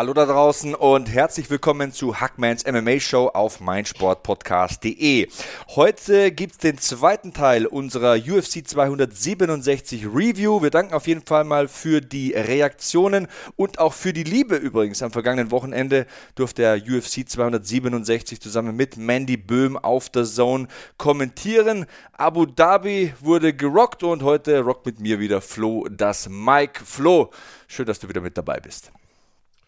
Hallo 0.00 0.14
da 0.14 0.24
draußen 0.24 0.74
und 0.74 1.12
herzlich 1.12 1.50
willkommen 1.50 1.92
zu 1.92 2.18
Hackmans 2.18 2.64
MMA 2.64 3.00
Show 3.00 3.26
auf 3.28 3.60
meinsportpodcast.de. 3.60 5.28
Heute 5.74 6.32
gibt's 6.32 6.56
den 6.56 6.78
zweiten 6.78 7.34
Teil 7.34 7.66
unserer 7.66 8.14
UFC 8.14 8.66
267 8.66 10.06
Review. 10.06 10.62
Wir 10.62 10.70
danken 10.70 10.94
auf 10.94 11.06
jeden 11.06 11.20
Fall 11.26 11.44
mal 11.44 11.68
für 11.68 12.00
die 12.00 12.32
Reaktionen 12.32 13.28
und 13.56 13.78
auch 13.78 13.92
für 13.92 14.14
die 14.14 14.24
Liebe 14.24 14.56
übrigens. 14.56 15.02
Am 15.02 15.10
vergangenen 15.10 15.50
Wochenende 15.50 16.06
durfte 16.34 16.62
der 16.62 16.76
UFC 16.76 17.28
267 17.28 18.40
zusammen 18.40 18.74
mit 18.74 18.96
Mandy 18.96 19.36
Böhm 19.36 19.76
auf 19.76 20.08
der 20.08 20.24
Zone 20.24 20.68
kommentieren. 20.96 21.84
Abu 22.14 22.46
Dhabi 22.46 23.12
wurde 23.20 23.52
gerockt 23.52 24.02
und 24.02 24.22
heute 24.22 24.60
rockt 24.60 24.86
mit 24.86 24.98
mir 24.98 25.20
wieder 25.20 25.42
Flo 25.42 25.86
das 25.90 26.26
Mike. 26.30 26.86
Flo, 26.86 27.28
schön, 27.68 27.84
dass 27.84 27.98
du 27.98 28.08
wieder 28.08 28.22
mit 28.22 28.38
dabei 28.38 28.60
bist. 28.60 28.92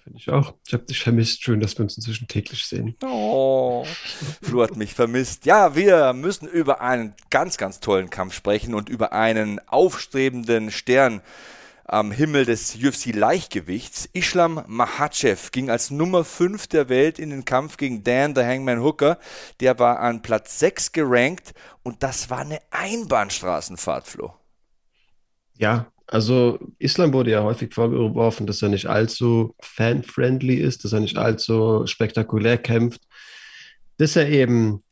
Finde 0.03 0.19
ich 0.19 0.29
auch. 0.31 0.55
Ich 0.67 0.73
habe 0.73 0.85
dich 0.85 1.01
vermisst. 1.01 1.45
Schön, 1.45 1.61
dass 1.61 1.79
wir 1.79 1.85
uns 1.85 1.97
inzwischen 1.97 2.27
täglich 2.27 2.67
sehen. 2.67 2.97
Oh, 3.05 3.87
Flo 4.43 4.65
hat 4.65 4.77
mich 4.77 4.95
vermisst. 4.95 5.47
Ja, 5.47 5.77
wir 5.77 6.13
müssen 6.13 6.49
über 6.49 6.81
einen 6.81 7.15
ganz, 7.31 7.57
ganz 7.57 7.79
tollen 7.79 8.11
Kampf 8.11 8.35
sprechen 8.35 8.75
und 8.75 8.89
über 8.89 9.13
einen 9.13 9.61
aufstrebenden 9.69 10.73
Stern 10.73 11.23
am 11.85 12.11
Himmel 12.11 12.47
des 12.47 12.75
UFC-Leichtgewichts. 12.75 14.09
Islam 14.13 14.65
Mahachev 14.67 15.51
ging 15.53 15.71
als 15.71 15.93
Nummer 15.93 16.25
5 16.25 16.67
der 16.67 16.89
Welt 16.89 17.21
in 17.21 17.31
den 17.31 17.45
Kampf 17.45 17.77
gegen 17.77 18.03
Dan, 18.03 18.35
the 18.35 18.43
Hangman 18.43 18.83
Hooker. 18.83 19.19
Der 19.61 19.79
war 19.79 20.01
an 20.01 20.23
Platz 20.23 20.59
6 20.59 20.91
gerankt 20.91 21.55
und 21.85 22.03
das 22.03 22.29
war 22.29 22.39
eine 22.39 22.59
Einbahnstraßenfahrt, 22.71 24.09
Flo. 24.09 24.35
Ja, 25.57 25.92
also 26.13 26.59
Islam 26.79 27.15
wurde 27.15 27.31
ja 27.31 27.43
häufig 27.43 27.73
vorgeworfen, 27.73 28.47
dass 28.47 28.61
er 28.61 28.69
nicht 28.69 28.85
allzu 28.85 29.55
fan-friendly 29.61 30.57
ist, 30.57 30.85
dass 30.85 30.93
er 30.93 31.01
nicht 31.01 31.17
allzu 31.17 31.87
spektakulär 31.87 32.59
kämpft, 32.59 33.01
dass 33.97 34.15
er 34.17 34.29
eben 34.29 34.83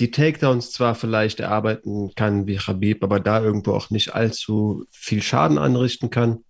die 0.00 0.10
Takedowns 0.10 0.72
zwar 0.72 0.96
vielleicht 0.96 1.38
erarbeiten 1.38 2.12
kann 2.16 2.48
wie 2.48 2.58
Habib, 2.58 3.04
aber 3.04 3.20
da 3.20 3.40
irgendwo 3.40 3.74
auch 3.74 3.90
nicht 3.90 4.16
allzu 4.16 4.86
viel 4.90 5.22
Schaden 5.22 5.56
anrichten 5.56 6.10
kann. 6.10 6.40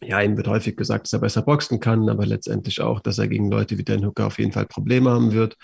Ja, 0.00 0.20
ihm 0.20 0.36
wird 0.36 0.46
häufig 0.46 0.76
gesagt, 0.76 1.06
dass 1.06 1.12
er 1.12 1.18
besser 1.18 1.42
boxen 1.42 1.80
kann, 1.80 2.08
aber 2.08 2.26
letztendlich 2.26 2.82
auch, 2.82 3.00
dass 3.00 3.18
er 3.18 3.26
gegen 3.26 3.50
Leute 3.50 3.78
wie 3.78 3.84
Dan 3.84 4.06
Hooker 4.06 4.28
auf 4.28 4.38
jeden 4.38 4.52
Fall 4.52 4.66
Probleme 4.66 5.10
haben 5.10 5.32
wird. 5.32 5.56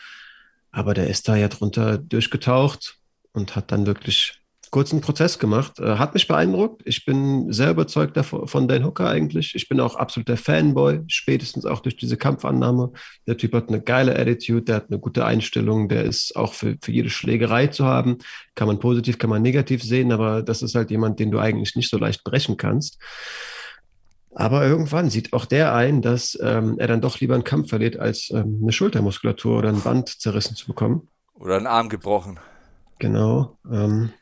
Aber 0.72 0.92
der 0.92 1.06
ist 1.06 1.28
da 1.28 1.36
ja 1.36 1.46
drunter 1.46 1.98
durchgetaucht 1.98 2.98
und 3.30 3.54
hat 3.54 3.70
dann 3.70 3.86
wirklich 3.86 4.39
kurzen 4.70 5.00
Prozess 5.00 5.38
gemacht. 5.38 5.78
Äh, 5.80 5.96
hat 5.96 6.14
mich 6.14 6.28
beeindruckt. 6.28 6.82
Ich 6.84 7.04
bin 7.04 7.52
sehr 7.52 7.70
überzeugt 7.70 8.16
davon, 8.16 8.46
von 8.46 8.68
Dan 8.68 8.84
Hooker 8.84 9.08
eigentlich. 9.08 9.54
Ich 9.54 9.68
bin 9.68 9.80
auch 9.80 9.96
absoluter 9.96 10.36
Fanboy, 10.36 11.00
spätestens 11.08 11.66
auch 11.66 11.80
durch 11.80 11.96
diese 11.96 12.16
Kampfannahme. 12.16 12.92
Der 13.26 13.36
Typ 13.36 13.54
hat 13.54 13.68
eine 13.68 13.80
geile 13.80 14.18
Attitude, 14.18 14.62
der 14.62 14.76
hat 14.76 14.86
eine 14.88 14.98
gute 14.98 15.24
Einstellung, 15.24 15.88
der 15.88 16.04
ist 16.04 16.36
auch 16.36 16.54
für, 16.54 16.76
für 16.80 16.92
jede 16.92 17.10
Schlägerei 17.10 17.66
zu 17.66 17.84
haben. 17.84 18.18
Kann 18.54 18.68
man 18.68 18.78
positiv, 18.78 19.18
kann 19.18 19.30
man 19.30 19.42
negativ 19.42 19.82
sehen, 19.82 20.12
aber 20.12 20.42
das 20.42 20.62
ist 20.62 20.74
halt 20.74 20.90
jemand, 20.90 21.18
den 21.18 21.30
du 21.30 21.38
eigentlich 21.38 21.74
nicht 21.74 21.90
so 21.90 21.98
leicht 21.98 22.24
brechen 22.24 22.56
kannst. 22.56 22.98
Aber 24.32 24.64
irgendwann 24.64 25.10
sieht 25.10 25.32
auch 25.32 25.44
der 25.44 25.74
ein, 25.74 26.02
dass 26.02 26.38
ähm, 26.40 26.76
er 26.78 26.86
dann 26.86 27.00
doch 27.00 27.18
lieber 27.18 27.34
einen 27.34 27.42
Kampf 27.44 27.70
verliert, 27.70 27.98
als 27.98 28.30
ähm, 28.30 28.60
eine 28.62 28.72
Schultermuskulatur 28.72 29.58
oder 29.58 29.70
ein 29.70 29.80
Band 29.80 30.08
zerrissen 30.08 30.54
zu 30.54 30.68
bekommen. 30.68 31.08
Oder 31.34 31.56
einen 31.56 31.66
Arm 31.66 31.88
gebrochen. 31.88 32.38
Genau. 33.00 33.58
Ähm, 33.68 34.12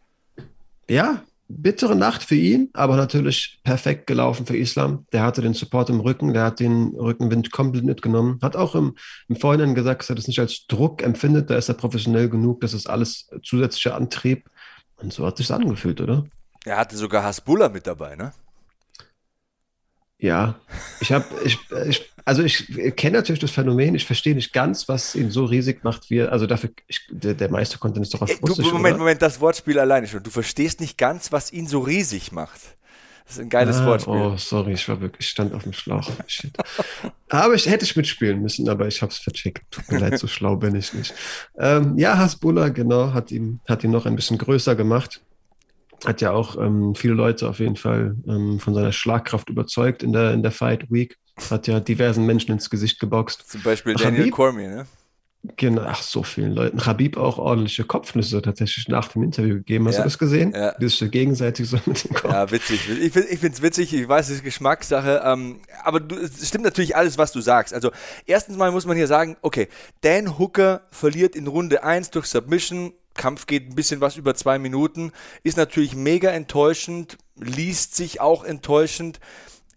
ja, 0.89 1.23
bittere 1.49 1.97
Nacht 1.97 2.23
für 2.23 2.35
ihn, 2.35 2.71
aber 2.75 2.97
natürlich 2.97 3.61
perfekt 3.65 4.07
gelaufen 4.07 4.47
für 4.47 4.57
Islam. 4.57 5.07
Der 5.13 5.23
hatte 5.23 5.41
den 5.41 5.55
Support 5.55 5.91
im 5.91 6.01
Rücken, 6.01 6.35
der 6.35 6.45
hat 6.45 6.61
den 6.61 6.95
Rückenwind 6.95 7.51
komplett 7.51 7.85
mitgenommen. 7.85 8.39
Hat 8.43 8.55
auch 8.55 8.75
im, 8.75 8.97
im 9.29 9.37
Vorhinein 9.37 9.75
gesagt, 9.75 10.03
dass 10.03 10.11
er 10.11 10.17
das 10.17 10.29
nicht 10.29 10.41
als 10.41 10.67
Druck 10.67 11.03
empfindet. 11.03 11.49
Da 11.51 11.57
ist 11.57 11.69
er 11.69 11.75
professionell 11.75 12.29
genug, 12.29 12.61
das 12.61 12.75
ist 12.75 12.89
alles 12.89 13.29
zusätzlicher 13.43 13.95
Antrieb. 13.95 14.49
Und 14.97 15.13
so 15.13 15.27
hat 15.27 15.39
sich 15.39 15.51
angefühlt, 15.51 16.01
oder? 16.01 16.25
Er 16.65 16.77
hatte 16.77 16.97
sogar 16.97 17.23
Hasbulla 17.23 17.69
mit 17.69 17.87
dabei, 17.87 18.15
ne? 18.17 18.33
Ja, 20.21 20.57
ich 21.01 21.13
habe, 21.13 21.25
ich, 21.45 21.59
ich, 21.87 22.11
also 22.25 22.43
ich 22.43 22.67
kenne 22.97 23.19
natürlich 23.19 23.39
das 23.39 23.53
Phänomen, 23.53 23.95
ich 23.95 24.05
verstehe 24.05 24.35
nicht 24.35 24.53
ganz, 24.53 24.89
was 24.89 25.15
ihn 25.15 25.31
so 25.31 25.45
riesig 25.45 25.85
macht, 25.85 26.11
wie, 26.11 26.23
also 26.23 26.47
dafür, 26.47 26.71
ich, 26.89 27.07
der, 27.09 27.35
der 27.35 27.49
meiste 27.51 27.79
Content 27.79 28.05
ist 28.05 28.15
doch 28.15 28.23
auf 28.23 28.43
Russisch, 28.43 28.67
du, 28.67 28.73
Moment, 28.73 28.95
oder? 28.95 28.99
Moment, 28.99 29.23
das 29.23 29.41
Wortspiel 29.41 29.79
alleine 29.79 30.09
schon. 30.09 30.25
Du 30.25 30.31
verstehst 30.31 30.81
nicht 30.81 30.99
ganz, 30.99 31.31
was 31.31 31.53
ihn 31.53 31.69
so 31.69 31.79
riesig 31.79 32.33
macht. 32.33 32.61
Das 33.27 33.37
ist 33.37 33.43
ein 33.43 33.49
geiles 33.49 33.77
ah, 33.77 33.87
Wortspiel. 33.87 34.15
Oh, 34.15 34.37
sorry, 34.37 34.73
ich 34.73 34.89
war 34.89 35.01
wirklich, 35.01 35.27
ich 35.27 35.31
stand 35.31 35.55
auf 35.55 35.63
dem 35.63 35.73
Schlauch. 35.73 36.11
Shit. 36.27 36.57
aber 37.29 37.55
ich 37.55 37.69
hätte 37.69 37.85
ich 37.85 37.95
mitspielen 37.95 38.43
müssen, 38.43 38.69
aber 38.69 38.89
ich 38.89 39.01
habe 39.03 39.13
es 39.13 39.19
vercheckt. 39.19 39.71
Tut 39.71 39.89
mir 39.93 39.99
leid, 39.99 40.19
so 40.19 40.27
schlau 40.27 40.57
bin 40.57 40.75
ich 40.75 40.93
nicht. 40.95 41.15
Ähm, 41.59 41.97
ja, 41.97 42.19
Hasbulla, 42.19 42.71
genau, 42.71 43.13
hat 43.13 43.31
ihn, 43.31 43.61
hat 43.69 43.85
ihn 43.85 43.93
noch 43.93 44.07
ein 44.07 44.17
bisschen 44.17 44.39
größer 44.39 44.75
gemacht 44.75 45.21
hat 46.05 46.21
ja 46.21 46.33
auch 46.33 46.57
ähm, 46.57 46.95
viele 46.95 47.15
Leute 47.15 47.49
auf 47.49 47.59
jeden 47.59 47.77
Fall 47.77 48.17
ähm, 48.27 48.61
von 48.61 48.75
seiner 48.75 48.93
Schlagkraft 48.93 49.51
überzeugt 49.51 50.03
in 50.03 50.13
der, 50.13 50.33
in 50.33 50.43
der 50.43 50.53
Fight 50.53 50.91
Week. 50.91 51.17
Hat 51.51 51.67
ja 51.67 51.81
diversen 51.81 52.27
Menschen 52.27 52.53
ins 52.53 52.71
Gesicht 52.71 52.99
geboxt. 52.99 53.49
Zum 53.49 53.63
Beispiel 53.63 53.95
Daniel 53.95 54.23
Habib, 54.23 54.35
Cormier, 54.35 54.69
ne? 54.69 54.87
Genau, 55.57 55.83
ach, 55.87 56.03
so 56.03 56.25
vielen 56.25 56.53
Leuten. 56.53 56.85
Habib 56.85 57.17
auch 57.17 57.39
ordentliche 57.39 57.85
Kopfnüsse 57.85 58.43
tatsächlich 58.43 58.89
nach 58.89 59.09
dem 59.09 59.23
Interview 59.23 59.55
gegeben. 59.55 59.87
Hast 59.87 59.95
ja, 59.95 60.01
du 60.01 60.07
das 60.07 60.19
gesehen? 60.19 60.53
Ja. 60.53 60.75
Die 60.79 60.89
sich 60.89 61.11
gegenseitig 61.11 61.69
so 61.69 61.79
mit 61.87 62.05
dem 62.05 62.15
Kopf. 62.15 62.33
Ja, 62.33 62.51
witzig. 62.51 62.89
Ich 62.89 63.13
finde 63.13 63.29
es 63.31 63.63
witzig, 63.63 63.95
ich 63.95 64.09
weiß, 64.09 64.29
es 64.29 64.37
ist 64.37 64.45
Geschmackssache. 64.45 65.23
Ähm, 65.25 65.61
aber 65.85 66.01
du, 66.01 66.17
es 66.17 66.47
stimmt 66.47 66.65
natürlich 66.65 66.97
alles, 66.97 67.19
was 67.19 67.31
du 67.31 67.41
sagst. 67.41 67.73
Also, 67.73 67.93
erstens 68.27 68.57
mal 68.57 68.73
muss 68.73 68.85
man 68.85 68.97
hier 68.97 69.07
sagen, 69.07 69.37
okay, 69.41 69.69
Dan 70.01 70.39
Hooker 70.39 70.83
verliert 70.91 71.37
in 71.37 71.47
Runde 71.47 71.85
1 71.85 72.11
durch 72.11 72.27
Submission 72.27 72.93
Kampf 73.19 73.47
geht 73.47 73.69
ein 73.69 73.75
bisschen 73.75 74.01
was 74.01 74.17
über 74.17 74.35
zwei 74.35 74.59
Minuten, 74.59 75.13
ist 75.43 75.59
natürlich 75.59 75.95
mega 75.95 76.31
enttäuschend, 76.31 77.19
liest 77.37 77.95
sich 77.95 78.23
auch 78.23 78.45
enttäuschend. 78.45 79.21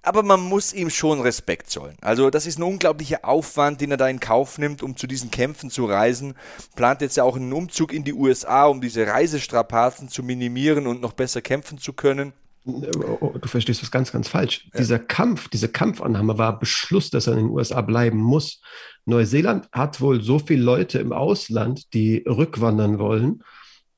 Aber 0.03 0.23
man 0.23 0.39
muss 0.39 0.73
ihm 0.73 0.89
schon 0.89 1.21
Respekt 1.21 1.69
zollen. 1.69 1.95
Also 2.01 2.31
das 2.31 2.47
ist 2.47 2.57
ein 2.57 2.63
unglaublicher 2.63 3.19
Aufwand, 3.23 3.81
den 3.81 3.91
er 3.91 3.97
da 3.97 4.07
in 4.07 4.19
Kauf 4.19 4.57
nimmt, 4.57 4.81
um 4.81 4.97
zu 4.97 5.05
diesen 5.05 5.29
Kämpfen 5.29 5.69
zu 5.69 5.85
reisen. 5.85 6.35
Plant 6.75 7.01
jetzt 7.01 7.17
ja 7.17 7.23
auch 7.23 7.35
einen 7.35 7.53
Umzug 7.53 7.93
in 7.93 8.03
die 8.03 8.13
USA, 8.13 8.65
um 8.65 8.81
diese 8.81 9.05
Reisestrapazen 9.05 10.09
zu 10.09 10.23
minimieren 10.23 10.87
und 10.87 11.01
noch 11.01 11.13
besser 11.13 11.41
kämpfen 11.41 11.77
zu 11.77 11.93
können. 11.93 12.33
Oh, 12.63 13.33
du 13.39 13.47
verstehst 13.47 13.81
was 13.81 13.91
ganz, 13.91 14.11
ganz 14.11 14.27
falsch. 14.27 14.67
Ja. 14.73 14.79
Dieser 14.79 14.99
Kampf, 14.99 15.47
diese 15.49 15.69
Kampfannahme 15.69 16.37
war 16.37 16.59
Beschluss, 16.59 17.09
dass 17.09 17.27
er 17.27 17.33
in 17.33 17.45
den 17.45 17.49
USA 17.49 17.81
bleiben 17.81 18.19
muss. 18.19 18.61
Neuseeland 19.05 19.67
hat 19.71 19.99
wohl 19.99 20.21
so 20.21 20.37
viele 20.37 20.63
Leute 20.63 20.99
im 20.99 21.11
Ausland, 21.11 21.93
die 21.93 22.23
rückwandern 22.27 22.99
wollen, 22.99 23.43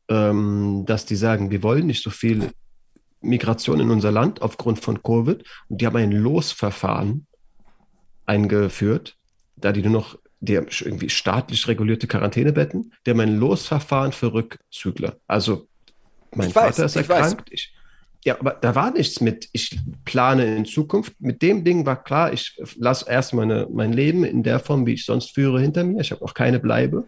ähm, 0.07 0.84
dass 0.85 1.06
die 1.06 1.18
sagen, 1.18 1.51
wir 1.51 1.62
wollen 1.62 1.88
nicht 1.88 2.03
so 2.03 2.09
viel 2.09 2.51
Migration 3.19 3.81
in 3.81 3.91
unser 3.91 4.12
Land 4.12 4.41
aufgrund 4.41 4.80
von 4.80 5.03
Covid. 5.03 5.44
Und 5.68 5.81
die 5.81 5.85
haben 5.85 5.97
ein 5.97 6.12
Losverfahren 6.12 7.28
eingeführt, 8.25 9.18
da 9.57 9.74
die 9.74 9.81
nur 9.81 9.91
noch 9.91 10.18
die 10.44 10.57
haben 10.57 10.68
irgendwie 10.81 11.10
staatlich 11.10 11.69
regulierte 11.69 12.06
Quarantänebetten, 12.06 12.94
die 13.06 13.12
haben 13.12 13.21
ein 13.21 13.38
Losverfahren 13.38 14.12
für 14.12 14.33
Rückzügler. 14.33 15.15
Also 15.25 15.69
mein 16.36 16.50
ich 16.50 16.54
Vater 16.54 16.83
weiß, 16.83 16.95
ist 16.95 17.07
erkrankt. 17.10 17.50
Ich, 17.50 17.73
ja, 18.24 18.40
aber 18.40 18.52
da 18.52 18.75
war 18.75 18.92
nichts 18.92 19.22
mit, 19.22 19.50
ich 19.52 19.78
plane 20.06 20.56
in 20.56 20.66
Zukunft. 20.66 21.14
Mit 21.20 21.42
dem 21.42 21.64
Ding 21.64 21.86
war 21.86 22.02
klar, 22.02 22.31
ich 22.31 22.58
lasse 22.78 23.06
erst 23.10 23.34
meine, 23.34 23.68
mein 23.72 23.94
Leben 23.94 24.24
in 24.24 24.44
der 24.44 24.60
Form, 24.60 24.86
wie 24.86 24.94
ich 24.94 25.06
sonst 25.06 25.34
führe, 25.34 25.60
hinter 25.60 25.84
mir. 25.84 26.02
Ich 26.02 26.12
habe 26.12 26.24
auch 26.24 26.34
keine 26.34 26.60
Bleibe. 26.60 27.06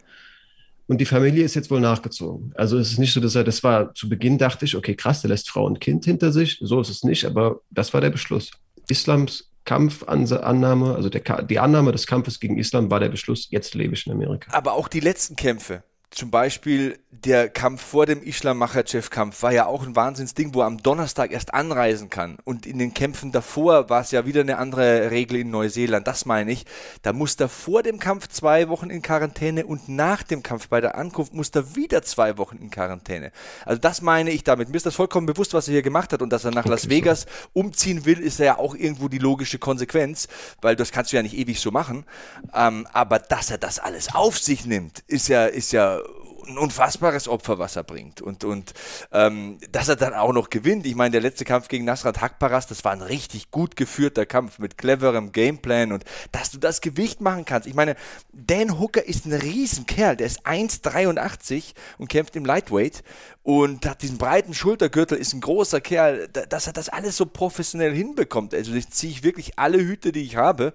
Und 0.88 1.00
die 1.00 1.06
Familie 1.06 1.44
ist 1.44 1.56
jetzt 1.56 1.72
wohl 1.72 1.80
nachgezogen. 1.80 2.54
Also 2.56 2.78
es 2.78 2.92
ist 2.92 3.00
nicht 3.00 3.14
so, 3.14 3.20
dass 3.20 3.36
er, 3.36 3.44
das 3.44 3.64
war 3.64 3.94
zu 3.96 4.08
Beginn, 4.08 4.38
dachte 4.38 4.66
ich, 4.66 4.76
okay, 4.76 4.96
krass, 4.96 5.22
der 5.22 5.30
lässt 5.30 5.50
Frau 5.50 5.66
und 5.66 5.80
Kind 5.80 6.06
hinter 6.06 6.32
sich. 6.32 6.60
So 6.62 6.80
ist 6.82 6.90
es 6.90 7.04
nicht, 7.04 7.26
aber 7.26 7.62
das 7.72 7.94
war 7.94 8.02
der 8.02 8.12
Beschluss. 8.12 8.52
Islams 8.88 9.50
Kampfannahme, 9.66 10.96
also 10.96 11.10
der, 11.10 11.42
die 11.44 11.60
Annahme 11.60 11.92
des 11.92 12.06
Kampfes 12.06 12.40
gegen 12.40 12.58
Islam 12.58 12.92
war 12.92 13.00
der 13.00 13.10
Beschluss, 13.10 13.48
jetzt 13.50 13.74
lebe 13.74 13.96
ich 13.96 14.06
in 14.06 14.14
Amerika. 14.14 14.56
Aber 14.56 14.74
auch 14.74 14.88
die 14.88 15.00
letzten 15.00 15.36
Kämpfe, 15.36 15.84
zum 16.12 16.30
Beispiel 16.30 17.00
der 17.24 17.50
Kampf 17.50 17.82
vor 17.82 18.06
dem 18.06 18.22
Islam 18.22 18.58
Makhachev-Kampf 18.58 19.42
war 19.44 19.52
ja 19.52 19.66
auch 19.66 19.86
ein 19.86 19.96
Wahnsinnsding, 19.96 20.54
wo 20.54 20.62
er 20.62 20.66
am 20.68 20.82
Donnerstag 20.82 21.32
erst 21.32 21.54
anreisen 21.54 22.10
kann. 22.10 22.38
Und 22.44 22.66
in 22.66 22.78
den 22.80 22.94
Kämpfen 22.94 23.32
davor 23.32 23.90
war 23.90 24.02
es 24.02 24.12
ja 24.12 24.26
wieder 24.26 24.42
eine 24.42 24.58
andere 24.58 25.12
Regel 25.12 25.40
in 25.40 25.50
Neuseeland. 25.50 26.08
Das 26.08 26.26
meine 26.26 26.52
ich. 26.52 26.66
Da 27.04 27.14
muss 27.14 27.36
er 27.36 27.50
vor 27.50 27.84
dem 27.84 28.00
Kampf 28.00 28.28
zwei 28.28 28.70
Wochen 28.70 28.90
in 28.90 29.02
Quarantäne 29.02 29.66
und 29.66 29.88
nach 29.88 30.24
dem 30.24 30.44
Kampf 30.44 30.68
bei 30.68 30.82
der 30.82 30.96
Ankunft 30.96 31.34
muss 31.34 31.50
er 31.50 31.76
wieder 31.76 32.02
zwei 32.02 32.38
Wochen 32.38 32.58
in 32.58 32.70
Quarantäne. 32.70 33.32
Also 33.66 33.80
das 33.80 34.02
meine 34.02 34.32
ich 34.32 34.44
damit. 34.44 34.70
Mir 34.70 34.78
ist 34.78 34.86
das 34.86 34.96
vollkommen 34.96 35.28
bewusst, 35.28 35.54
was 35.54 35.68
er 35.68 35.74
hier 35.74 35.84
gemacht 35.84 36.12
hat. 36.12 36.22
Und 36.22 36.32
dass 36.32 36.44
er 36.44 36.52
nach 36.52 36.66
okay, 36.66 36.70
Las 36.70 36.90
Vegas 36.90 37.22
so. 37.22 37.28
umziehen 37.54 38.06
will, 38.06 38.20
ist 38.20 38.40
ja 38.40 38.58
auch 38.58 38.76
irgendwo 38.76 39.08
die 39.08 39.20
logische 39.20 39.60
Konsequenz, 39.60 40.28
weil 40.62 40.76
das 40.76 40.92
kannst 40.92 41.12
du 41.12 41.18
ja 41.18 41.24
nicht 41.24 41.38
ewig 41.38 41.60
so 41.60 41.72
machen. 41.72 42.06
Ähm, 42.54 42.88
aber 42.94 43.20
dass 43.20 43.52
er 43.52 43.58
das 43.58 43.80
alles 43.80 44.14
auf 44.14 44.38
sich 44.38 44.66
nimmt, 44.66 45.04
ist 45.08 45.28
ja, 45.28 45.46
ist 45.46 45.72
ja 45.72 46.00
ein 46.48 46.58
unfassbares 46.58 47.28
Opfer, 47.28 47.60
was 47.60 47.76
er 47.76 47.84
bringt. 47.84 48.22
Und, 48.22 48.44
und 48.44 48.74
ähm, 49.12 49.60
dass 49.72 49.88
er 49.88 49.96
dann 49.96 50.14
auch 50.14 50.34
noch 50.34 50.50
gewinnt. 50.50 50.86
Ich 50.86 50.96
meine, 50.96 51.12
der 51.12 51.22
letzte 51.22 51.46
Kampf 51.46 51.68
gegen 51.68 51.86
Nasrat 51.86 52.22
Hakparas, 52.22 52.68
das 52.68 52.84
war 52.84 52.92
ein 52.92 53.02
richtig 53.02 53.52
gut 53.52 53.76
geführter 53.76 54.26
Kampf 54.26 54.60
mit 54.60 54.78
cleverem 54.78 55.32
Gameplan 55.32 55.92
und 55.92 56.04
dass 56.32 56.52
du 56.52 56.58
das 56.58 56.82
Gewicht 56.82 57.22
machen 57.22 57.46
kannst. 57.46 57.68
Ich 57.68 57.76
meine, 57.76 57.96
Dan 58.34 58.80
Hooker 58.80 59.06
ist 59.06 59.26
ein 59.26 59.34
Riesenkerl, 59.34 60.16
der 60.16 60.28
ist 60.28 60.46
1,83 60.46 61.74
und 61.98 62.10
kämpft 62.10 62.36
im 62.36 62.46
Lightweight 62.46 63.04
und 63.46 63.86
hat 63.86 64.02
diesen 64.02 64.18
breiten 64.18 64.56
Schultergürtel, 64.56 65.20
ist 65.20 65.34
ein 65.34 65.40
großer 65.40 65.80
Kerl, 65.80 66.28
dass 66.30 66.66
er 66.66 66.74
das 66.74 66.90
alles 66.90 67.16
so 67.16 67.28
professionell 67.28 67.94
hinbekommt. 67.94 68.56
Also 68.56 68.74
ziehe 68.80 69.12
ich 69.12 69.22
wirklich 69.22 69.60
alle 69.60 69.78
Hüte, 69.78 70.12
die 70.12 70.24
ich 70.24 70.36
habe. 70.36 70.74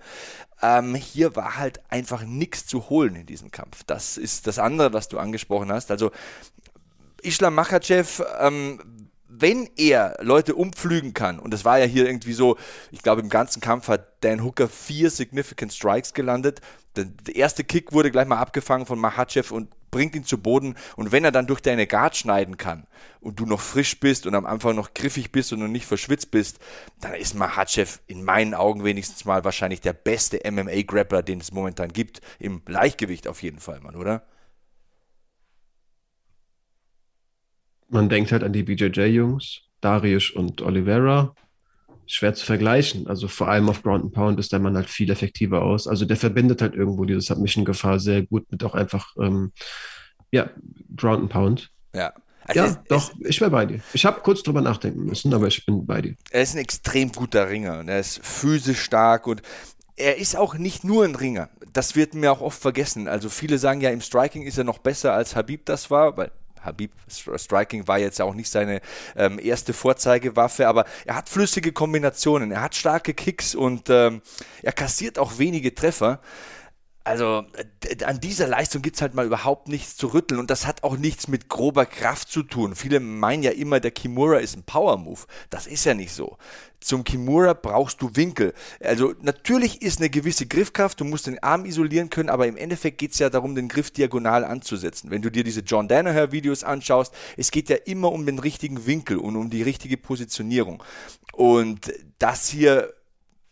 Ähm, 0.63 0.95
hier 0.95 1.35
war 1.35 1.57
halt 1.57 1.81
einfach 1.91 2.23
nichts 2.23 2.67
zu 2.67 2.89
holen 2.89 3.17
in 3.17 3.27
diesem 3.27 3.51
Kampf. 3.51 3.83
Das 3.89 4.17
ist 4.17 4.47
das 4.47 4.61
andere, 4.61 4.93
was 4.93 5.09
du 5.09 5.19
angesprochen 5.19 5.73
hast. 5.73 5.91
Also 5.91 6.13
Islam 7.23 7.57
Makhachev, 7.57 8.23
ähm, 8.39 8.81
wenn 9.27 9.69
er 9.77 10.17
Leute 10.21 10.55
umpflügen 10.55 11.13
kann, 11.13 11.41
und 11.41 11.53
das 11.53 11.65
war 11.65 11.81
ja 11.81 11.87
hier 11.87 12.07
irgendwie 12.07 12.35
so, 12.35 12.57
ich 12.93 13.03
glaube, 13.03 13.21
im 13.21 13.31
ganzen 13.31 13.61
Kampf 13.61 13.89
hat 13.89 14.23
Dan 14.23 14.45
Hooker 14.45 14.69
vier 14.69 15.11
Significant 15.11 15.73
Strikes 15.73 16.15
gelandet. 16.15 16.61
Der, 16.97 17.07
erste 17.35 17.65
Kick 17.65 17.93
wurde 17.93 18.11
gleich 18.11 18.27
mal 18.27 18.39
abgefangen 18.39 18.87
von 18.87 18.99
Mahachev 18.99 19.55
und 19.55 19.71
bringt 19.91 20.15
ihn 20.15 20.25
zu 20.25 20.39
Boden. 20.39 20.75
Und 20.97 21.13
wenn 21.13 21.25
er 21.25 21.33
dann 21.33 21.47
durch 21.47 21.61
deine 21.61 21.87
Guard 21.87 22.17
schneiden 22.17 22.57
kann 22.57 22.87
und 23.21 23.39
du 23.39 23.47
noch 23.47 23.61
frisch 23.61 23.99
bist 24.01 24.27
und 24.27 24.35
am 24.35 24.47
Anfang 24.47 24.75
noch 24.75 24.95
griffig 24.95 25.33
bist 25.33 25.53
und 25.53 25.61
noch 25.61 25.69
nicht 25.69 25.87
verschwitzt 25.87 26.31
bist, 26.31 26.59
dann 27.01 27.15
ist 27.15 27.35
Mahachev 27.35 28.01
in 28.07 28.25
meinen 28.25 28.55
Augen 28.55 28.85
wenigstens 28.85 29.25
mal 29.25 29.45
wahrscheinlich 29.45 29.81
der 29.81 29.93
beste 29.93 30.41
MMA-Grappler, 30.51 31.23
den 31.23 31.41
es 31.41 31.53
momentan 31.53 31.93
gibt. 31.93 32.21
Im 32.39 32.63
Leichtgewicht 32.67 33.29
auf 33.29 33.43
jeden 33.43 33.61
Fall, 33.61 33.81
Mann, 33.81 33.97
oder? 33.97 34.27
Man 37.89 38.09
denkt 38.09 38.31
halt 38.31 38.45
an 38.45 38.53
die 38.53 38.63
BJJ-Jungs, 38.63 39.63
Darius 39.81 40.31
und 40.31 40.63
Oliveira 40.63 41.35
schwer 42.13 42.35
zu 42.35 42.45
vergleichen. 42.45 43.07
Also 43.07 43.29
vor 43.29 43.49
allem 43.49 43.69
auf 43.69 43.83
Ground 43.83 44.05
and 44.05 44.13
Pound 44.13 44.41
ist 44.41 44.53
der 44.53 44.59
Mann 44.59 44.77
halt 44.77 44.91
viel 44.91 45.11
effektiver 45.11 45.63
aus. 45.63 45.87
Also 45.87 46.05
der 46.05 46.17
verbindet 46.17 46.61
halt 46.61 46.75
irgendwo 46.75 47.05
diese 47.05 47.21
Submission-Gefahr 47.21 48.01
sehr 48.01 48.23
gut 48.23 48.51
mit 48.51 48.65
auch 48.65 48.75
einfach, 48.75 49.15
ähm, 49.21 49.53
ja, 50.31 50.51
Ground 50.97 51.23
and 51.23 51.31
Pound. 51.31 51.71
Ja. 51.95 52.13
Also 52.45 52.61
ja, 52.61 52.67
es, 52.67 52.79
doch, 52.89 53.13
es, 53.21 53.29
ich 53.29 53.41
wäre 53.41 53.51
bei 53.51 53.67
dir. 53.67 53.81
Ich 53.93 54.05
habe 54.05 54.21
kurz 54.23 54.43
drüber 54.43 54.61
nachdenken 54.61 55.05
müssen, 55.05 55.33
aber 55.33 55.47
ich 55.47 55.65
bin 55.65 55.87
bei 55.87 56.03
dir. 56.03 56.17
Er 56.31 56.43
ist 56.43 56.55
ein 56.55 56.59
extrem 56.59 57.13
guter 57.13 57.49
Ringer 57.49 57.79
und 57.79 57.89
er 57.89 58.01
ist 58.01 58.25
physisch 58.25 58.81
stark 58.81 59.27
und 59.27 59.43
er 59.97 60.17
ist 60.17 60.37
auch 60.37 60.55
nicht 60.55 60.83
nur 60.83 61.05
ein 61.05 61.15
Ringer. 61.15 61.51
Das 61.73 61.95
wird 61.95 62.15
mir 62.15 62.33
auch 62.33 62.41
oft 62.41 62.61
vergessen. 62.61 63.07
Also 63.07 63.29
viele 63.29 63.59
sagen 63.59 63.81
ja, 63.81 63.91
im 63.91 64.01
Striking 64.01 64.43
ist 64.43 64.59
er 64.59 64.65
noch 64.65 64.79
besser 64.79 65.13
als 65.13 65.37
Habib 65.37 65.67
das 65.67 65.91
war, 65.91 66.17
weil 66.17 66.33
Habib 66.63 66.93
Striking 67.09 67.89
war 67.89 67.99
jetzt 67.99 68.21
auch 68.21 68.35
nicht 68.35 68.51
seine 68.51 68.81
ähm, 69.17 69.39
erste 69.39 69.73
Vorzeigewaffe, 69.73 70.69
aber 70.69 70.85
er 71.07 71.17
hat 71.17 71.29
flüssige 71.29 71.73
Kombinationen, 71.73 72.53
er 72.53 72.63
hat 72.63 72.75
starke 72.75 73.15
Kicks 73.15 73.55
und 73.55 73.89
ähm, 73.91 74.23
er 74.63 74.73
kassiert 74.73 75.19
auch 75.19 75.39
wenige 75.39 75.75
Treffer. 75.75 76.21
Also 77.03 77.45
an 78.05 78.21
dieser 78.21 78.47
Leistung 78.47 78.83
gibt 78.83 78.97
es 78.97 79.03
halt 79.03 79.15
mal 79.15 79.25
überhaupt 79.25 79.69
nichts 79.69 79.97
zu 79.97 80.09
rütteln 80.09 80.39
und 80.39 80.51
das 80.51 80.67
hat 80.67 80.83
auch 80.83 80.99
nichts 80.99 81.29
mit 81.29 81.49
grober 81.49 81.87
Kraft 81.87 82.31
zu 82.31 82.43
tun. 82.43 82.77
Viele 82.77 83.01
meinen 83.01 83.43
ja 83.43 83.53
immer, 83.53 83.81
der 83.81 83.91
Kimura 83.91 84.37
ist 84.37 84.55
ein 84.55 84.65
Power-Move. 84.65 85.21
Das 85.49 85.67
ist 85.67 85.87
ja 85.87 85.95
nicht 85.95 86.13
so. 86.13 86.37
Zum 86.79 87.03
Kimura 87.05 87.55
brauchst 87.55 88.03
du 88.03 88.11
Winkel. 88.17 88.53
Also 88.83 89.15
natürlich 89.23 89.81
ist 89.81 89.99
eine 89.99 90.11
gewisse 90.11 90.47
Griffkraft, 90.47 91.01
du 91.01 91.07
musst 91.07 91.27
den 91.27 91.43
Arm 91.43 91.65
isolieren 91.65 92.11
können, 92.11 92.29
aber 92.29 92.47
im 92.47 92.59
Endeffekt 92.59 92.99
geht 92.99 93.13
es 93.13 93.19
ja 93.19 93.31
darum, 93.31 93.55
den 93.55 93.69
Griff 93.69 93.91
diagonal 93.91 94.45
anzusetzen. 94.45 95.11
Wenn 95.11 95.23
du 95.23 95.31
dir 95.31 95.43
diese 95.43 95.61
John 95.61 95.89
Danaher-Videos 95.89 96.65
anschaust, 96.65 97.15
es 97.39 97.51
geht 97.51 97.71
ja 97.71 97.77
immer 97.77 98.13
um 98.13 98.27
den 98.27 98.39
richtigen 98.39 98.87
Winkel 98.87 99.19
und 99.19 99.37
um 99.37 99.49
die 99.49 99.63
richtige 99.63 99.97
Positionierung. 99.97 100.83
Und 101.33 101.93
das 102.19 102.49
hier 102.49 102.93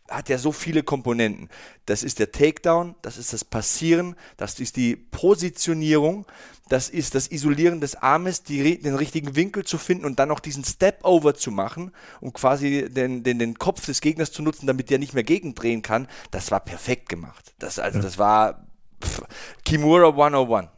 hat 0.08 0.28
ja 0.28 0.38
so 0.38 0.52
viele 0.52 0.82
Komponenten. 0.82 1.48
Das 1.86 2.02
ist 2.02 2.18
der 2.18 2.32
Takedown, 2.32 2.94
das 3.02 3.18
ist 3.18 3.32
das 3.32 3.44
Passieren, 3.44 4.16
das 4.36 4.58
ist 4.60 4.76
die 4.76 4.96
Positionierung, 4.96 6.26
das 6.68 6.88
ist 6.88 7.14
das 7.14 7.30
Isolieren 7.30 7.80
des 7.80 7.96
Armes, 7.96 8.42
die, 8.42 8.78
den 8.80 8.94
richtigen 8.94 9.36
Winkel 9.36 9.64
zu 9.64 9.78
finden 9.78 10.04
und 10.04 10.18
dann 10.18 10.28
noch 10.28 10.40
diesen 10.40 10.64
Step-Over 10.64 11.34
zu 11.34 11.50
machen, 11.50 11.92
um 12.20 12.32
quasi 12.32 12.88
den, 12.90 13.22
den, 13.22 13.38
den 13.38 13.58
Kopf 13.58 13.86
des 13.86 14.00
Gegners 14.00 14.32
zu 14.32 14.42
nutzen, 14.42 14.66
damit 14.66 14.90
der 14.90 14.98
nicht 14.98 15.14
mehr 15.14 15.24
gegendrehen 15.24 15.82
kann. 15.82 16.08
Das 16.30 16.50
war 16.50 16.60
perfekt 16.60 17.08
gemacht. 17.08 17.54
Das, 17.58 17.78
also, 17.78 18.00
das 18.00 18.18
war 18.18 18.66
pff, 19.02 19.22
Kimura 19.64 20.08
101. 20.08 20.68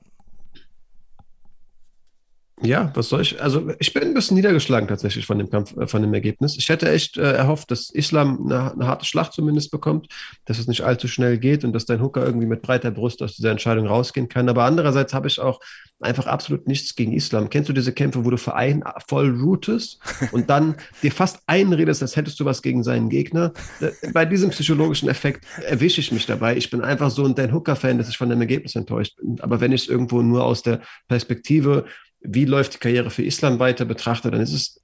Ja, 2.63 2.93
was 2.95 3.09
soll 3.09 3.23
ich? 3.23 3.41
Also 3.41 3.73
ich 3.79 3.93
bin 3.95 4.03
ein 4.03 4.15
bisschen 4.15 4.37
niedergeschlagen 4.37 4.87
tatsächlich 4.87 5.25
von 5.25 5.39
dem 5.39 5.49
Kampf, 5.49 5.77
äh, 5.77 5.87
von 5.87 6.03
dem 6.03 6.13
Ergebnis. 6.13 6.57
Ich 6.59 6.69
hätte 6.69 6.91
echt 6.91 7.17
äh, 7.17 7.33
erhofft, 7.33 7.71
dass 7.71 7.91
Islam 7.91 8.45
eine, 8.45 8.73
eine, 8.73 8.87
harte 8.87 9.07
Schlacht 9.07 9.33
zumindest 9.33 9.71
bekommt, 9.71 10.09
dass 10.45 10.59
es 10.59 10.69
nicht 10.69 10.83
allzu 10.83 11.09
schnell 11.09 11.39
geht 11.39 11.65
und 11.65 11.73
dass 11.73 11.87
dein 11.87 12.03
Hooker 12.03 12.25
irgendwie 12.25 12.47
mit 12.47 12.61
breiter 12.61 12.91
Brust 12.91 13.23
aus 13.23 13.37
dieser 13.37 13.51
Entscheidung 13.51 13.87
rausgehen 13.87 14.29
kann. 14.29 14.49
Aber 14.49 14.65
andererseits 14.65 15.15
habe 15.15 15.29
ich 15.29 15.41
auch 15.41 15.61
einfach 16.01 16.27
absolut 16.27 16.67
nichts 16.67 16.95
gegen 16.95 17.13
Islam. 17.13 17.49
Kennst 17.49 17.69
du 17.71 17.73
diese 17.73 17.93
Kämpfe, 17.93 18.25
wo 18.25 18.31
du 18.31 18.37
für 18.37 18.55
einen 18.55 18.83
voll 19.09 19.31
rootest 19.31 19.99
und 20.33 20.51
dann 20.51 20.75
dir 21.03 21.13
fast 21.13 21.41
einredest, 21.47 22.03
als 22.03 22.17
hättest 22.17 22.41
du 22.41 22.45
was 22.45 22.61
gegen 22.61 22.83
seinen 22.83 23.09
Gegner? 23.09 23.53
Äh, 23.81 23.91
bei 24.13 24.27
diesem 24.27 24.51
psychologischen 24.51 25.09
Effekt 25.09 25.47
erwische 25.67 26.01
ich 26.01 26.13
mich 26.13 26.27
dabei. 26.27 26.57
Ich 26.57 26.69
bin 26.69 26.83
einfach 26.83 27.11
so 27.11 27.25
ein 27.25 27.35
Dan 27.35 27.55
Hooker-Fan, 27.55 27.97
dass 27.97 28.11
ich 28.11 28.19
von 28.19 28.29
dem 28.29 28.41
Ergebnis 28.41 28.75
enttäuscht 28.77 29.17
bin. 29.17 29.41
Aber 29.41 29.61
wenn 29.61 29.73
ich 29.73 29.83
es 29.83 29.89
irgendwo 29.89 30.21
nur 30.21 30.45
aus 30.45 30.63
der 30.63 30.81
Perspektive 31.09 31.87
wie 32.21 32.45
läuft 32.45 32.75
die 32.75 32.79
Karriere 32.79 33.11
für 33.11 33.23
Islam 33.23 33.59
weiter 33.59 33.85
betrachtet, 33.85 34.35
dann 34.35 34.41
ist 34.41 34.53
es, 34.53 34.83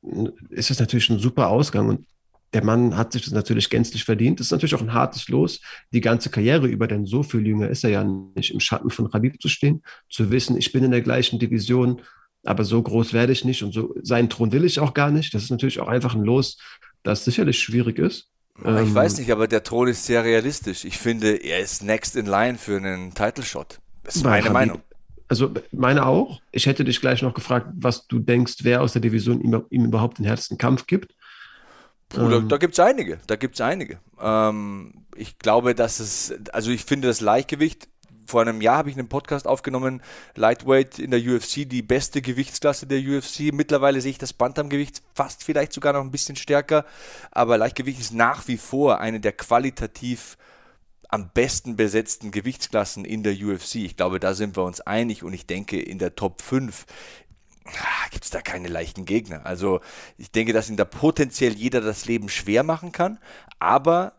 ist 0.50 0.70
es 0.70 0.78
natürlich 0.78 1.10
ein 1.10 1.18
super 1.18 1.48
Ausgang 1.48 1.88
und 1.88 2.06
der 2.52 2.64
Mann 2.64 2.96
hat 2.96 3.12
sich 3.12 3.22
das 3.22 3.32
natürlich 3.32 3.68
gänzlich 3.68 4.04
verdient. 4.04 4.40
Das 4.40 4.46
ist 4.46 4.50
natürlich 4.52 4.74
auch 4.74 4.80
ein 4.80 4.94
hartes 4.94 5.28
Los, 5.28 5.60
die 5.92 6.00
ganze 6.00 6.30
Karriere 6.30 6.66
über, 6.66 6.86
denn 6.86 7.04
so 7.04 7.22
viel 7.22 7.46
jünger 7.46 7.68
ist 7.68 7.84
er 7.84 7.90
ja 7.90 8.04
nicht 8.04 8.52
im 8.52 8.60
Schatten 8.60 8.90
von 8.90 9.06
Rabib 9.06 9.42
zu 9.42 9.48
stehen, 9.48 9.82
zu 10.08 10.30
wissen, 10.30 10.56
ich 10.56 10.72
bin 10.72 10.84
in 10.84 10.92
der 10.92 11.02
gleichen 11.02 11.38
Division, 11.38 12.00
aber 12.44 12.64
so 12.64 12.80
groß 12.80 13.12
werde 13.12 13.32
ich 13.32 13.44
nicht 13.44 13.62
und 13.62 13.74
so 13.74 13.94
seinen 14.02 14.30
Thron 14.30 14.52
will 14.52 14.64
ich 14.64 14.78
auch 14.78 14.94
gar 14.94 15.10
nicht. 15.10 15.34
Das 15.34 15.42
ist 15.42 15.50
natürlich 15.50 15.80
auch 15.80 15.88
einfach 15.88 16.14
ein 16.14 16.22
Los, 16.22 16.58
das 17.02 17.24
sicherlich 17.24 17.58
schwierig 17.58 17.98
ist. 17.98 18.28
Ich 18.60 18.64
ähm, 18.64 18.94
weiß 18.94 19.18
nicht, 19.18 19.30
aber 19.32 19.48
der 19.48 19.62
Thron 19.62 19.88
ist 19.88 20.06
sehr 20.06 20.24
realistisch. 20.24 20.84
Ich 20.84 20.96
finde, 20.96 21.34
er 21.34 21.58
ist 21.58 21.82
next 21.82 22.16
in 22.16 22.24
line 22.24 22.56
für 22.56 22.76
einen 22.76 23.12
Title 23.12 23.44
Shot. 23.44 23.80
Das 24.04 24.16
ist 24.16 24.24
meine 24.24 24.44
Habib, 24.44 24.52
Meinung 24.52 24.82
also 25.28 25.52
meine 25.72 26.06
auch. 26.06 26.40
Ich 26.52 26.66
hätte 26.66 26.84
dich 26.84 27.00
gleich 27.00 27.22
noch 27.22 27.34
gefragt, 27.34 27.68
was 27.74 28.06
du 28.06 28.18
denkst, 28.18 28.56
wer 28.62 28.82
aus 28.82 28.92
der 28.92 29.02
Division 29.02 29.40
ihm, 29.40 29.64
ihm 29.70 29.84
überhaupt 29.84 30.18
den 30.18 30.24
härtesten 30.24 30.58
Kampf 30.58 30.86
gibt. 30.86 31.14
Puh, 32.08 32.28
da, 32.28 32.36
ähm. 32.36 32.48
da 32.48 32.56
gibt 32.56 32.74
es 32.74 32.80
einige, 32.80 33.18
da 33.26 33.36
gibt 33.36 33.56
es 33.56 33.60
einige. 33.60 33.98
Ähm, 34.20 35.06
ich 35.16 35.38
glaube, 35.38 35.74
dass 35.74 36.00
es, 36.00 36.34
also 36.52 36.70
ich 36.70 36.84
finde 36.84 37.08
das 37.08 37.20
Leichtgewicht, 37.20 37.88
vor 38.26 38.40
einem 38.40 38.60
Jahr 38.60 38.78
habe 38.78 38.90
ich 38.90 38.98
einen 38.98 39.08
Podcast 39.08 39.46
aufgenommen, 39.46 40.02
Lightweight 40.34 40.98
in 40.98 41.12
der 41.12 41.20
UFC, 41.20 41.68
die 41.68 41.82
beste 41.82 42.22
Gewichtsklasse 42.22 42.86
der 42.86 43.00
UFC. 43.00 43.52
Mittlerweile 43.52 44.00
sehe 44.00 44.10
ich 44.10 44.18
das 44.18 44.32
Bantamgewicht 44.32 45.02
fast 45.14 45.44
vielleicht 45.44 45.72
sogar 45.72 45.92
noch 45.92 46.00
ein 46.00 46.10
bisschen 46.10 46.36
stärker, 46.36 46.84
aber 47.30 47.56
Leichtgewicht 47.56 48.00
ist 48.00 48.12
nach 48.12 48.48
wie 48.48 48.56
vor 48.56 49.00
eine 49.00 49.20
der 49.20 49.32
qualitativ 49.32 50.36
am 51.08 51.30
besten 51.32 51.76
besetzten 51.76 52.30
Gewichtsklassen 52.30 53.04
in 53.04 53.22
der 53.22 53.34
UFC. 53.34 53.76
Ich 53.76 53.96
glaube, 53.96 54.20
da 54.20 54.34
sind 54.34 54.56
wir 54.56 54.64
uns 54.64 54.80
einig 54.80 55.22
und 55.22 55.32
ich 55.32 55.46
denke, 55.46 55.80
in 55.80 55.98
der 55.98 56.14
Top 56.14 56.42
5 56.42 56.86
ah, 57.66 58.08
gibt 58.10 58.24
es 58.24 58.30
da 58.30 58.40
keine 58.40 58.68
leichten 58.68 59.04
Gegner. 59.04 59.46
Also 59.46 59.80
ich 60.18 60.30
denke, 60.30 60.52
dass 60.52 60.68
in 60.68 60.76
der 60.76 60.84
potenziell 60.84 61.54
jeder 61.54 61.80
das 61.80 62.06
Leben 62.06 62.28
schwer 62.28 62.62
machen 62.62 62.92
kann, 62.92 63.18
aber 63.58 64.12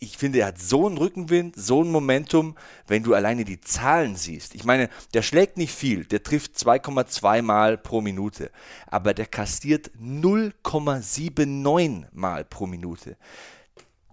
ich 0.00 0.16
finde, 0.16 0.40
er 0.40 0.46
hat 0.46 0.58
so 0.58 0.86
einen 0.86 0.96
Rückenwind, 0.96 1.56
so 1.56 1.82
ein 1.82 1.90
Momentum, 1.90 2.56
wenn 2.86 3.02
du 3.02 3.14
alleine 3.14 3.44
die 3.44 3.60
Zahlen 3.60 4.14
siehst. 4.14 4.54
Ich 4.54 4.64
meine, 4.64 4.88
der 5.12 5.22
schlägt 5.22 5.56
nicht 5.56 5.74
viel, 5.74 6.04
der 6.04 6.22
trifft 6.22 6.56
2,2 6.56 7.42
Mal 7.42 7.76
pro 7.76 8.00
Minute, 8.00 8.52
aber 8.86 9.12
der 9.12 9.26
kastiert 9.26 9.90
0,79 10.00 12.06
Mal 12.12 12.44
pro 12.44 12.66
Minute 12.66 13.16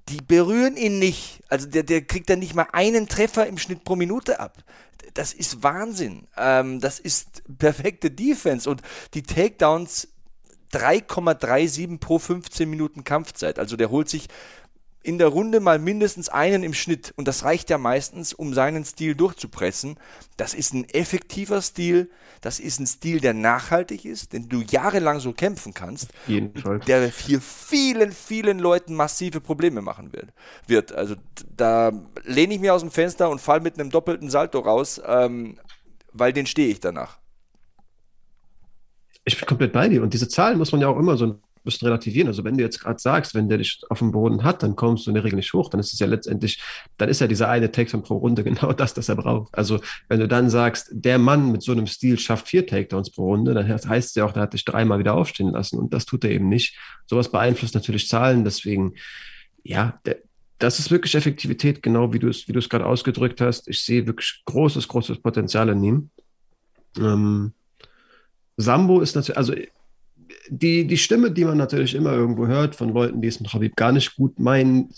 die 0.10 0.18
berühren 0.18 0.78
ihn 0.78 1.00
nicht. 1.00 1.42
Also 1.50 1.68
der, 1.68 1.84
der 1.84 2.02
kriegt 2.02 2.30
dann 2.30 2.40
nicht 2.40 2.56
mal 2.56 2.68
einen 2.72 3.08
Treffer 3.08 3.48
im 3.48 3.58
Schnitt 3.58 3.84
pro 3.84 3.96
Minute 3.96 4.40
ab. 4.40 4.58
Das 5.14 5.34
ist 5.34 5.64
Wahnsinn. 5.64 6.28
Ähm, 6.38 6.80
das 6.80 7.00
ist 7.00 7.44
perfekte 7.58 8.12
Defense 8.12 8.70
und 8.70 8.82
die 9.14 9.24
Takedowns 9.24 10.10
3,37 10.74 12.00
pro 12.00 12.20
15 12.20 12.70
Minuten 12.70 13.04
Kampfzeit. 13.04 13.60
Also 13.60 13.78
der 13.78 13.90
holt 13.90 14.10
sich 14.10 14.28
in 15.06 15.20
der 15.20 15.28
Runde 15.28 15.60
mal 15.60 15.78
mindestens 15.78 16.30
einen 16.30 16.64
im 16.64 16.74
Schnitt. 16.74 17.14
Und 17.16 17.28
das 17.28 17.44
reicht 17.44 17.70
ja 17.70 17.78
meistens, 17.78 18.34
um 18.34 18.54
seinen 18.54 18.84
Stil 18.86 19.16
durchzupressen. 19.16 19.98
Das 20.36 20.56
ist 20.56 20.74
ein 20.74 20.90
effektiver 20.90 21.62
Stil. 21.62 22.10
Das 22.42 22.60
ist 22.60 22.80
ein 22.80 22.88
Stil, 22.88 23.20
der 23.20 23.36
nachhaltig 23.36 24.04
ist, 24.04 24.34
den 24.34 24.50
du 24.50 24.62
jahrelang 24.62 25.20
so 25.20 25.32
kämpfen 25.32 25.74
kannst. 25.76 26.10
Jedenfalls. 26.26 26.86
Der 26.86 27.08
hier 27.08 27.40
vielen, 27.40 28.12
vielen 28.12 28.58
Leuten 28.58 28.96
massive 28.96 29.42
Probleme 29.42 29.82
machen 29.82 30.12
wird. 30.12 30.34
wird. 30.66 30.92
Also 30.92 31.16
da 31.56 31.92
lehne 32.24 32.56
ich 32.56 32.60
mir 32.60 32.74
aus 32.74 32.82
dem 32.82 32.92
Fenster 32.92 33.30
und 33.30 33.40
fall 33.40 33.62
mit 33.62 33.80
einem 33.80 33.92
doppelten 33.92 34.32
Salto 34.32 34.60
raus, 34.60 35.00
ähm, 35.06 35.60
weil 36.14 36.34
den 36.34 36.48
stehe 36.48 36.70
ich 36.70 36.80
danach. 36.80 37.20
Ich 39.24 39.38
bin 39.38 39.48
komplett 39.48 39.74
bei 39.74 39.88
dir. 39.88 40.02
Und 40.02 40.14
diese 40.14 40.28
Zahlen 40.28 40.58
muss 40.58 40.72
man 40.72 40.82
ja 40.82 40.88
auch 40.88 40.98
immer 40.98 41.16
so 41.16 41.28
ein 41.28 41.42
bisschen 41.66 41.88
relativieren. 41.88 42.28
Also 42.28 42.44
wenn 42.44 42.58
du 42.58 42.64
jetzt 42.64 42.80
gerade 42.80 43.00
sagst, 43.00 43.36
wenn 43.36 43.50
der 43.50 43.58
dich 43.58 43.82
auf 43.90 44.00
dem 44.00 44.12
Boden 44.12 44.44
hat, 44.44 44.64
dann 44.64 44.76
kommst 44.76 45.06
du 45.06 45.12
in 45.12 45.16
der 45.16 45.24
Regel 45.24 45.36
nicht 45.36 45.54
hoch, 45.54 45.70
dann 45.70 45.80
ist 45.80 45.94
es 45.94 46.00
ja 46.00 46.08
letztendlich, 46.08 46.62
dann 46.98 47.10
ist 47.10 47.20
ja 47.20 47.28
dieser 47.28 47.50
eine 47.50 47.72
Takedown 47.72 48.04
pro 48.04 48.18
Runde 48.18 48.44
genau 48.46 48.72
das, 48.72 48.94
das 48.94 49.10
er 49.10 49.16
braucht. 49.16 49.54
Also 49.58 49.82
wenn 50.08 50.20
du 50.20 50.28
dann 50.28 50.50
sagst, 50.50 50.90
der 50.92 51.18
Mann 51.18 51.52
mit 51.52 51.62
so 51.64 51.74
einem 51.74 51.88
Stil 51.88 52.18
schafft 52.18 52.48
vier 52.48 52.66
Takedowns 52.66 53.10
pro 53.10 53.26
Runde, 53.26 53.54
dann 53.54 53.68
heißt 53.68 54.10
es 54.10 54.16
ja 54.16 54.26
auch, 54.26 54.32
der 54.32 54.44
hat 54.44 54.54
dich 54.54 54.64
dreimal 54.64 55.00
wieder 55.00 55.16
aufstehen 55.16 55.52
lassen 55.52 55.78
und 55.78 55.94
das 55.94 56.06
tut 56.06 56.24
er 56.24 56.32
eben 56.32 56.48
nicht. 56.48 56.78
Sowas 57.08 57.32
beeinflusst 57.32 57.76
natürlich 57.76 58.08
Zahlen, 58.08 58.46
deswegen, 58.46 58.94
ja, 59.64 60.00
der, 60.06 60.18
das 60.60 60.80
ist 60.80 60.92
wirklich 60.92 61.16
Effektivität, 61.16 61.84
genau 61.84 62.14
wie 62.14 62.20
du 62.20 62.30
es, 62.30 62.48
wie 62.48 62.54
du 62.54 62.60
es 62.60 62.70
gerade 62.70 62.86
ausgedrückt 62.86 63.42
hast. 63.42 63.68
Ich 63.68 63.84
sehe 63.84 64.08
wirklich 64.08 64.42
großes, 64.46 64.88
großes 64.88 65.20
Potenzial 65.20 65.70
in 65.70 65.84
ihm. 65.84 66.10
Ähm, 66.98 67.54
Sambo 68.58 69.02
ist 69.02 69.16
natürlich, 69.16 69.38
also 69.38 69.54
die, 70.50 70.86
die 70.86 70.98
Stimme, 70.98 71.32
die 71.32 71.46
man 71.46 71.58
natürlich 71.58 71.96
immer 71.96 72.14
irgendwo 72.14 72.48
hört 72.48 72.76
von 72.76 72.90
Leuten, 72.90 73.22
die 73.22 73.28
es 73.28 73.40
mit 73.40 73.54
Habib 73.54 73.76
gar 73.76 73.92
nicht 73.92 74.16
gut 74.16 74.40
meinen, 74.40 74.90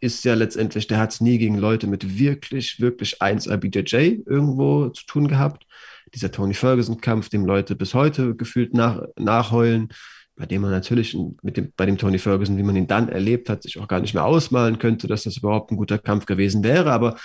ist 0.00 0.24
ja 0.24 0.34
letztendlich, 0.34 0.86
der 0.86 0.98
hat 0.98 1.12
es 1.12 1.20
nie 1.20 1.38
gegen 1.38 1.58
Leute 1.58 1.86
mit 1.86 2.18
wirklich, 2.18 2.80
wirklich 2.80 3.22
1 3.22 3.48
BJJ 3.60 4.22
irgendwo 4.26 4.88
zu 4.88 5.06
tun 5.06 5.28
gehabt. 5.28 5.66
Dieser 6.14 6.30
Tony 6.30 6.54
Ferguson-Kampf, 6.54 7.28
dem 7.28 7.44
Leute 7.44 7.74
bis 7.76 7.94
heute 7.94 8.34
gefühlt 8.34 8.74
nach, 8.74 9.02
nachheulen, 9.18 9.88
bei 10.36 10.46
dem 10.46 10.62
man 10.62 10.70
natürlich 10.70 11.16
mit 11.42 11.56
dem, 11.56 11.72
bei 11.76 11.86
dem 11.86 11.98
Tony 11.98 12.18
Ferguson, 12.18 12.58
wie 12.58 12.62
man 12.62 12.76
ihn 12.76 12.86
dann 12.86 13.08
erlebt 13.08 13.48
hat, 13.48 13.62
sich 13.62 13.78
auch 13.78 13.88
gar 13.88 14.00
nicht 14.00 14.14
mehr 14.14 14.24
ausmalen 14.24 14.78
könnte, 14.78 15.06
dass 15.06 15.22
das 15.22 15.38
überhaupt 15.38 15.70
ein 15.70 15.76
guter 15.76 15.98
Kampf 15.98 16.26
gewesen 16.26 16.62
wäre. 16.62 16.92
Aber 16.92 17.16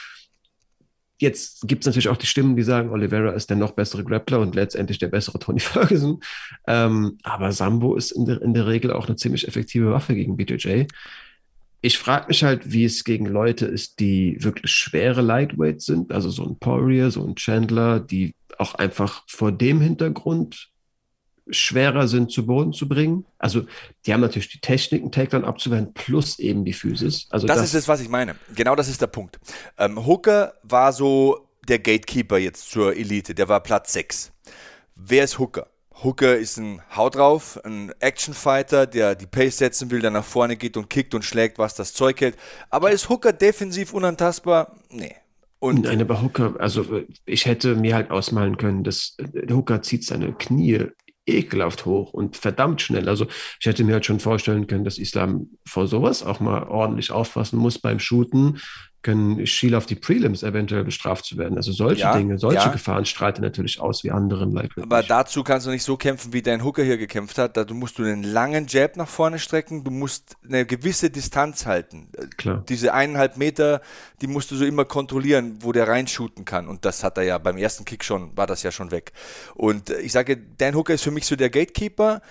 Jetzt 1.21 1.67
gibt 1.67 1.83
es 1.83 1.85
natürlich 1.85 2.09
auch 2.09 2.17
die 2.17 2.25
Stimmen, 2.25 2.55
die 2.55 2.63
sagen, 2.63 2.89
Oliveira 2.89 3.29
ist 3.33 3.51
der 3.51 3.57
noch 3.57 3.73
bessere 3.73 4.03
Grappler 4.03 4.39
und 4.39 4.55
letztendlich 4.55 4.97
der 4.97 5.07
bessere 5.07 5.37
Tony 5.37 5.59
Ferguson. 5.61 6.19
Ähm, 6.65 7.19
aber 7.21 7.51
Sambo 7.51 7.95
ist 7.95 8.09
in 8.09 8.25
der, 8.25 8.41
in 8.41 8.55
der 8.55 8.65
Regel 8.65 8.91
auch 8.91 9.05
eine 9.05 9.17
ziemlich 9.17 9.47
effektive 9.47 9.91
Waffe 9.91 10.15
gegen 10.15 10.35
BJJ. 10.35 10.85
Ich 11.81 11.99
frage 11.99 12.25
mich 12.27 12.43
halt, 12.43 12.71
wie 12.71 12.85
es 12.85 13.03
gegen 13.03 13.27
Leute 13.27 13.67
ist, 13.67 13.99
die 13.99 14.35
wirklich 14.39 14.71
schwere 14.71 15.21
Lightweights 15.21 15.85
sind, 15.85 16.11
also 16.11 16.31
so 16.31 16.43
ein 16.43 16.57
Poirier, 16.57 17.11
so 17.11 17.23
ein 17.23 17.35
Chandler, 17.35 17.99
die 17.99 18.33
auch 18.57 18.73
einfach 18.73 19.23
vor 19.27 19.51
dem 19.51 19.79
Hintergrund 19.79 20.71
schwerer 21.51 22.07
sind, 22.07 22.31
zu 22.31 22.45
Boden 22.45 22.73
zu 22.73 22.87
bringen. 22.87 23.25
Also 23.37 23.65
die 24.05 24.13
haben 24.13 24.21
natürlich 24.21 24.49
die 24.49 24.59
Technik, 24.59 25.01
einen 25.01 25.11
Takedown 25.11 25.45
abzuwehren, 25.45 25.93
plus 25.93 26.39
eben 26.39 26.65
die 26.65 26.73
Physis. 26.73 27.27
Also 27.29 27.47
das, 27.47 27.57
das 27.57 27.65
ist 27.67 27.73
es, 27.75 27.87
was 27.87 28.01
ich 28.01 28.09
meine. 28.09 28.35
Genau 28.55 28.75
das 28.75 28.87
ist 28.87 29.01
der 29.01 29.07
Punkt. 29.07 29.39
Ähm, 29.77 30.05
Hooker 30.05 30.53
war 30.63 30.93
so 30.93 31.47
der 31.67 31.79
Gatekeeper 31.79 32.37
jetzt 32.37 32.69
zur 32.69 32.95
Elite. 32.95 33.35
Der 33.35 33.47
war 33.49 33.61
Platz 33.61 33.93
6. 33.93 34.31
Wer 34.95 35.23
ist 35.23 35.39
Hooker? 35.39 35.67
Hooker 36.03 36.35
ist 36.35 36.57
ein 36.57 36.81
Haut 36.95 37.15
drauf, 37.15 37.59
ein 37.63 37.91
Actionfighter, 37.99 38.87
der 38.87 39.13
die 39.15 39.27
Pace 39.27 39.59
setzen 39.59 39.91
will, 39.91 40.01
der 40.01 40.09
nach 40.09 40.25
vorne 40.25 40.57
geht 40.57 40.75
und 40.77 40.89
kickt 40.89 41.13
und 41.13 41.23
schlägt, 41.23 41.59
was 41.59 41.75
das 41.75 41.93
Zeug 41.93 42.19
hält. 42.21 42.37
Aber 42.69 42.91
ist 42.91 43.09
Hooker 43.09 43.33
defensiv 43.33 43.93
unantastbar? 43.93 44.75
Nee. 44.89 45.15
Und 45.59 45.83
Nein, 45.83 46.01
aber 46.01 46.23
Hooker, 46.23 46.55
also 46.59 47.03
ich 47.25 47.45
hätte 47.45 47.75
mir 47.75 47.93
halt 47.93 48.09
ausmalen 48.09 48.57
können, 48.57 48.83
dass 48.83 49.15
Hooker 49.47 49.83
zieht 49.83 50.03
seine 50.03 50.33
Knie 50.33 50.87
ekelhaft 51.31 51.85
hoch 51.85 52.13
und 52.13 52.37
verdammt 52.37 52.81
schnell. 52.81 53.09
Also 53.09 53.27
ich 53.59 53.65
hätte 53.65 53.83
mir 53.83 53.93
halt 53.93 54.05
schon 54.05 54.19
vorstellen 54.19 54.67
können, 54.67 54.83
dass 54.83 54.97
Islam 54.97 55.49
vor 55.65 55.87
sowas 55.87 56.23
auch 56.23 56.39
mal 56.39 56.63
ordentlich 56.63 57.11
aufpassen 57.11 57.57
muss 57.57 57.79
beim 57.79 57.99
Shooten, 57.99 58.59
können 59.03 59.47
schiel 59.47 59.73
auf 59.73 59.87
die 59.87 59.95
Prelims 59.95 60.43
eventuell 60.43 60.83
bestraft 60.83 61.25
zu 61.25 61.37
werden. 61.37 61.57
Also 61.57 61.71
solche 61.71 62.01
ja, 62.01 62.15
Dinge, 62.15 62.37
solche 62.37 62.65
ja. 62.65 62.67
Gefahren 62.67 63.05
strahlt 63.05 63.39
natürlich 63.39 63.79
aus 63.79 64.03
wie 64.03 64.11
andere 64.11 64.43
im 64.43 64.53
Lightweight. 64.53 64.83
Aber 64.83 65.01
dazu 65.01 65.43
kannst 65.43 65.65
du 65.65 65.71
nicht 65.71 65.83
so 65.83 65.97
kämpfen, 65.97 66.33
wie 66.33 66.43
dein 66.43 66.63
Hooker 66.63 66.83
hier 66.83 66.97
gekämpft 66.97 67.39
hat. 67.39 67.57
Da 67.57 67.65
musst 67.73 67.97
du 67.97 68.03
einen 68.03 68.23
langen 68.23 68.67
Jab 68.67 68.97
nach 68.97 69.07
vorne 69.07 69.39
strecken, 69.39 69.83
du 69.83 69.89
musst 69.89 70.35
eine 70.47 70.67
gewisse 70.67 71.09
Distanz 71.09 71.65
halten. 71.65 72.09
Klar. 72.37 72.63
Diese 72.69 72.93
eineinhalb 72.93 73.37
Meter, 73.37 73.81
die 74.21 74.27
musst 74.27 74.51
du 74.51 74.55
so 74.55 74.65
immer 74.65 74.85
kontrollieren, 74.85 75.57
wo 75.61 75.71
der 75.71 75.87
reinshooten 75.87 76.45
kann. 76.45 76.67
Und 76.67 76.85
das 76.85 77.03
hat 77.03 77.17
er 77.17 77.23
ja 77.23 77.37
beim 77.39 77.57
ersten 77.57 77.85
Kick 77.85 78.03
schon, 78.03 78.37
war 78.37 78.45
das 78.45 78.61
ja 78.61 78.71
schon 78.71 78.91
weg. 78.91 79.13
Und 79.55 79.89
ich 79.89 80.11
sage, 80.11 80.37
Dan 80.37 80.75
Hooker 80.75 80.93
ist 80.93 81.03
für 81.03 81.11
mich 81.11 81.25
so 81.25 81.35
der 81.35 81.49
Gatekeeper. 81.49 82.21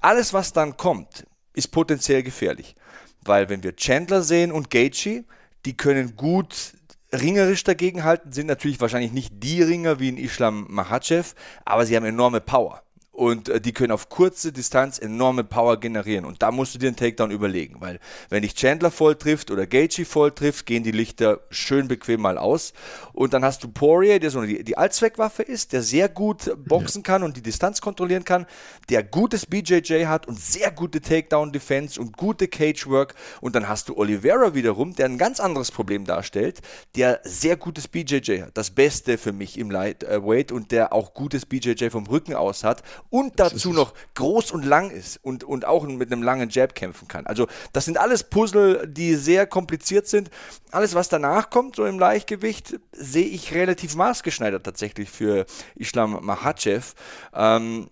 Alles, 0.00 0.32
was 0.32 0.52
dann 0.52 0.76
kommt, 0.76 1.26
ist 1.52 1.68
potenziell 1.72 2.22
gefährlich. 2.22 2.76
Weil 3.22 3.48
wenn 3.48 3.64
wir 3.64 3.74
Chandler 3.74 4.22
sehen 4.22 4.52
und 4.52 4.70
Gaethje, 4.70 5.24
die 5.64 5.76
können 5.76 6.16
gut 6.16 6.74
ringerisch 7.12 7.64
dagegenhalten, 7.64 8.32
sind 8.32 8.46
natürlich 8.46 8.80
wahrscheinlich 8.80 9.12
nicht 9.12 9.32
die 9.42 9.62
Ringer 9.62 9.98
wie 9.98 10.08
in 10.08 10.16
Islam 10.16 10.66
Mahachev, 10.68 11.34
aber 11.64 11.86
sie 11.86 11.96
haben 11.96 12.06
enorme 12.06 12.40
Power 12.40 12.82
und 13.20 13.50
äh, 13.50 13.60
die 13.60 13.72
können 13.72 13.92
auf 13.92 14.08
kurze 14.08 14.50
Distanz 14.50 14.98
enorme 14.98 15.44
Power 15.44 15.78
generieren. 15.78 16.24
Und 16.24 16.42
da 16.42 16.50
musst 16.50 16.74
du 16.74 16.78
dir 16.78 16.86
einen 16.86 16.96
Takedown 16.96 17.30
überlegen, 17.30 17.76
weil 17.80 18.00
wenn 18.30 18.40
dich 18.40 18.54
Chandler 18.54 18.90
voll 18.90 19.14
trifft 19.14 19.50
oder 19.50 19.66
Gaethje 19.66 20.06
voll 20.06 20.30
trifft, 20.30 20.64
gehen 20.64 20.84
die 20.84 20.90
Lichter 20.90 21.40
schön 21.50 21.86
bequem 21.86 22.22
mal 22.22 22.38
aus. 22.38 22.72
Und 23.20 23.34
dann 23.34 23.44
hast 23.44 23.62
du 23.62 23.68
Poirier, 23.68 24.18
der 24.18 24.30
so 24.30 24.40
die, 24.40 24.64
die 24.64 24.78
Allzweckwaffe 24.78 25.42
ist, 25.42 25.74
der 25.74 25.82
sehr 25.82 26.08
gut 26.08 26.56
boxen 26.56 27.02
kann 27.02 27.22
und 27.22 27.36
die 27.36 27.42
Distanz 27.42 27.82
kontrollieren 27.82 28.24
kann, 28.24 28.46
der 28.88 29.02
gutes 29.02 29.44
BJJ 29.44 30.06
hat 30.06 30.26
und 30.26 30.40
sehr 30.40 30.70
gute 30.70 31.02
Takedown-Defense 31.02 32.00
und 32.00 32.16
gute 32.16 32.48
Cage-Work. 32.48 33.14
Und 33.42 33.56
dann 33.56 33.68
hast 33.68 33.90
du 33.90 33.98
Oliveira 33.98 34.54
wiederum, 34.54 34.94
der 34.94 35.04
ein 35.04 35.18
ganz 35.18 35.38
anderes 35.38 35.70
Problem 35.70 36.06
darstellt, 36.06 36.60
der 36.96 37.20
sehr 37.22 37.58
gutes 37.58 37.88
BJJ 37.88 38.40
hat. 38.40 38.52
Das 38.56 38.70
Beste 38.70 39.18
für 39.18 39.34
mich 39.34 39.58
im 39.58 39.70
Lightweight 39.70 40.50
und 40.50 40.72
der 40.72 40.94
auch 40.94 41.12
gutes 41.12 41.44
BJJ 41.44 41.90
vom 41.90 42.06
Rücken 42.06 42.32
aus 42.32 42.64
hat 42.64 42.82
und 43.10 43.38
dazu 43.38 43.74
noch 43.74 43.92
groß 44.14 44.50
und 44.50 44.64
lang 44.64 44.90
ist 44.90 45.22
und, 45.22 45.44
und 45.44 45.66
auch 45.66 45.86
mit 45.86 46.10
einem 46.10 46.22
langen 46.22 46.48
Jab 46.48 46.74
kämpfen 46.74 47.06
kann. 47.06 47.26
Also 47.26 47.48
das 47.74 47.84
sind 47.84 47.98
alles 47.98 48.24
Puzzle, 48.24 48.88
die 48.88 49.14
sehr 49.14 49.46
kompliziert 49.46 50.06
sind. 50.06 50.30
Alles, 50.70 50.94
was 50.94 51.10
danach 51.10 51.50
kommt, 51.50 51.76
so 51.76 51.84
im 51.84 51.98
Leichtgewicht, 51.98 52.78
sehe 53.10 53.26
ich 53.26 53.54
relativ 53.54 53.94
maßgeschneidert 53.96 54.64
tatsächlich 54.64 55.10
für 55.10 55.46
Islam 55.74 56.24
Mahachev. 56.24 56.94
Ähm, 57.34 57.88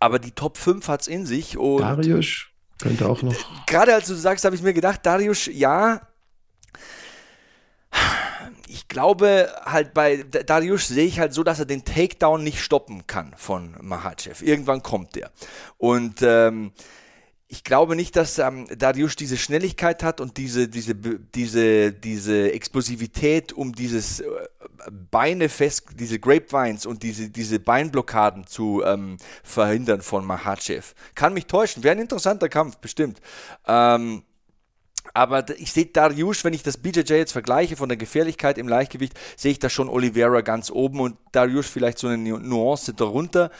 aber 0.00 0.18
die 0.18 0.32
Top 0.32 0.56
5 0.56 0.88
hat 0.88 1.02
es 1.02 1.08
in 1.08 1.26
sich. 1.26 1.56
Und 1.56 1.82
Darius 1.82 2.46
könnte 2.80 3.08
auch 3.08 3.22
noch. 3.22 3.34
Gerade 3.66 3.94
als 3.94 4.08
du 4.08 4.14
sagst, 4.14 4.44
habe 4.44 4.56
ich 4.56 4.62
mir 4.62 4.74
gedacht, 4.74 5.00
Darius, 5.04 5.46
ja, 5.46 6.00
ich 8.66 8.88
glaube 8.88 9.54
halt 9.64 9.94
bei 9.94 10.22
Darius 10.22 10.88
sehe 10.88 11.06
ich 11.06 11.20
halt 11.20 11.34
so, 11.34 11.42
dass 11.44 11.58
er 11.58 11.66
den 11.66 11.84
Takedown 11.84 12.42
nicht 12.42 12.60
stoppen 12.60 13.06
kann 13.06 13.34
von 13.36 13.76
Mahachev. 13.80 14.44
Irgendwann 14.44 14.82
kommt 14.82 15.14
der. 15.14 15.30
Und 15.78 16.22
ähm, 16.22 16.72
ich 17.52 17.64
glaube 17.64 17.96
nicht, 17.96 18.16
dass 18.16 18.38
ähm, 18.38 18.66
Darius 18.78 19.14
diese 19.14 19.36
Schnelligkeit 19.36 20.02
hat 20.02 20.22
und 20.22 20.38
diese, 20.38 20.68
diese, 20.68 20.94
diese, 20.94 21.92
diese 21.92 22.50
Explosivität, 22.50 23.52
um 23.52 23.74
dieses 23.74 24.20
äh, 24.20 24.26
Beine 25.10 25.50
fest, 25.50 25.88
diese 26.00 26.18
Grapevines 26.18 26.86
und 26.86 27.02
diese, 27.02 27.28
diese 27.28 27.60
Beinblockaden 27.60 28.46
zu 28.46 28.82
ähm, 28.86 29.18
verhindern 29.44 30.00
von 30.00 30.24
Mahachev. 30.24 30.94
Kann 31.14 31.34
mich 31.34 31.44
täuschen. 31.44 31.82
Wäre 31.82 31.94
ein 31.94 32.00
interessanter 32.00 32.48
Kampf, 32.48 32.78
bestimmt. 32.78 33.20
Ähm, 33.66 34.22
aber 35.12 35.44
ich 35.58 35.72
sehe 35.72 35.86
Darius, 35.86 36.44
wenn 36.44 36.54
ich 36.54 36.62
das 36.62 36.78
BJJ 36.78 37.12
jetzt 37.14 37.32
vergleiche 37.32 37.76
von 37.76 37.90
der 37.90 37.98
Gefährlichkeit 37.98 38.56
im 38.56 38.66
Leichtgewicht, 38.68 39.12
sehe 39.36 39.52
ich 39.52 39.58
da 39.58 39.68
schon 39.68 39.90
Oliveira 39.90 40.40
ganz 40.40 40.70
oben 40.70 41.00
und 41.00 41.18
Darius 41.32 41.66
vielleicht 41.66 41.98
so 41.98 42.08
eine 42.08 42.16
Nuance 42.16 42.94
darunter. 42.94 43.50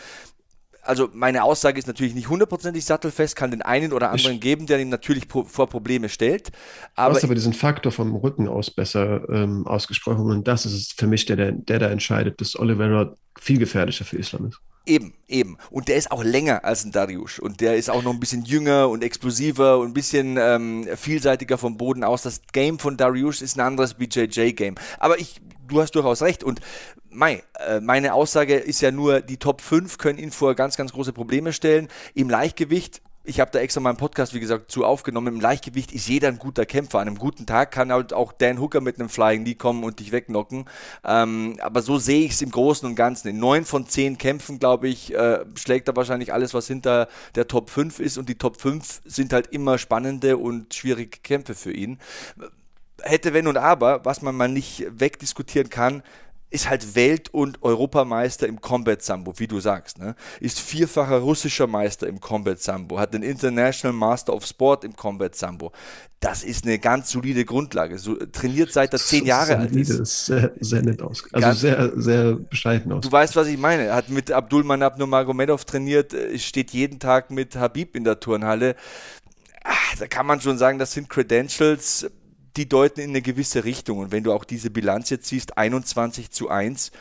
Also 0.82 1.08
meine 1.12 1.44
Aussage 1.44 1.78
ist 1.78 1.86
natürlich 1.86 2.14
nicht 2.14 2.28
hundertprozentig 2.28 2.84
sattelfest, 2.84 3.36
kann 3.36 3.50
den 3.50 3.62
einen 3.62 3.92
oder 3.92 4.10
anderen 4.10 4.34
ich, 4.34 4.40
geben, 4.40 4.66
der 4.66 4.80
ihn 4.80 4.88
natürlich 4.88 5.26
vor 5.28 5.68
Probleme 5.68 6.08
stellt. 6.08 6.50
Aber 6.96 7.10
du 7.10 7.16
hast 7.16 7.24
aber 7.24 7.34
diesen 7.34 7.52
Faktor 7.52 7.92
vom 7.92 8.14
Rücken 8.16 8.48
aus 8.48 8.70
besser 8.70 9.28
ähm, 9.30 9.66
ausgesprochen 9.66 10.30
und 10.30 10.48
das 10.48 10.66
ist 10.66 10.98
für 10.98 11.06
mich 11.06 11.24
der, 11.26 11.36
der, 11.36 11.52
der 11.52 11.78
da 11.78 11.88
entscheidet, 11.88 12.40
dass 12.40 12.58
Oliveira 12.58 13.16
viel 13.38 13.58
gefährlicher 13.58 14.04
für 14.04 14.18
Islam 14.18 14.46
ist. 14.46 14.58
Eben, 14.84 15.14
eben. 15.28 15.58
Und 15.70 15.86
der 15.86 15.96
ist 15.96 16.10
auch 16.10 16.24
länger 16.24 16.64
als 16.64 16.84
ein 16.84 16.90
Darius. 16.90 17.38
Und 17.38 17.60
der 17.60 17.76
ist 17.76 17.88
auch 17.88 18.02
noch 18.02 18.12
ein 18.12 18.18
bisschen 18.18 18.44
jünger 18.44 18.88
und 18.88 19.04
explosiver 19.04 19.78
und 19.78 19.90
ein 19.90 19.94
bisschen 19.94 20.36
ähm, 20.40 20.88
vielseitiger 20.96 21.56
vom 21.56 21.76
Boden 21.76 22.02
aus. 22.02 22.22
Das 22.22 22.40
Game 22.52 22.80
von 22.80 22.96
Darius 22.96 23.42
ist 23.42 23.56
ein 23.56 23.60
anderes 23.60 23.94
BJJ-Game. 23.94 24.74
Aber 24.98 25.20
ich, 25.20 25.40
du 25.66 25.80
hast 25.80 25.92
durchaus 25.92 26.22
recht. 26.22 26.44
Und 26.44 26.60
Mai, 27.10 27.42
äh, 27.66 27.80
meine 27.80 28.14
Aussage 28.14 28.56
ist 28.56 28.80
ja 28.80 28.90
nur, 28.90 29.20
die 29.20 29.36
Top 29.36 29.60
5 29.60 29.98
können 29.98 30.18
ihn 30.18 30.30
vor 30.30 30.54
ganz, 30.54 30.76
ganz 30.76 30.92
große 30.92 31.12
Probleme 31.12 31.52
stellen. 31.52 31.88
Im 32.14 32.30
Leichtgewicht 32.30 33.02
ich 33.24 33.38
habe 33.38 33.50
da 33.52 33.60
extra 33.60 33.80
meinen 33.80 33.96
Podcast, 33.96 34.34
wie 34.34 34.40
gesagt, 34.40 34.70
zu 34.70 34.84
aufgenommen. 34.84 35.34
Im 35.34 35.40
Leichtgewicht 35.40 35.92
ist 35.92 36.08
jeder 36.08 36.28
ein 36.28 36.38
guter 36.38 36.66
Kämpfer. 36.66 36.98
An 36.98 37.08
einem 37.08 37.18
guten 37.18 37.46
Tag 37.46 37.70
kann 37.70 37.92
halt 37.92 38.12
auch 38.12 38.32
Dan 38.32 38.60
Hooker 38.60 38.80
mit 38.80 38.98
einem 38.98 39.08
Flying 39.08 39.44
Knee 39.44 39.54
kommen 39.54 39.84
und 39.84 40.00
dich 40.00 40.10
wegnocken. 40.10 40.64
Ähm, 41.04 41.56
aber 41.60 41.82
so 41.82 41.98
sehe 41.98 42.24
ich 42.24 42.32
es 42.32 42.42
im 42.42 42.50
Großen 42.50 42.88
und 42.88 42.96
Ganzen. 42.96 43.28
In 43.28 43.38
neun 43.38 43.64
von 43.64 43.86
zehn 43.86 44.18
Kämpfen, 44.18 44.58
glaube 44.58 44.88
ich, 44.88 45.14
äh, 45.14 45.44
schlägt 45.54 45.88
er 45.88 45.96
wahrscheinlich 45.96 46.32
alles, 46.32 46.52
was 46.52 46.66
hinter 46.66 47.08
der 47.36 47.46
Top 47.46 47.70
5 47.70 48.00
ist. 48.00 48.18
Und 48.18 48.28
die 48.28 48.36
Top 48.36 48.60
5 48.60 49.02
sind 49.04 49.32
halt 49.32 49.48
immer 49.48 49.78
spannende 49.78 50.36
und 50.36 50.74
schwierige 50.74 51.18
Kämpfe 51.22 51.54
für 51.54 51.72
ihn. 51.72 51.98
Hätte, 53.02 53.32
wenn 53.34 53.46
und 53.46 53.56
aber, 53.56 54.04
was 54.04 54.22
man 54.22 54.34
mal 54.34 54.48
nicht 54.48 54.86
wegdiskutieren 54.90 55.70
kann, 55.70 56.02
ist 56.52 56.68
halt 56.68 56.94
Welt- 56.94 57.32
und 57.32 57.62
Europameister 57.62 58.46
im 58.46 58.60
Combat 58.60 59.02
Sambo, 59.02 59.32
wie 59.38 59.46
du 59.46 59.58
sagst. 59.58 59.98
Ne? 59.98 60.14
Ist 60.38 60.60
vierfacher 60.60 61.18
russischer 61.18 61.66
Meister 61.66 62.06
im 62.06 62.20
Combat 62.20 62.60
Sambo, 62.60 62.98
hat 62.98 63.14
den 63.14 63.22
International 63.22 63.96
Master 63.96 64.34
of 64.34 64.44
Sport 64.44 64.84
im 64.84 64.94
Combat 64.94 65.34
Sambo. 65.34 65.72
Das 66.20 66.44
ist 66.44 66.64
eine 66.64 66.78
ganz 66.78 67.10
solide 67.10 67.44
Grundlage. 67.44 67.98
So, 67.98 68.16
trainiert 68.16 68.70
seit 68.70 68.92
er 68.92 68.98
zehn 68.98 69.24
Jahre 69.24 69.56
alt 69.56 69.72
ist. 69.74 69.90
ist 69.90 70.26
sehr, 70.26 70.52
sehr 70.60 70.82
nett 70.82 71.02
aus. 71.02 71.24
Also 71.32 71.46
ganz, 71.46 71.60
sehr, 71.60 71.92
sehr 71.96 72.34
bescheiden 72.34 72.92
aus. 72.92 73.00
Du 73.02 73.10
weißt, 73.10 73.34
was 73.34 73.48
ich 73.48 73.58
meine. 73.58 73.86
Er 73.86 73.94
hat 73.94 74.10
mit 74.10 74.30
Abdul 74.30 74.62
Manab 74.62 74.98
Nurmagomedov 74.98 75.64
trainiert, 75.64 76.12
äh, 76.12 76.38
steht 76.38 76.70
jeden 76.72 77.00
Tag 77.00 77.30
mit 77.30 77.56
Habib 77.56 77.96
in 77.96 78.04
der 78.04 78.20
Turnhalle. 78.20 78.76
Ach, 79.64 79.96
da 79.98 80.06
kann 80.06 80.26
man 80.26 80.40
schon 80.40 80.58
sagen, 80.58 80.78
das 80.78 80.92
sind 80.92 81.08
Credentials 81.08 82.06
die 82.56 82.68
deuten 82.68 83.00
in 83.00 83.10
eine 83.10 83.22
gewisse 83.22 83.64
Richtung. 83.64 83.98
Und 83.98 84.12
wenn 84.12 84.24
du 84.24 84.32
auch 84.32 84.44
diese 84.44 84.70
Bilanz 84.70 85.10
jetzt 85.10 85.26
siehst, 85.26 85.56
21 85.56 86.30
zu 86.30 86.48
1, 86.48 86.92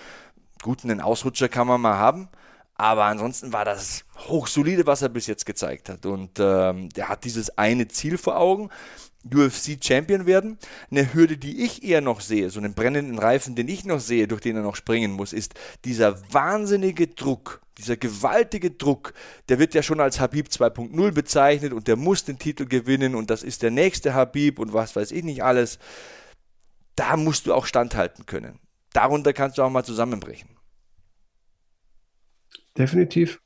gut, 0.62 0.84
einen 0.84 1.02
Ausrutscher 1.02 1.50
kann 1.50 1.68
man 1.68 1.82
mal 1.82 1.98
haben. 1.98 2.30
Aber 2.76 3.06
ansonsten 3.06 3.54
war 3.54 3.66
das 3.66 4.06
hochsolide, 4.28 4.88
was 4.88 5.02
er 5.02 5.10
bis 5.10 5.28
jetzt 5.28 5.46
gezeigt 5.46 5.90
hat. 5.90 6.06
Und 6.06 6.40
ähm, 6.40 6.90
der 6.90 7.10
hat 7.10 7.26
dieses 7.26 7.58
eine 7.58 7.88
Ziel 7.88 8.18
vor 8.18 8.38
Augen. 8.38 8.70
UFC-Champion 9.26 10.26
werden. 10.26 10.58
Eine 10.90 11.14
Hürde, 11.14 11.38
die 11.38 11.64
ich 11.64 11.84
eher 11.84 12.02
noch 12.02 12.22
sehe, 12.22 12.50
so 12.50 12.60
einen 12.60 12.74
brennenden 12.74 13.20
Reifen, 13.20 13.56
den 13.56 13.68
ich 13.68 13.86
noch 13.86 14.00
sehe, 14.00 14.28
durch 14.28 14.42
den 14.42 14.56
er 14.56 14.64
noch 14.64 14.76
springen 14.76 15.12
muss, 15.12 15.34
ist 15.34 15.54
dieser 15.86 16.20
wahnsinnige 16.34 17.08
Druck, 17.08 17.62
dieser 17.78 17.98
gewaltige 17.98 18.72
Druck, 18.72 19.14
der 19.50 19.60
wird 19.60 19.74
ja 19.74 19.84
schon 19.84 20.00
als 20.00 20.20
Habib 20.20 20.48
2.0 20.48 21.12
bezeichnet 21.12 21.74
und 21.74 21.88
der 21.88 21.96
muss 21.96 22.24
den 22.24 22.40
Titel 22.40 22.66
gewinnen 22.66 23.16
und 23.16 23.30
das 23.30 23.44
ist 23.44 23.62
der 23.62 23.72
nächste 23.72 24.14
Habib 24.14 24.60
und 24.60 24.74
was 24.74 24.96
weiß 24.96 25.12
ich 25.12 25.24
nicht 25.24 25.44
alles. 25.44 25.80
Da 26.96 27.18
musst 27.18 27.48
du 27.48 27.54
auch 27.54 27.66
standhalten 27.66 28.26
können. 28.26 28.60
Darunter 28.94 29.34
kannst 29.34 29.58
du 29.58 29.64
auch 29.64 29.70
mal 29.70 29.86
zusammenbrechen. 29.86 30.50
Definitiv. 32.78 33.40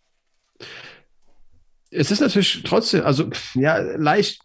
Es 1.91 2.12
ist 2.12 2.20
natürlich 2.20 2.63
trotzdem, 2.63 3.03
also 3.03 3.29
ja, 3.53 3.77
leicht 3.77 4.45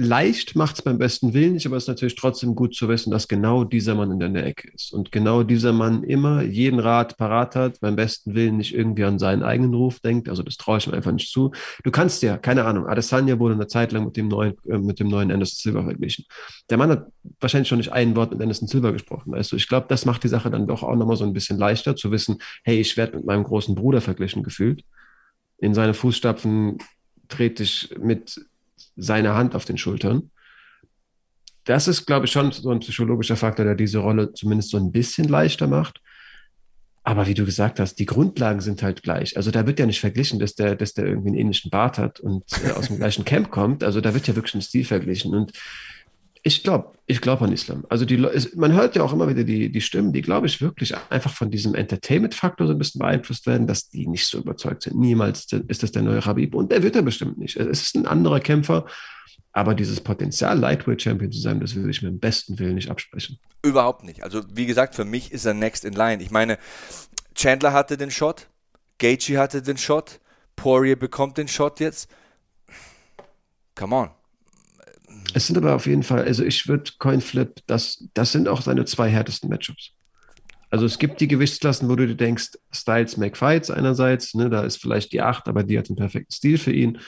leicht 0.00 0.56
macht 0.56 0.76
es 0.76 0.82
beim 0.82 0.96
besten 0.96 1.34
Willen 1.34 1.52
nicht, 1.52 1.66
aber 1.66 1.76
es 1.76 1.84
ist 1.84 1.88
natürlich 1.88 2.14
trotzdem 2.14 2.54
gut 2.54 2.74
zu 2.74 2.88
wissen, 2.88 3.10
dass 3.10 3.28
genau 3.28 3.64
dieser 3.64 3.94
Mann 3.94 4.18
in 4.18 4.32
der 4.32 4.46
Ecke 4.46 4.70
ist. 4.72 4.94
Und 4.94 5.12
genau 5.12 5.42
dieser 5.42 5.74
Mann 5.74 6.04
immer 6.04 6.40
jeden 6.40 6.80
Rat 6.80 7.18
parat 7.18 7.54
hat, 7.54 7.80
beim 7.80 7.96
besten 7.96 8.34
Willen 8.34 8.56
nicht 8.56 8.74
irgendwie 8.74 9.04
an 9.04 9.18
seinen 9.18 9.42
eigenen 9.42 9.74
Ruf 9.74 10.00
denkt. 10.00 10.30
Also 10.30 10.42
das 10.42 10.56
traue 10.56 10.78
ich 10.78 10.86
mir 10.86 10.94
einfach 10.94 11.12
nicht 11.12 11.30
zu. 11.30 11.52
Du 11.84 11.90
kannst 11.90 12.22
ja, 12.22 12.38
keine 12.38 12.64
Ahnung, 12.64 12.86
Adesanya 12.86 13.38
wurde 13.38 13.54
eine 13.54 13.66
Zeit 13.66 13.92
lang 13.92 14.06
mit 14.06 14.16
dem 14.16 14.28
neuen, 14.28 14.54
äh, 14.70 14.78
mit 14.78 15.00
dem 15.00 15.08
neuen 15.08 15.30
Anderson 15.30 15.58
Silver 15.58 15.84
verglichen. 15.84 16.24
Der 16.70 16.78
Mann 16.78 16.90
hat 16.90 17.06
wahrscheinlich 17.38 17.68
schon 17.68 17.78
nicht 17.78 17.92
ein 17.92 18.16
Wort 18.16 18.32
mit 18.32 18.40
Anderson 18.40 18.68
Silver 18.68 18.92
gesprochen. 18.92 19.32
Weißt 19.32 19.52
du, 19.52 19.56
ich 19.56 19.68
glaube, 19.68 19.86
das 19.90 20.06
macht 20.06 20.24
die 20.24 20.28
Sache 20.28 20.50
dann 20.50 20.66
doch 20.66 20.82
auch 20.82 20.96
nochmal 20.96 21.16
so 21.16 21.24
ein 21.24 21.34
bisschen 21.34 21.58
leichter 21.58 21.94
zu 21.94 22.10
wissen, 22.10 22.38
hey, 22.64 22.80
ich 22.80 22.96
werde 22.96 23.16
mit 23.16 23.26
meinem 23.26 23.44
großen 23.44 23.74
Bruder 23.74 24.00
verglichen 24.00 24.42
gefühlt. 24.42 24.82
In 25.58 25.74
seine 25.74 25.92
Fußstapfen 25.92 26.78
trete 27.28 27.64
ich 27.64 27.94
mit 28.00 28.40
seine 29.00 29.34
Hand 29.34 29.54
auf 29.54 29.64
den 29.64 29.78
Schultern. 29.78 30.30
Das 31.64 31.88
ist, 31.88 32.06
glaube 32.06 32.26
ich, 32.26 32.32
schon 32.32 32.52
so 32.52 32.70
ein 32.70 32.80
psychologischer 32.80 33.36
Faktor, 33.36 33.64
der 33.64 33.74
diese 33.74 33.98
Rolle 33.98 34.32
zumindest 34.32 34.70
so 34.70 34.76
ein 34.76 34.92
bisschen 34.92 35.28
leichter 35.28 35.66
macht. 35.66 36.00
Aber 37.02 37.26
wie 37.26 37.34
du 37.34 37.44
gesagt 37.44 37.80
hast, 37.80 37.94
die 37.94 38.06
Grundlagen 38.06 38.60
sind 38.60 38.82
halt 38.82 39.02
gleich. 39.02 39.36
Also 39.36 39.50
da 39.50 39.66
wird 39.66 39.78
ja 39.78 39.86
nicht 39.86 40.00
verglichen, 40.00 40.38
dass 40.38 40.54
der, 40.54 40.76
dass 40.76 40.92
der 40.92 41.06
irgendwie 41.06 41.28
einen 41.28 41.38
ähnlichen 41.38 41.70
Bart 41.70 41.98
hat 41.98 42.20
und 42.20 42.44
äh, 42.64 42.72
aus 42.72 42.88
dem 42.88 42.98
gleichen 42.98 43.24
Camp 43.24 43.50
kommt. 43.50 43.82
Also 43.82 44.00
da 44.00 44.12
wird 44.12 44.26
ja 44.28 44.36
wirklich 44.36 44.54
ein 44.54 44.62
Stil 44.62 44.84
verglichen. 44.84 45.34
Und 45.34 45.52
ich 46.42 46.62
glaube, 46.62 46.92
ich 47.06 47.20
glaube 47.20 47.44
an 47.44 47.52
Islam. 47.52 47.84
Also 47.88 48.04
die, 48.04 48.16
man 48.56 48.72
hört 48.72 48.96
ja 48.96 49.02
auch 49.02 49.12
immer 49.12 49.28
wieder 49.28 49.44
die, 49.44 49.70
die 49.70 49.80
Stimmen, 49.80 50.12
die, 50.12 50.22
glaube 50.22 50.46
ich, 50.46 50.60
wirklich 50.60 50.94
einfach 51.10 51.32
von 51.32 51.50
diesem 51.50 51.74
Entertainment-Faktor 51.74 52.66
so 52.66 52.72
ein 52.72 52.78
bisschen 52.78 53.00
beeinflusst 53.00 53.46
werden, 53.46 53.66
dass 53.66 53.90
die 53.90 54.06
nicht 54.06 54.26
so 54.26 54.38
überzeugt 54.38 54.84
sind. 54.84 54.98
Niemals 54.98 55.46
ist 55.52 55.82
das 55.82 55.92
der 55.92 56.02
neue 56.02 56.24
Habib 56.24 56.54
und 56.54 56.72
der 56.72 56.82
wird 56.82 56.96
er 56.96 57.02
bestimmt 57.02 57.38
nicht. 57.38 57.56
Es 57.56 57.82
ist 57.82 57.94
ein 57.94 58.06
anderer 58.06 58.40
Kämpfer, 58.40 58.86
aber 59.52 59.74
dieses 59.74 60.00
Potenzial, 60.00 60.58
Lightweight-Champion 60.58 61.32
zu 61.32 61.40
sein, 61.40 61.60
das 61.60 61.74
würde 61.74 61.90
ich 61.90 62.00
mir 62.00 62.08
im 62.08 62.20
besten 62.20 62.58
Willen 62.58 62.76
nicht 62.76 62.90
absprechen. 62.90 63.38
Überhaupt 63.62 64.04
nicht. 64.04 64.22
Also 64.22 64.42
wie 64.52 64.66
gesagt, 64.66 64.94
für 64.94 65.04
mich 65.04 65.32
ist 65.32 65.44
er 65.44 65.54
next 65.54 65.84
in 65.84 65.92
line. 65.92 66.22
Ich 66.22 66.30
meine, 66.30 66.58
Chandler 67.34 67.72
hatte 67.72 67.96
den 67.96 68.10
Shot, 68.10 68.46
Gaethje 68.98 69.38
hatte 69.38 69.60
den 69.60 69.76
Shot, 69.76 70.20
Poirier 70.56 70.96
bekommt 70.96 71.36
den 71.36 71.48
Shot 71.48 71.80
jetzt. 71.80 72.08
Come 73.74 73.96
on. 73.96 74.10
Es 75.34 75.46
sind 75.46 75.56
aber 75.56 75.74
auf 75.74 75.86
jeden 75.86 76.02
Fall, 76.02 76.24
also 76.24 76.44
ich 76.44 76.68
würde 76.68 76.90
Coinflip, 76.98 77.60
das, 77.66 78.08
das 78.14 78.32
sind 78.32 78.48
auch 78.48 78.62
seine 78.62 78.84
zwei 78.84 79.08
härtesten 79.08 79.48
Matchups. 79.50 79.92
Also 80.70 80.86
es 80.86 80.98
gibt 80.98 81.20
die 81.20 81.28
Gewichtsklassen, 81.28 81.88
wo 81.88 81.96
du 81.96 82.06
dir 82.06 82.14
denkst, 82.14 82.52
Styles 82.72 83.16
make 83.16 83.36
fights 83.36 83.70
einerseits, 83.70 84.34
ne, 84.34 84.48
da 84.48 84.62
ist 84.62 84.76
vielleicht 84.76 85.12
die 85.12 85.20
8, 85.20 85.48
aber 85.48 85.64
die 85.64 85.78
hat 85.78 85.88
einen 85.88 85.96
perfekten 85.96 86.32
Stil 86.32 86.58
für 86.58 86.72
ihn. 86.72 86.98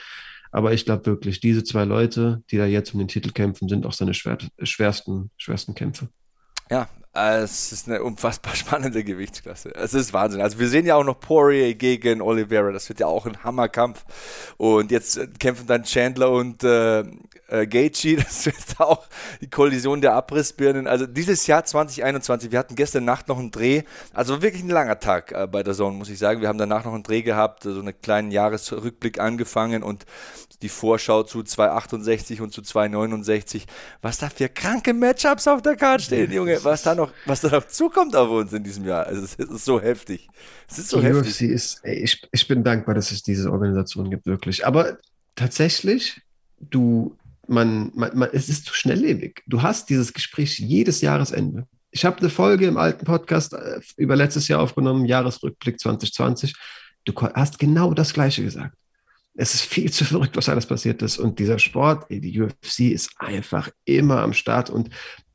Aber 0.51 0.73
ich 0.73 0.85
glaube 0.85 1.07
wirklich, 1.07 1.41
diese 1.41 1.65
zwei 1.65 1.85
Leute, 1.85 2.43
die 2.51 2.59
da 2.59 2.67
jetzt 2.67 2.93
um 2.93 2.99
den 2.99 3.09
Titel 3.09 3.31
kämpfen, 3.31 3.69
sind 3.69 3.87
auch 3.87 3.93
seine 3.93 4.15
schwer, 4.15 4.37
schwersten, 4.63 5.31
schwersten 5.39 5.75
Kämpfe. 5.75 6.09
Ja, 6.71 6.89
es 7.15 7.73
ist 7.73 7.89
eine 7.89 8.03
unfassbar 8.03 8.55
spannende 8.57 9.05
Gewichtsklasse. 9.05 9.75
Es 9.75 9.93
ist 9.93 10.13
Wahnsinn. 10.13 10.41
Also 10.41 10.59
wir 10.59 10.69
sehen 10.69 10.87
ja 10.87 10.97
auch 10.97 11.05
noch 11.05 11.21
Poirier 11.21 11.75
gegen 11.75 12.23
Oliveira. 12.23 12.73
Das 12.73 12.89
wird 12.89 13.01
ja 13.01 13.07
auch 13.07 13.27
ein 13.27 13.45
Hammerkampf. 13.45 14.05
Und 14.57 14.91
jetzt 14.91 15.21
kämpfen 15.39 15.67
dann 15.67 15.85
Chandler 15.85 16.31
und 16.31 16.65
äh, 16.65 17.05
äh, 17.53 17.67
Gaethje, 17.67 18.17
das 18.25 18.47
wird 18.47 18.57
auch 18.79 19.05
die 19.41 19.51
Kollision 19.51 20.01
der 20.01 20.15
Abrissbirnen. 20.15 20.87
Also 20.87 21.07
dieses 21.07 21.47
Jahr 21.47 21.65
2021, 21.65 22.51
wir 22.51 22.59
hatten 22.59 22.77
gestern 22.77 23.05
Nacht 23.05 23.29
noch 23.29 23.39
einen 23.39 23.51
Dreh, 23.51 23.83
also 24.15 24.41
wirklich 24.41 24.63
ein 24.63 24.71
langer 24.71 24.99
Tag 24.99 25.33
äh, 25.33 25.47
bei 25.47 25.63
der 25.63 25.75
Zone, 25.75 25.97
muss 25.97 26.09
ich 26.09 26.19
sagen. 26.19 26.41
Wir 26.41 26.49
haben 26.49 26.59
danach 26.59 26.85
noch 26.85 26.95
einen 26.95 27.03
Dreh 27.03 27.23
gehabt, 27.23 27.65
so 27.65 27.79
einen 27.79 27.95
kleinen 28.01 28.31
Jahresrückblick 28.31 29.21
angefangen 29.21 29.83
und 29.83 30.07
die 30.63 30.69
Vorschau 30.69 31.25
zu 31.25 31.43
268 31.43 32.41
und 32.41 32.53
zu 32.53 32.63
269. 32.63 33.67
Was 34.01 34.19
da 34.19 34.31
für 34.31 34.49
kranke 34.49 34.95
Matchups 34.95 35.49
auf 35.49 35.61
der 35.61 35.77
Karte 35.77 36.05
stehen, 36.05 36.33
Junge. 36.33 36.63
Was 36.63 36.83
da 36.83 36.95
noch, 36.95 37.02
was 37.27 37.41
da 37.41 37.49
noch 37.49 37.67
zukommt 37.67 38.15
auf 38.17 38.31
uns 38.31 38.53
in 38.53 38.63
diesem 38.63 38.85
Jahr. 38.87 39.07
Also 39.07 39.25
es 39.25 39.35
ist 39.35 39.65
so 39.65 39.81
heftig. 39.81 40.29
Es 40.69 40.79
ist 40.79 40.89
so 40.89 41.01
die 41.01 41.07
heftig. 41.07 41.35
UFC 41.35 41.41
ist, 41.43 41.81
ey, 41.83 41.97
ich, 41.97 42.23
ich 42.33 42.49
bin 42.49 42.65
dankbar, 42.65 42.95
dass 42.95 43.11
es 43.11 43.23
diese 43.23 43.51
Organisation 43.51 44.11
gibt, 44.11 44.27
wirklich. 44.27 44.67
Aber 44.67 44.99
tatsächlich, 45.35 46.21
du 46.61 47.17
man, 47.49 47.93
man, 47.95 48.17
man, 48.17 48.29
es 48.33 48.49
ist 48.49 48.67
zu 48.67 48.75
schnelllebig. 48.75 49.43
Du 49.47 49.63
hast 49.63 49.91
dieses 49.91 50.13
Gespräch 50.13 50.59
jedes 50.59 51.01
Jahresende. 51.01 51.67
Ich 51.91 52.05
habe 52.05 52.19
eine 52.19 52.31
Folge 52.31 52.67
im 52.67 52.77
alten 52.77 53.05
Podcast 53.05 53.53
äh, 53.53 53.81
über 53.97 54.17
letztes 54.17 54.49
Jahr 54.49 54.61
aufgenommen, 54.61 55.05
Jahresrückblick 55.05 55.79
2020. 55.79 56.55
Du 57.05 57.15
hast 57.15 57.59
genau 57.59 57.95
das 57.95 58.15
Gleiche 58.15 58.43
gesagt. 58.43 58.77
Es 59.35 59.55
ist 59.55 59.63
viel 59.63 59.91
zu 59.91 60.05
verrückt, 60.05 60.37
was 60.37 60.49
alles 60.49 60.67
passiert 60.67 61.03
ist. 61.03 61.19
Und 61.19 61.39
dieser 61.39 61.59
Sport, 61.59 62.07
die 62.11 62.41
UFC 62.41 62.81
ist 62.81 63.11
einfach 63.19 63.71
immer 63.85 64.21
am 64.21 64.35
Start. 64.35 64.71
Und 64.71 64.91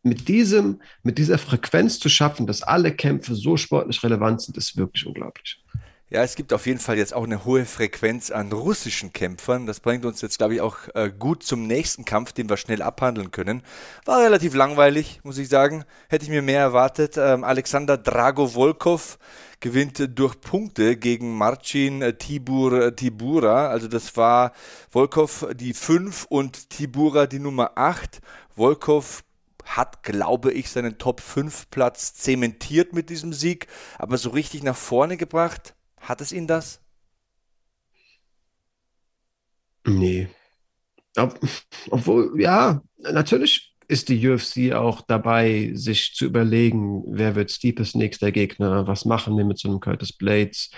mit 0.07 0.27
diesem, 0.27 0.81
mit 1.03 1.17
dieser 1.17 1.37
Frequenz 1.37 1.99
zu 1.99 2.09
schaffen, 2.09 2.47
dass 2.47 2.63
alle 2.63 2.93
Kämpfe 2.93 3.35
so 3.35 3.57
sportlich 3.57 4.03
relevant 4.03 4.41
sind, 4.41 4.57
ist 4.57 4.77
wirklich 4.77 5.05
unglaublich. 5.05 5.61
Ja, 6.09 6.23
es 6.23 6.35
gibt 6.35 6.53
auf 6.53 6.65
jeden 6.65 6.79
Fall 6.79 6.97
jetzt 6.97 7.13
auch 7.13 7.25
eine 7.25 7.43
hohe 7.43 7.65
Frequenz 7.65 8.31
an 8.31 8.49
russischen 8.53 9.11
Kämpfern. 9.11 9.65
Das 9.65 9.81
bringt 9.81 10.05
uns 10.05 10.21
jetzt, 10.21 10.37
glaube 10.37 10.53
ich, 10.53 10.61
auch 10.61 10.77
äh, 10.93 11.11
gut 11.11 11.43
zum 11.43 11.67
nächsten 11.67 12.05
Kampf, 12.05 12.31
den 12.31 12.49
wir 12.49 12.55
schnell 12.55 12.81
abhandeln 12.81 13.31
können. 13.31 13.61
War 14.05 14.21
relativ 14.23 14.55
langweilig, 14.55 15.19
muss 15.23 15.37
ich 15.37 15.49
sagen. 15.49 15.83
Hätte 16.07 16.23
ich 16.23 16.29
mir 16.29 16.41
mehr 16.41 16.61
erwartet. 16.61 17.17
Ähm, 17.17 17.43
Alexander 17.43 17.97
Drago-Volkov 17.97 19.19
gewinnt 19.59 20.01
durch 20.17 20.39
Punkte 20.39 20.95
gegen 20.95 21.37
Marcin 21.37 22.13
Tibur 22.17 22.85
äh, 22.85 22.95
Tibura. 22.95 23.67
Also 23.67 23.89
das 23.89 24.15
war 24.15 24.53
Volkov 24.89 25.47
die 25.55 25.73
5 25.73 26.23
und 26.29 26.69
Tibura 26.69 27.27
die 27.27 27.39
Nummer 27.39 27.71
8. 27.75 28.21
Volkov 28.55 29.25
hat, 29.67 30.03
glaube 30.03 30.51
ich, 30.51 30.69
seinen 30.69 30.97
Top 30.97 31.21
5 31.21 31.69
Platz 31.69 32.13
zementiert 32.13 32.93
mit 32.93 33.09
diesem 33.09 33.33
Sieg, 33.33 33.67
aber 33.97 34.17
so 34.17 34.29
richtig 34.29 34.63
nach 34.63 34.75
vorne 34.75 35.17
gebracht 35.17 35.75
Hat 35.99 36.21
es 36.21 36.31
ihn 36.31 36.47
das? 36.47 36.81
Nee. 39.85 40.29
Ob, 41.17 41.39
obwohl, 41.89 42.39
ja, 42.39 42.81
natürlich 42.97 43.73
ist 43.87 44.09
die 44.09 44.27
UFC 44.27 44.73
auch 44.73 45.01
dabei, 45.01 45.71
sich 45.73 46.13
zu 46.13 46.25
überlegen, 46.25 47.03
wer 47.07 47.35
wird 47.35 47.51
Steepes 47.51 47.95
nächster 47.95 48.31
Gegner, 48.31 48.85
was 48.87 49.05
machen 49.05 49.37
wir 49.37 49.45
mit 49.45 49.59
so 49.59 49.69
einem 49.69 49.79
Curtis 49.79 50.13
Blades. 50.13 50.71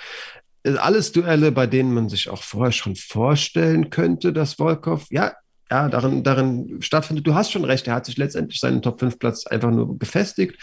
Alles 0.64 1.12
Duelle, 1.12 1.52
bei 1.52 1.66
denen 1.68 1.94
man 1.94 2.10
sich 2.10 2.30
auch 2.30 2.44
vorher 2.44 2.72
schon 2.72 2.96
vorstellen 2.96 3.90
könnte, 3.90 4.32
dass 4.32 4.56
Volkov, 4.56 5.08
ja, 5.10 5.34
ja, 5.72 5.88
darin, 5.88 6.24
darin 6.24 6.82
stattfindet. 6.82 7.28
Du 7.28 7.36
hast 7.36 7.52
schon 7.52 7.66
recht, 7.66 7.88
er 7.88 7.96
hat 7.96 8.06
sich 8.06 8.18
letztendlich 8.18 8.60
seinen 8.60 8.82
Top-5-Platz 8.82 9.48
einfach 9.48 9.72
nur 9.72 9.98
gefestigt. 10.00 10.58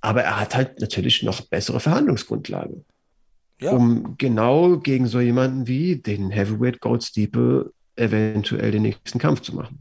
Aber 0.00 0.22
er 0.22 0.40
hat 0.40 0.54
halt 0.54 0.80
natürlich 0.80 1.22
noch 1.22 1.42
bessere 1.42 1.78
Verhandlungsgrundlage. 1.80 2.84
Ja. 3.60 3.72
Um 3.72 4.16
genau 4.16 4.78
gegen 4.78 5.06
so 5.06 5.20
jemanden 5.20 5.66
wie 5.66 5.96
den 5.96 6.30
Heavyweight 6.30 6.80
Gold 6.80 7.04
Steeple 7.04 7.72
eventuell 7.96 8.70
den 8.70 8.82
nächsten 8.82 9.18
Kampf 9.18 9.42
zu 9.42 9.54
machen. 9.54 9.78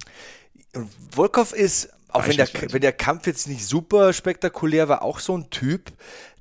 Volkov 1.12 1.54
ist, 1.54 1.89
auch 2.10 2.28
wenn 2.28 2.36
der, 2.36 2.49
wenn 2.69 2.82
der 2.82 2.91
Kampf 2.91 3.25
jetzt 3.28 3.47
nicht 3.47 3.65
super 3.65 4.12
spektakulär 4.13 4.89
war, 4.89 5.02
auch 5.02 5.19
so 5.19 5.38
ein 5.38 5.49
Typ, 5.49 5.93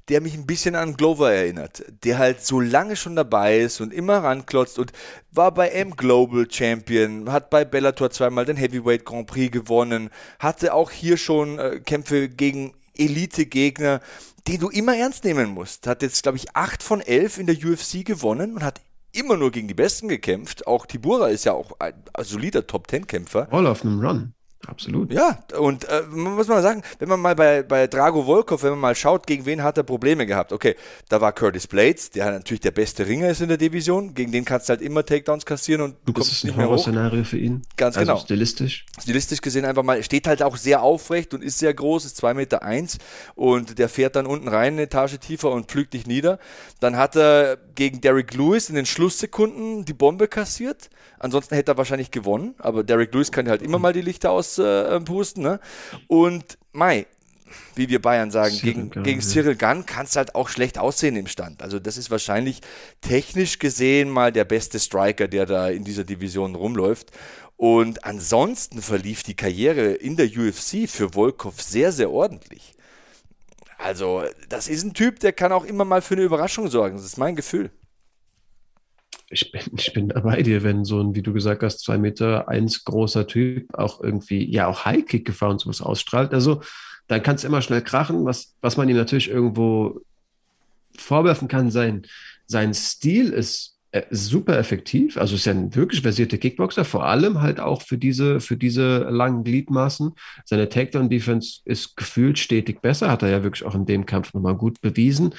der 0.09 0.21
mich 0.21 0.35
ein 0.35 0.47
bisschen 0.47 0.75
an 0.75 0.95
Glover 0.95 1.33
erinnert, 1.33 1.85
der 2.05 2.19
halt 2.19 2.45
so 2.45 2.61
lange 2.61 2.97
schon 2.97 3.17
dabei 3.17 3.59
ist 3.59 3.81
und 3.81 3.93
immer 3.93 4.19
ranklotzt 4.19 4.79
und 4.79 4.93
war 5.31 5.53
bei 5.53 5.69
M 5.69 5.97
Global 5.97 6.47
Champion, 6.51 7.31
hat 7.31 7.51
bei 7.51 7.65
Bellator 7.65 8.11
zweimal 8.11 8.45
den 8.45 8.57
Heavyweight 8.57 9.05
Grand 9.05 9.27
Prix 9.27 9.53
gewonnen, 9.53 10.11
hatte 10.39 10.75
auch 10.75 10.91
hier 10.91 11.17
schon 11.17 11.59
äh, 11.59 11.81
Kämpfe 11.81 12.29
gegen 12.29 12.75
Elite-Gegner, 12.97 14.01
die 14.47 14.59
du 14.59 14.69
immer 14.71 14.97
ernst 14.97 15.25
nehmen 15.25 15.51
musst. 15.51 15.87
Hat 15.87 16.03
jetzt, 16.03 16.23
glaube 16.23 16.39
ich, 16.39 16.57
8 16.57 16.83
von 16.83 17.01
11 17.01 17.39
in 17.39 17.47
der 17.47 17.57
UFC 17.57 18.05
gewonnen 18.05 18.55
und 18.55 18.65
hat 18.65 18.81
immer 19.13 19.37
nur 19.37 19.51
gegen 19.51 19.69
die 19.69 19.75
Besten 19.75 20.09
gekämpft. 20.09 20.67
Auch 20.67 20.87
Tibura 20.87 21.29
ist 21.29 21.45
ja 21.45 21.53
auch 21.53 21.73
ein 21.79 21.95
solider 22.23 22.67
Top-10-Kämpfer. 22.67 23.49
All 23.51 23.67
auf 23.67 23.83
einem 23.83 24.01
Run. 24.01 24.35
Absolut. 24.67 25.13
Ja, 25.13 25.39
und 25.57 25.85
äh, 25.85 26.03
muss 26.11 26.49
man 26.49 26.63
sagen, 26.63 26.83
wenn 26.99 27.09
man 27.09 27.21
mal 27.21 27.37
bei, 27.37 27.63
bei 27.63 27.87
Drago 27.87 28.27
Volkov, 28.27 28.65
wenn 28.65 28.71
man 28.71 28.81
mal 28.81 28.95
schaut, 28.97 29.27
gegen 29.27 29.47
wen 29.47 29.63
hat 29.63 29.79
er 29.79 29.85
Probleme 29.85 30.27
gehabt. 30.27 30.53
Okay, 30.53 30.75
da 31.09 31.21
war 31.21 31.33
Curtis 31.33 31.69
Blades, 31.69 32.11
der 32.11 32.33
natürlich 32.33 32.61
der 32.61 32.73
beste 32.73 33.07
Ringer 33.07 33.29
ist 33.29 33.41
in 33.41 33.49
der 33.49 33.57
Division. 33.57 34.15
Gegen 34.15 34.33
den 34.33 34.45
kannst 34.45 34.69
du 34.69 34.71
halt 34.71 34.83
immer 34.83 35.07
Takedowns 35.07 35.47
kassieren 35.47 35.83
und 35.83 35.97
du 36.05 36.13
kommst 36.13 36.45
nicht 36.45 36.57
mehr 36.57 36.69
hoch. 36.69 36.79
Szenario 36.79 37.23
für 37.23 37.39
ihn. 37.39 37.63
Ganz 37.77 37.97
also 37.97 38.13
genau. 38.13 38.21
Stilistisch. 38.21 38.85
Stilistisch 39.01 39.41
gesehen 39.41 39.65
einfach 39.65 39.85
mal, 39.85 40.03
steht 40.03 40.27
halt 40.27 40.43
auch 40.43 40.57
sehr 40.57 40.83
aufrecht 40.83 41.35
und 41.35 41.45
ist 41.45 41.59
sehr 41.59 41.73
groß, 41.73 42.05
ist 42.05 42.23
2,1 42.23 42.35
Meter 42.35 42.63
eins 42.63 42.99
und 43.37 43.79
der 43.79 43.89
fährt 43.89 44.17
dann 44.17 44.27
unten 44.27 44.49
rein 44.49 44.73
eine 44.75 44.83
Etage 44.83 45.19
tiefer 45.21 45.53
und 45.53 45.67
pflügt 45.67 45.95
dich 45.95 46.07
nieder. 46.07 46.41
Dann 46.81 46.97
hat 46.97 47.17
er 47.17 47.59
gegen 47.77 48.01
Derek 48.01 48.35
Lewis 48.35 48.69
in 48.69 48.75
den 48.75 48.87
Schlusssekunden 48.87 49.85
die 49.85 49.95
Bombe 49.95 50.27
kassiert. 50.27 50.91
Ansonsten 51.19 51.55
hätte 51.55 51.73
er 51.73 51.79
wahrscheinlich 51.79 52.11
gewonnen, 52.11 52.55
aber 52.59 52.85
Derek 52.85 53.13
Lewis 53.13 53.33
kann 53.33 53.49
halt 53.49 53.63
immer 53.63 53.79
mal 53.79 53.93
die 53.93 54.03
Lichter 54.03 54.31
auspusten. 54.31 55.45
Äh, 55.45 55.49
ne? 55.49 55.61
Und 56.07 56.59
Mai, 56.73 57.07
wie 57.75 57.89
wir 57.89 58.01
Bayern 58.01 58.31
sagen, 58.31 58.55
Cyril 58.55 58.75
gegen, 58.75 58.91
Gunn, 58.91 59.03
gegen 59.03 59.21
Cyril 59.21 59.57
Gunn 59.57 59.87
kann 59.87 60.07
es 60.07 60.17
halt 60.17 60.35
auch 60.35 60.49
schlecht 60.49 60.79
aussehen 60.79 61.17
im 61.17 61.27
Stand. 61.27 61.63
Also 61.63 61.79
das 61.79 61.97
ist 61.97 62.11
wahrscheinlich 62.11 62.61
technisch 63.01 63.59
gesehen 63.59 64.11
mal 64.11 64.33
der 64.33 64.45
beste 64.45 64.79
Striker, 64.79 65.29
der 65.29 65.47
da 65.47 65.69
in 65.69 65.85
dieser 65.85 66.05
Division 66.05 66.55
rumläuft. 66.55 67.11
Und 67.57 68.05
ansonsten 68.05 68.83
verlief 68.83 69.25
die 69.25 69.35
Karriere 69.35 69.93
in 69.93 70.17
der 70.17 70.27
UFC 70.27 70.89
für 70.89 71.15
Volkov 71.15 71.61
sehr, 71.61 71.91
sehr 71.91 72.11
ordentlich. 72.11 72.75
Also 73.79 74.25
das 74.49 74.69
ist 74.69 74.85
ein 74.85 74.95
Typ, 74.95 75.21
der 75.21 75.33
kann 75.33 75.53
auch 75.53 75.65
immer 75.65 75.85
mal 75.85 76.03
für 76.03 76.15
eine 76.15 76.23
Überraschung 76.23 76.69
sorgen. 76.69 76.97
Das 76.97 77.05
ist 77.05 77.17
mein 77.17 77.37
Gefühl 77.37 77.71
ich 79.31 79.53
bin, 79.53 79.63
ich 79.77 79.93
bin 79.93 80.09
bei 80.09 80.43
dir, 80.43 80.63
wenn 80.63 80.85
so 80.85 81.01
ein, 81.01 81.15
wie 81.15 81.23
du 81.23 81.33
gesagt 81.33 81.63
hast, 81.63 81.81
zwei 81.81 81.99
Meter 81.99 82.49
eins 82.49 82.85
großer 82.85 83.27
Typ 83.27 83.75
auch 83.75 84.03
irgendwie, 84.03 84.51
ja, 84.51 84.67
auch 84.67 84.85
Highkick 84.85 85.25
gefahren 85.25 85.53
und 85.53 85.61
sowas 85.61 85.83
ausstrahlt. 85.83 86.33
Also, 86.33 86.63
dann 87.07 87.23
kann 87.23 87.37
es 87.37 87.45
immer 87.45 87.63
schnell 87.63 87.83
krachen, 87.83 88.25
was, 88.27 88.55
was 88.61 88.77
man 88.77 88.89
ihm 88.89 88.97
natürlich 88.97 89.31
irgendwo 89.31 90.03
vorwerfen 90.97 91.49
kann, 91.49 91.71
sein, 91.71 92.03
sein 92.47 92.75
Stil 92.75 93.31
ist 93.31 93.79
äh, 93.93 94.03
super 94.11 94.59
effektiv. 94.59 95.17
Also 95.17 95.35
ist 95.35 95.47
ja 95.47 95.53
ein 95.53 95.75
wirklich 95.75 96.03
versierter 96.03 96.37
Kickboxer, 96.37 96.85
vor 96.85 97.07
allem 97.07 97.41
halt 97.41 97.61
auch 97.61 97.81
für 97.81 97.97
diese, 97.97 98.41
für 98.41 98.59
diese 98.59 98.99
langen 99.11 99.45
Gliedmaßen. 99.45 100.13
Seine 100.45 100.69
Takedown-Defense 100.69 101.61
ist 101.65 101.97
gefühlt 101.97 102.39
stetig 102.39 102.83
besser, 102.83 103.11
hat 103.11 103.23
er 103.23 103.31
ja 103.31 103.43
wirklich 103.43 103.65
auch 103.65 103.75
in 103.75 103.87
dem 103.87 104.05
Kampf 104.05 104.35
nochmal 104.35 104.57
gut 104.57 104.81
bewiesen. 104.83 105.35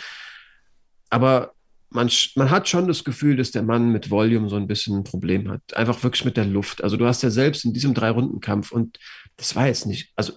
Aber 1.11 1.53
man, 1.91 2.09
man 2.35 2.51
hat 2.51 2.69
schon 2.69 2.87
das 2.87 3.03
Gefühl, 3.03 3.35
dass 3.35 3.51
der 3.51 3.63
Mann 3.63 3.89
mit 3.91 4.11
Volume 4.11 4.49
so 4.49 4.55
ein 4.55 4.67
bisschen 4.67 4.97
ein 4.97 5.03
Problem 5.03 5.49
hat. 5.49 5.73
Einfach 5.75 6.03
wirklich 6.03 6.25
mit 6.25 6.37
der 6.37 6.45
Luft. 6.45 6.83
Also 6.83 6.97
du 6.97 7.05
hast 7.05 7.23
ja 7.23 7.29
selbst 7.29 7.65
in 7.65 7.73
diesem 7.73 7.93
Drei-Runden-Kampf 7.93 8.71
und 8.71 8.99
das 9.37 9.55
war 9.55 9.67
jetzt 9.67 9.85
nicht, 9.85 10.11
also 10.15 10.33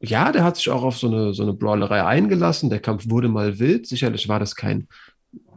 ja, 0.00 0.30
der 0.30 0.44
hat 0.44 0.56
sich 0.56 0.70
auch 0.70 0.84
auf 0.84 0.96
so 0.96 1.08
eine, 1.08 1.34
so 1.34 1.42
eine 1.42 1.52
Brawlerei 1.52 2.04
eingelassen. 2.04 2.70
Der 2.70 2.78
Kampf 2.78 3.08
wurde 3.08 3.28
mal 3.28 3.58
wild. 3.58 3.86
Sicherlich 3.86 4.28
war 4.28 4.38
das 4.38 4.54
kein 4.54 4.86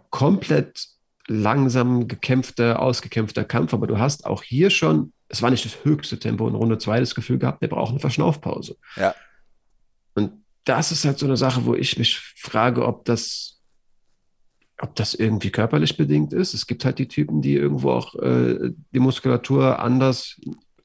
komplett 0.09 0.87
langsam 1.27 2.07
gekämpfter, 2.07 2.81
ausgekämpfter 2.81 3.43
Kampf, 3.43 3.73
aber 3.73 3.87
du 3.87 3.99
hast 3.99 4.25
auch 4.25 4.43
hier 4.43 4.69
schon, 4.69 5.13
es 5.29 5.41
war 5.41 5.51
nicht 5.51 5.63
das 5.63 5.85
höchste 5.85 6.19
Tempo 6.19 6.47
in 6.47 6.55
Runde 6.55 6.77
2 6.77 6.99
das 6.99 7.15
Gefühl 7.15 7.37
gehabt, 7.37 7.61
der 7.61 7.67
braucht 7.67 7.91
eine 7.91 7.99
Verschnaufpause. 7.99 8.75
Ja. 8.97 9.15
Und 10.15 10.33
das 10.65 10.91
ist 10.91 11.05
halt 11.05 11.19
so 11.19 11.25
eine 11.25 11.37
Sache, 11.37 11.65
wo 11.65 11.75
ich 11.75 11.97
mich 11.97 12.17
frage, 12.17 12.85
ob 12.85 13.05
das 13.05 13.50
ob 14.81 14.95
das 14.95 15.13
irgendwie 15.13 15.51
körperlich 15.51 15.97
bedingt 15.97 16.33
ist. 16.33 16.53
Es 16.53 16.67
gibt 16.67 16.85
halt 16.85 16.99
die 16.99 17.07
Typen, 17.07 17.41
die 17.41 17.55
irgendwo 17.55 17.91
auch 17.91 18.15
äh, 18.15 18.71
die 18.91 18.99
Muskulatur 18.99 19.79
anders, 19.79 20.39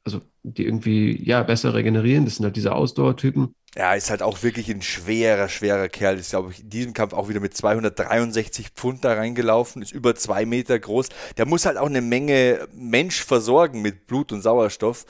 also 0.05 0.21
die 0.43 0.65
irgendwie 0.65 1.23
ja 1.25 1.43
besser 1.43 1.75
regenerieren. 1.75 2.25
Das 2.25 2.37
sind 2.37 2.45
halt 2.45 2.57
diese 2.57 2.75
Ausdauertypen. 2.75 3.55
Ja, 3.77 3.95
ist 3.95 4.09
halt 4.09 4.23
auch 4.23 4.43
wirklich 4.43 4.71
ein 4.71 4.81
schwerer, 4.81 5.51
schwerer 5.51 5.89
Kerl. 5.89 6.19
Ist, 6.19 6.31
glaube 6.31 6.51
ich, 6.51 6.63
in 6.63 6.71
diesem 6.71 6.93
Kampf 6.95 7.13
auch 7.13 7.29
wieder 7.29 7.41
mit 7.41 7.55
263 7.55 8.71
Pfund 8.71 9.05
da 9.05 9.13
reingelaufen, 9.13 9.83
ist 9.83 9.93
über 9.93 10.15
zwei 10.15 10.47
Meter 10.47 10.79
groß. 10.79 11.11
Der 11.37 11.45
muss 11.45 11.67
halt 11.67 11.77
auch 11.77 11.87
eine 11.87 12.01
Menge 12.01 12.69
Mensch 12.73 13.23
versorgen 13.23 13.83
mit 13.83 14.07
Blut 14.07 14.33
und 14.33 14.41
Sauerstoff. 14.41 15.05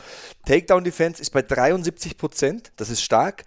Takedown 0.46 0.82
Defense 0.82 1.22
ist 1.22 1.30
bei 1.30 1.42
73 1.42 2.18
Prozent. 2.18 2.72
Das 2.74 2.90
ist 2.90 3.02
stark. 3.02 3.44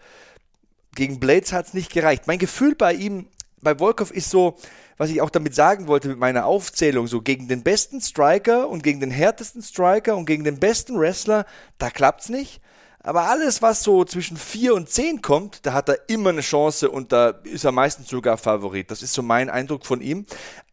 Gegen 0.96 1.20
Blades 1.20 1.52
hat 1.52 1.68
es 1.68 1.74
nicht 1.74 1.92
gereicht. 1.92 2.26
Mein 2.28 2.40
Gefühl 2.40 2.76
bei 2.76 2.94
ihm, 2.94 3.28
bei 3.62 3.78
Volkov 3.80 4.12
ist 4.12 4.30
so, 4.30 4.58
was 4.98 5.10
ich 5.10 5.22
auch 5.22 5.30
damit 5.30 5.56
sagen 5.56 5.88
wollte 5.88 6.08
mit 6.08 6.20
meiner 6.20 6.46
Aufzählung, 6.46 7.08
so 7.08 7.22
gegen 7.22 7.48
den 7.48 7.64
besten 7.64 8.02
Striker 8.02 8.70
und 8.70 8.84
gegen 8.84 9.00
den 9.00 9.12
härtesten 9.12 9.62
Striker 9.62 10.18
und 10.18 10.26
gegen 10.26 10.44
den 10.44 10.60
besten 10.60 11.00
Wrestler, 11.00 11.46
da 11.78 11.90
klappt's 11.90 12.30
nicht. 12.30 12.62
Aber 13.02 13.30
alles, 13.30 13.62
was 13.62 13.82
so 13.82 14.04
zwischen 14.04 14.36
4 14.36 14.74
und 14.76 14.90
10 14.90 15.22
kommt, 15.22 15.66
da 15.66 15.72
hat 15.72 15.88
er 15.88 16.10
immer 16.10 16.32
eine 16.32 16.42
Chance 16.42 16.92
und 16.92 17.14
da 17.14 17.30
ist 17.44 17.64
er 17.64 17.72
meistens 17.72 18.10
sogar 18.10 18.38
Favorit. 18.38 18.92
Das 18.92 19.02
ist 19.02 19.14
so 19.14 19.22
mein 19.22 19.50
Eindruck 19.50 19.86
von 19.86 20.02
ihm. 20.02 20.26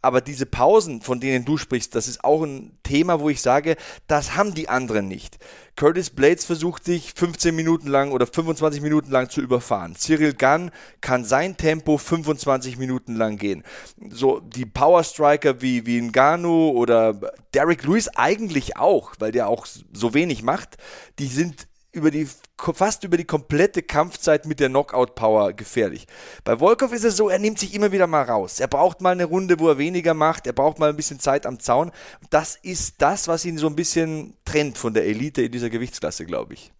Aber 0.03 0.21
diese 0.21 0.45
Pausen, 0.45 1.03
von 1.03 1.21
denen 1.21 1.45
du 1.45 1.57
sprichst, 1.57 1.95
das 1.95 2.09
ist 2.09 2.25
auch 2.25 2.43
ein 2.43 2.79
Thema, 2.83 3.21
wo 3.21 3.29
ich 3.29 3.41
sage, 3.43 3.77
das 4.09 4.35
haben 4.35 4.55
die 4.55 4.69
anderen 4.69 5.07
nicht. 5.07 5.39
Curtis 5.77 6.11
Blades 6.11 6.45
versucht 6.45 6.85
sich 6.85 7.13
15 7.15 7.55
Minuten 7.55 7.87
lang 7.87 8.11
oder 8.11 8.27
25 8.27 8.81
Minuten 8.83 9.13
lang 9.13 9.31
zu 9.31 9.41
überfahren. 9.41 9.95
Cyril 9.95 10.35
Gunn 10.35 10.73
kann 11.01 11.25
sein 11.25 11.57
Tempo 11.57 11.97
25 11.97 12.77
Minuten 12.77 13.15
lang 13.15 13.37
gehen. 13.37 13.63
So 14.11 14.41
die 14.41 14.67
Power 14.67 15.05
Striker 15.05 15.61
wie, 15.63 15.87
wie 15.87 16.01
Ngannou 16.01 16.71
oder 16.71 17.15
Derek 17.55 17.85
Lewis 17.85 18.09
eigentlich 18.09 18.77
auch, 18.77 19.13
weil 19.21 19.31
der 19.31 19.49
auch 19.49 19.67
so 19.93 20.15
wenig 20.15 20.43
macht, 20.43 20.77
die 21.19 21.29
sind 21.29 21.69
über 21.97 22.11
die, 22.11 22.29
fast 22.59 23.05
über 23.05 23.17
die 23.17 23.25
komplette 23.25 23.83
Kampfzeit 23.83 24.47
mit 24.47 24.61
der 24.61 24.69
Knockout-Power 24.69 25.55
gefährlich. 25.55 26.07
Bei 26.45 26.59
Volkov 26.59 26.93
ist 26.93 27.05
es 27.05 27.17
so, 27.17 27.29
er 27.29 27.39
nimmt 27.39 27.59
sich 27.59 27.75
immer 27.75 27.91
wieder 27.91 28.07
mal 28.07 28.23
raus. 28.23 28.61
Er 28.61 28.69
braucht 28.69 29.01
mal 29.01 29.11
eine 29.11 29.25
Runde, 29.25 29.59
wo 29.59 29.69
er 29.69 29.79
weniger 29.79 30.15
macht. 30.15 30.47
Er 30.47 30.53
braucht 30.53 30.79
mal 30.79 30.91
ein 30.91 30.97
bisschen 30.97 31.19
Zeit 31.19 31.47
am 31.47 31.59
Zaun. 31.59 31.91
Das 32.31 32.57
ist 32.57 33.03
das, 33.03 33.27
was 33.27 33.45
ihn 33.45 33.59
so 33.59 33.67
ein 33.67 33.75
bisschen 33.75 34.35
trennt 34.45 34.79
von 34.79 34.95
der 34.95 35.07
Elite 35.07 35.43
in 35.43 35.53
dieser 35.53 35.71
Gewichtsklasse, 35.71 36.27
glaube 36.27 36.55
ich. 36.55 36.73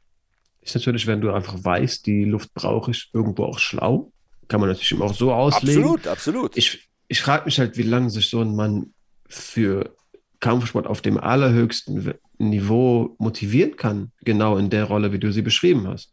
Ist 0.61 0.75
natürlich, 0.75 1.07
wenn 1.07 1.21
du 1.21 1.33
einfach 1.33 1.57
weißt, 1.63 2.07
die 2.07 2.25
Luft 2.25 2.53
brauche 2.53 2.91
ich, 2.91 3.11
irgendwo 3.13 3.45
auch 3.45 3.59
schlau. 3.59 4.13
Kann 4.49 4.61
man 4.61 4.69
natürlich 4.69 5.01
auch 5.01 5.15
so 5.15 5.33
auslegen. 5.33 5.83
Absolut, 5.83 6.07
absolut. 6.07 6.57
Ich, 6.57 6.89
ich 7.09 7.21
frage 7.21 7.47
mich 7.47 7.59
halt, 7.59 7.77
wie 7.77 7.83
lange 7.83 8.11
sich 8.11 8.29
so 8.29 8.41
ein 8.41 8.55
Mann 8.55 8.93
für 9.29 9.95
Kampfsport 10.41 10.87
auf 10.87 11.01
dem 11.01 11.19
allerhöchsten 11.19 12.15
Niveau 12.39 13.15
motivieren 13.19 13.77
kann, 13.77 14.13
genau 14.25 14.59
in 14.59 14.71
der 14.71 14.85
Rolle, 14.85 15.13
wie 15.13 15.19
du 15.19 15.33
sie 15.33 15.43
beschrieben 15.43 15.87
hast. 15.89 16.11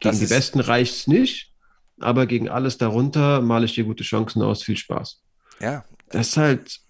Gegen 0.00 0.18
die 0.18 0.26
Besten 0.26 0.60
reicht 0.60 0.94
es 0.94 1.06
nicht, 1.06 1.52
aber 2.00 2.26
gegen 2.26 2.48
alles 2.48 2.78
darunter 2.78 3.40
male 3.40 3.64
ich 3.64 3.74
dir 3.74 3.84
gute 3.84 4.04
Chancen 4.04 4.42
aus. 4.42 4.62
Viel 4.62 4.76
Spaß. 4.76 5.20
Ja. 5.60 5.84
Das 6.10 6.28
ist 6.28 6.36
halt, 6.36 6.80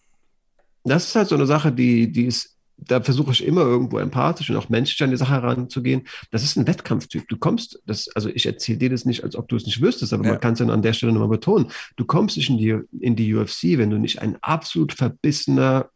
das 0.85 1.09
ist 1.09 1.15
halt 1.15 1.29
so 1.29 1.35
eine 1.35 1.47
Sache, 1.47 1.73
die, 1.73 2.11
die 2.11 2.27
ist 2.27 2.55
da 2.77 3.01
versuche 3.01 3.33
ich 3.33 3.45
immer 3.45 3.63
irgendwo 3.63 3.99
empathisch 3.99 4.51
und 4.51 4.57
auch 4.57 4.69
menschlich 4.69 5.03
an 5.03 5.11
die 5.11 5.17
Sache 5.17 5.33
heranzugehen. 5.33 6.07
Das 6.31 6.43
ist 6.43 6.57
ein 6.57 6.67
Wettkampftyp. 6.67 7.29
Du 7.29 7.37
kommst, 7.37 7.81
das, 7.87 8.09
also 8.15 8.29
ich 8.29 8.47
erzähle 8.47 8.79
dir 8.79 8.91
das 8.91 9.05
nicht, 9.05 9.25
als 9.25 9.37
ob 9.37 9.49
du 9.49 9.57
es 9.57 9.67
nicht 9.67 9.81
wüsstest, 9.81 10.13
aber 10.13 10.25
ja. 10.25 10.33
man 10.33 10.41
kann 10.41 10.55
es 10.55 10.59
dann 10.59 10.71
an 10.71 10.83
der 10.83 10.93
Stelle 10.93 11.13
nochmal 11.13 11.29
betonen. 11.29 11.71
Du 11.97 12.05
kommst 12.05 12.37
nicht 12.37 12.51
in 12.51 12.59
die, 12.59 12.79
in 13.01 13.17
die 13.17 13.35
UFC, 13.35 13.79
wenn 13.79 13.91
du 13.91 13.99
nicht 13.99 14.21
ein 14.21 14.37
absolut 14.43 14.93
verbissener 14.93 15.91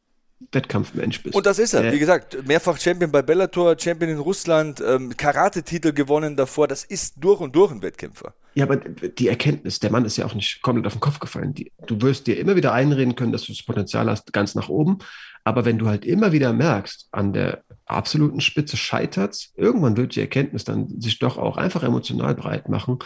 Wettkampfmensch 0.52 1.22
bist. 1.22 1.34
Und 1.34 1.46
das 1.46 1.58
ist 1.58 1.74
er. 1.74 1.84
Äh, 1.84 1.92
Wie 1.92 1.98
gesagt, 1.98 2.46
mehrfach 2.46 2.78
Champion 2.78 3.10
bei 3.10 3.22
Bellator, 3.22 3.76
Champion 3.78 4.10
in 4.10 4.18
Russland, 4.18 4.80
ähm, 4.80 5.16
Karate-Titel 5.16 5.92
gewonnen 5.92 6.36
davor. 6.36 6.68
Das 6.68 6.84
ist 6.84 7.14
durch 7.18 7.40
und 7.40 7.54
durch 7.56 7.70
ein 7.72 7.82
Wettkämpfer. 7.82 8.34
Ja, 8.54 8.64
aber 8.64 8.76
die 8.76 9.28
Erkenntnis, 9.28 9.78
der 9.78 9.90
Mann 9.90 10.04
ist 10.04 10.16
ja 10.16 10.26
auch 10.26 10.34
nicht 10.34 10.62
komplett 10.62 10.86
auf 10.86 10.94
den 10.94 11.00
Kopf 11.00 11.18
gefallen. 11.18 11.54
Die, 11.54 11.72
du 11.86 12.00
wirst 12.02 12.26
dir 12.26 12.38
immer 12.38 12.56
wieder 12.56 12.72
einreden 12.72 13.14
können, 13.14 13.32
dass 13.32 13.44
du 13.44 13.52
das 13.52 13.64
Potenzial 13.64 14.08
hast, 14.08 14.32
ganz 14.32 14.54
nach 14.54 14.68
oben. 14.68 14.98
Aber 15.44 15.64
wenn 15.64 15.78
du 15.78 15.86
halt 15.86 16.04
immer 16.04 16.32
wieder 16.32 16.52
merkst, 16.52 17.08
an 17.10 17.32
der 17.32 17.62
absoluten 17.86 18.40
Spitze 18.40 18.76
scheitert 18.76 19.48
irgendwann 19.56 19.96
wird 19.96 20.14
die 20.14 20.20
Erkenntnis 20.20 20.64
dann 20.64 21.00
sich 21.00 21.18
doch 21.18 21.38
auch 21.38 21.56
einfach 21.56 21.82
emotional 21.82 22.34
breit 22.34 22.68
machen. 22.68 22.98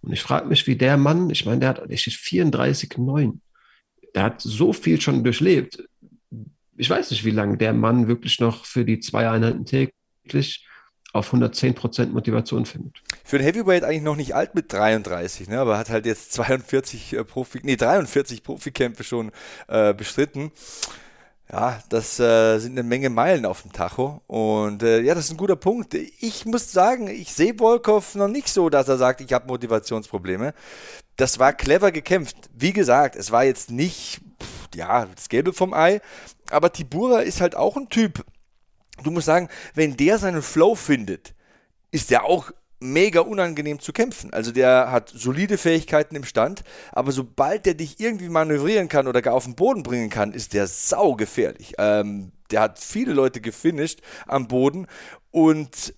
Und 0.00 0.12
ich 0.12 0.22
frage 0.22 0.46
mich, 0.46 0.66
wie 0.66 0.76
der 0.76 0.96
Mann, 0.96 1.30
ich 1.30 1.44
meine, 1.44 1.60
der 1.60 1.68
hat, 1.70 1.90
der 1.90 1.96
steht 1.96 2.14
34,9. 2.14 3.38
Der 4.14 4.22
hat 4.22 4.40
so 4.40 4.72
viel 4.72 5.00
schon 5.00 5.22
durchlebt. 5.22 5.84
Ich 6.80 6.88
weiß 6.88 7.10
nicht, 7.10 7.26
wie 7.26 7.30
lange 7.30 7.58
der 7.58 7.74
Mann 7.74 8.08
wirklich 8.08 8.40
noch 8.40 8.64
für 8.64 8.86
die 8.86 9.00
zwei 9.00 9.28
Einheiten 9.28 9.66
täglich 9.66 10.66
auf 11.12 11.34
110% 11.34 12.06
Motivation 12.06 12.64
findet. 12.64 13.02
Für 13.22 13.36
den 13.36 13.44
Heavyweight 13.44 13.84
eigentlich 13.84 14.02
noch 14.02 14.16
nicht 14.16 14.34
alt 14.34 14.54
mit 14.54 14.72
33, 14.72 15.50
ne? 15.50 15.60
aber 15.60 15.76
hat 15.76 15.90
halt 15.90 16.06
jetzt 16.06 16.32
42 16.32 17.12
äh, 17.12 17.24
Profi, 17.24 17.60
nee, 17.64 17.76
43 17.76 18.42
Profikämpfe 18.42 19.04
schon 19.04 19.30
äh, 19.68 19.92
bestritten. 19.92 20.52
Ja, 21.52 21.82
das 21.90 22.18
äh, 22.18 22.58
sind 22.58 22.72
eine 22.72 22.82
Menge 22.82 23.10
Meilen 23.10 23.44
auf 23.44 23.60
dem 23.60 23.72
Tacho. 23.72 24.22
Und 24.26 24.82
äh, 24.82 25.02
ja, 25.02 25.14
das 25.14 25.26
ist 25.26 25.32
ein 25.32 25.36
guter 25.36 25.56
Punkt. 25.56 25.92
Ich 25.92 26.46
muss 26.46 26.72
sagen, 26.72 27.08
ich 27.08 27.34
sehe 27.34 27.58
Volkov 27.58 28.14
noch 28.14 28.28
nicht 28.28 28.48
so, 28.48 28.70
dass 28.70 28.88
er 28.88 28.96
sagt, 28.96 29.20
ich 29.20 29.34
habe 29.34 29.48
Motivationsprobleme. 29.48 30.54
Das 31.16 31.38
war 31.38 31.52
clever 31.52 31.92
gekämpft. 31.92 32.36
Wie 32.54 32.72
gesagt, 32.72 33.16
es 33.16 33.30
war 33.32 33.44
jetzt 33.44 33.70
nicht, 33.70 34.22
pff, 34.42 34.68
ja, 34.76 35.06
das 35.06 35.28
Gelbe 35.28 35.52
vom 35.52 35.74
Ei. 35.74 36.00
Aber 36.50 36.72
Tibura 36.72 37.20
ist 37.20 37.40
halt 37.40 37.56
auch 37.56 37.76
ein 37.76 37.88
Typ. 37.88 38.24
Du 39.02 39.10
musst 39.10 39.26
sagen, 39.26 39.48
wenn 39.74 39.96
der 39.96 40.18
seinen 40.18 40.42
Flow 40.42 40.74
findet, 40.74 41.34
ist 41.90 42.10
der 42.10 42.24
auch 42.24 42.50
mega 42.80 43.20
unangenehm 43.20 43.78
zu 43.78 43.92
kämpfen. 43.92 44.32
Also 44.32 44.52
der 44.52 44.90
hat 44.90 45.10
solide 45.14 45.58
Fähigkeiten 45.58 46.16
im 46.16 46.24
Stand, 46.24 46.62
aber 46.92 47.12
sobald 47.12 47.66
der 47.66 47.74
dich 47.74 48.00
irgendwie 48.00 48.30
manövrieren 48.30 48.88
kann 48.88 49.06
oder 49.06 49.22
gar 49.22 49.34
auf 49.34 49.44
den 49.44 49.54
Boden 49.54 49.82
bringen 49.82 50.08
kann, 50.08 50.32
ist 50.32 50.54
der 50.54 50.66
saugefährlich. 50.66 51.74
Ähm, 51.78 52.32
der 52.50 52.62
hat 52.62 52.78
viele 52.78 53.12
Leute 53.12 53.40
gefinisht 53.40 54.00
am 54.26 54.48
Boden 54.48 54.86
und 55.30 55.94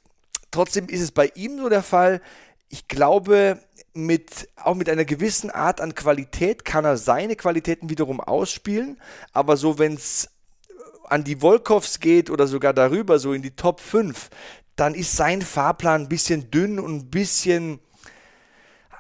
trotzdem 0.51 0.89
ist 0.89 1.01
es 1.01 1.13
bei 1.13 1.31
ihm 1.35 1.59
so 1.59 1.69
der 1.69 1.83
Fall, 1.83 2.21
ich 2.69 2.89
glaube, 2.89 3.61
mit, 3.95 4.49
auch 4.57 4.75
mit 4.75 4.89
einer 4.89 5.05
gewissen 5.05 5.51
Art 5.51 5.81
an 5.81 5.95
Qualität 5.95 6.65
kann 6.65 6.85
er 6.85 6.97
seine 6.97 7.37
Qualitäten 7.37 7.91
wiederum 7.91 8.21
ausspielen, 8.21 8.99
aber 9.33 9.57
so 9.57 9.79
wenn 9.79 9.95
es 9.95 10.31
an 11.05 11.25
die 11.25 11.41
Volkovs 11.41 12.01
geht 12.01 12.31
oder 12.31 12.47
sogar 12.47 12.73
darüber, 12.73 13.19
so 13.19 13.33
in 13.33 13.43
die 13.43 13.57
Top 13.57 13.81
5, 13.81 14.31
dann 14.77 14.95
ist 14.95 15.17
sein 15.17 15.43
Fahrplan 15.43 16.03
ein 16.03 16.09
bisschen 16.09 16.51
dünn 16.51 16.79
und 16.79 16.95
ein 16.95 17.11
bisschen 17.11 17.81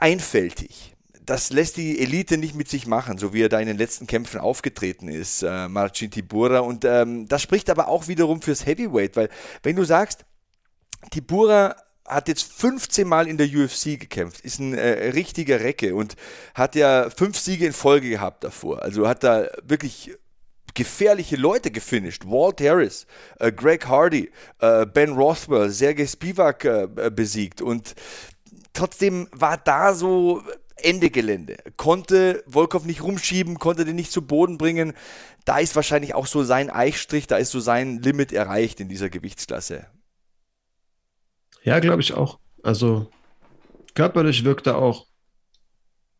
einfältig. 0.00 0.94
Das 1.24 1.50
lässt 1.50 1.76
die 1.76 2.00
Elite 2.00 2.36
nicht 2.36 2.54
mit 2.54 2.68
sich 2.68 2.86
machen, 2.86 3.16
so 3.16 3.32
wie 3.32 3.42
er 3.42 3.48
da 3.48 3.60
in 3.60 3.68
den 3.68 3.78
letzten 3.78 4.06
Kämpfen 4.06 4.40
aufgetreten 4.40 5.08
ist, 5.08 5.42
äh, 5.42 5.68
Marcin 5.68 6.10
Tibura. 6.10 6.58
Und 6.58 6.84
ähm, 6.84 7.28
das 7.28 7.42
spricht 7.42 7.70
aber 7.70 7.88
auch 7.88 8.08
wiederum 8.08 8.42
fürs 8.42 8.66
Heavyweight, 8.66 9.16
weil 9.16 9.28
wenn 9.62 9.76
du 9.76 9.84
sagst, 9.84 10.24
Tibura 11.10 11.76
hat 12.06 12.28
jetzt 12.28 12.52
15 12.52 13.06
Mal 13.06 13.28
in 13.28 13.36
der 13.36 13.46
UFC 13.46 13.98
gekämpft, 13.98 14.40
ist 14.40 14.58
ein 14.58 14.74
äh, 14.74 15.10
richtiger 15.10 15.60
Recke 15.60 15.94
und 15.94 16.16
hat 16.54 16.74
ja 16.74 17.08
fünf 17.10 17.38
Siege 17.38 17.66
in 17.66 17.72
Folge 17.72 18.10
gehabt 18.10 18.42
davor. 18.42 18.82
Also 18.82 19.06
hat 19.08 19.22
da 19.22 19.48
wirklich 19.62 20.12
gefährliche 20.74 21.36
Leute 21.36 21.70
gefinisht. 21.70 22.24
Walt 22.26 22.60
Harris, 22.60 23.06
äh, 23.38 23.52
Greg 23.52 23.86
Hardy, 23.86 24.30
äh, 24.58 24.86
Ben 24.86 25.12
Rothwell, 25.12 25.70
Sergei 25.70 26.06
Spivak 26.06 26.64
äh, 26.64 26.84
äh, 26.96 27.10
besiegt. 27.10 27.62
Und 27.62 27.94
trotzdem 28.72 29.28
war 29.32 29.58
da 29.58 29.94
so 29.94 30.42
Ende 30.76 31.10
Gelände. 31.10 31.58
Konnte 31.76 32.42
Volkov 32.46 32.84
nicht 32.84 33.02
rumschieben, 33.02 33.58
konnte 33.58 33.84
den 33.84 33.96
nicht 33.96 34.12
zu 34.12 34.22
Boden 34.22 34.58
bringen. 34.58 34.94
Da 35.44 35.58
ist 35.58 35.76
wahrscheinlich 35.76 36.14
auch 36.14 36.26
so 36.26 36.42
sein 36.42 36.70
Eichstrich, 36.70 37.26
da 37.26 37.36
ist 37.36 37.50
so 37.50 37.60
sein 37.60 38.00
Limit 38.00 38.32
erreicht 38.32 38.80
in 38.80 38.88
dieser 38.88 39.10
Gewichtsklasse. 39.10 39.86
Ja, 41.62 41.78
glaube 41.78 42.00
ich 42.00 42.14
auch. 42.14 42.38
Also 42.62 43.08
körperlich 43.94 44.44
wirkt 44.44 44.66
er 44.66 44.76
auch 44.76 45.06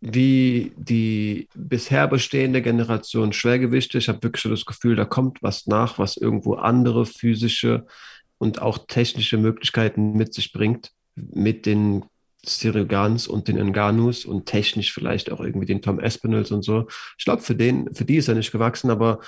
wie 0.05 0.73
die 0.77 1.49
bisher 1.55 2.09
bestehende 2.09 2.61
Generation 2.61 3.33
Schwergewichte. 3.33 3.99
Ich 3.99 4.09
habe 4.09 4.21
wirklich 4.25 4.43
schon 4.43 4.51
das 4.51 4.67
Gefühl, 4.67 4.97
da 4.97 5.05
kommt 5.05 5.43
was 5.43 5.69
nach, 5.69 5.97
was 6.01 6.17
irgendwo 6.17 6.55
andere 6.55 7.07
physische 7.07 7.87
und 8.39 8.61
auch 8.61 8.79
technische 8.89 9.39
Möglichkeiten 9.39 10.15
mit 10.15 10.35
sich 10.35 10.53
bringt, 10.53 10.91
mit 11.15 11.67
den 11.67 12.05
Cyril 12.45 12.87
Gans 12.87 13.29
und 13.29 13.47
den 13.47 13.65
Nganus 13.65 14.25
und 14.25 14.47
technisch 14.47 14.93
vielleicht 14.93 15.31
auch 15.31 15.39
irgendwie 15.39 15.67
den 15.67 15.83
Tom 15.83 16.01
Espinels 16.01 16.51
und 16.51 16.63
so. 16.63 16.89
Ich 17.17 17.25
glaube, 17.25 17.43
für 17.43 17.55
für 17.55 18.05
die 18.05 18.17
ist 18.17 18.27
er 18.27 18.35
nicht 18.35 18.51
gewachsen, 18.51 18.91
aber 18.91 19.21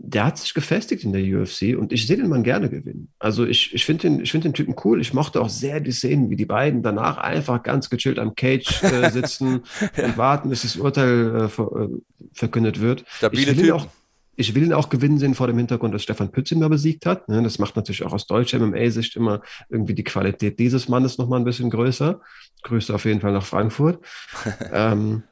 der 0.00 0.24
hat 0.24 0.38
sich 0.38 0.54
gefestigt 0.54 1.02
in 1.02 1.12
der 1.12 1.22
UFC 1.22 1.76
und 1.76 1.92
ich 1.92 2.06
sehe 2.06 2.16
den 2.16 2.28
Mann 2.28 2.44
gerne 2.44 2.70
gewinnen. 2.70 3.08
Also 3.18 3.44
ich, 3.44 3.74
ich 3.74 3.84
finde 3.84 4.02
den, 4.02 4.26
find 4.26 4.44
den 4.44 4.54
Typen 4.54 4.76
cool. 4.84 5.00
Ich 5.00 5.12
mochte 5.12 5.40
auch 5.40 5.48
sehr 5.48 5.80
die 5.80 5.90
Szenen, 5.90 6.30
wie 6.30 6.36
die 6.36 6.46
beiden 6.46 6.84
danach 6.84 7.18
einfach 7.18 7.64
ganz 7.64 7.90
gechillt 7.90 8.20
am 8.20 8.36
Cage 8.36 8.84
äh, 8.84 9.10
sitzen 9.12 9.62
ja. 9.96 10.04
und 10.04 10.16
warten, 10.16 10.50
bis 10.50 10.62
das 10.62 10.76
Urteil 10.76 11.34
äh, 11.34 11.48
ver, 11.48 11.72
äh, 11.72 11.88
verkündet 12.32 12.80
wird. 12.80 13.04
Stabile 13.08 13.50
ich 13.50 13.58
will, 13.58 13.72
auch, 13.72 13.88
ich 14.36 14.54
will 14.54 14.62
ihn 14.62 14.72
auch 14.72 14.88
gewinnen 14.88 15.18
sehen 15.18 15.34
vor 15.34 15.48
dem 15.48 15.58
Hintergrund, 15.58 15.92
dass 15.94 16.04
Stefan 16.04 16.30
Pützin 16.30 16.60
mal 16.60 16.68
besiegt 16.68 17.04
hat. 17.04 17.28
Ne? 17.28 17.42
Das 17.42 17.58
macht 17.58 17.74
natürlich 17.74 18.04
auch 18.04 18.12
aus 18.12 18.28
deutscher 18.28 18.60
MMA-Sicht 18.60 19.16
immer 19.16 19.42
irgendwie 19.68 19.94
die 19.94 20.04
Qualität 20.04 20.60
dieses 20.60 20.88
Mannes 20.88 21.18
nochmal 21.18 21.40
ein 21.40 21.44
bisschen 21.44 21.70
größer. 21.70 22.20
Grüße 22.62 22.94
auf 22.94 23.04
jeden 23.04 23.20
Fall 23.20 23.32
nach 23.32 23.44
Frankfurt. 23.44 23.98
ähm, 24.72 25.24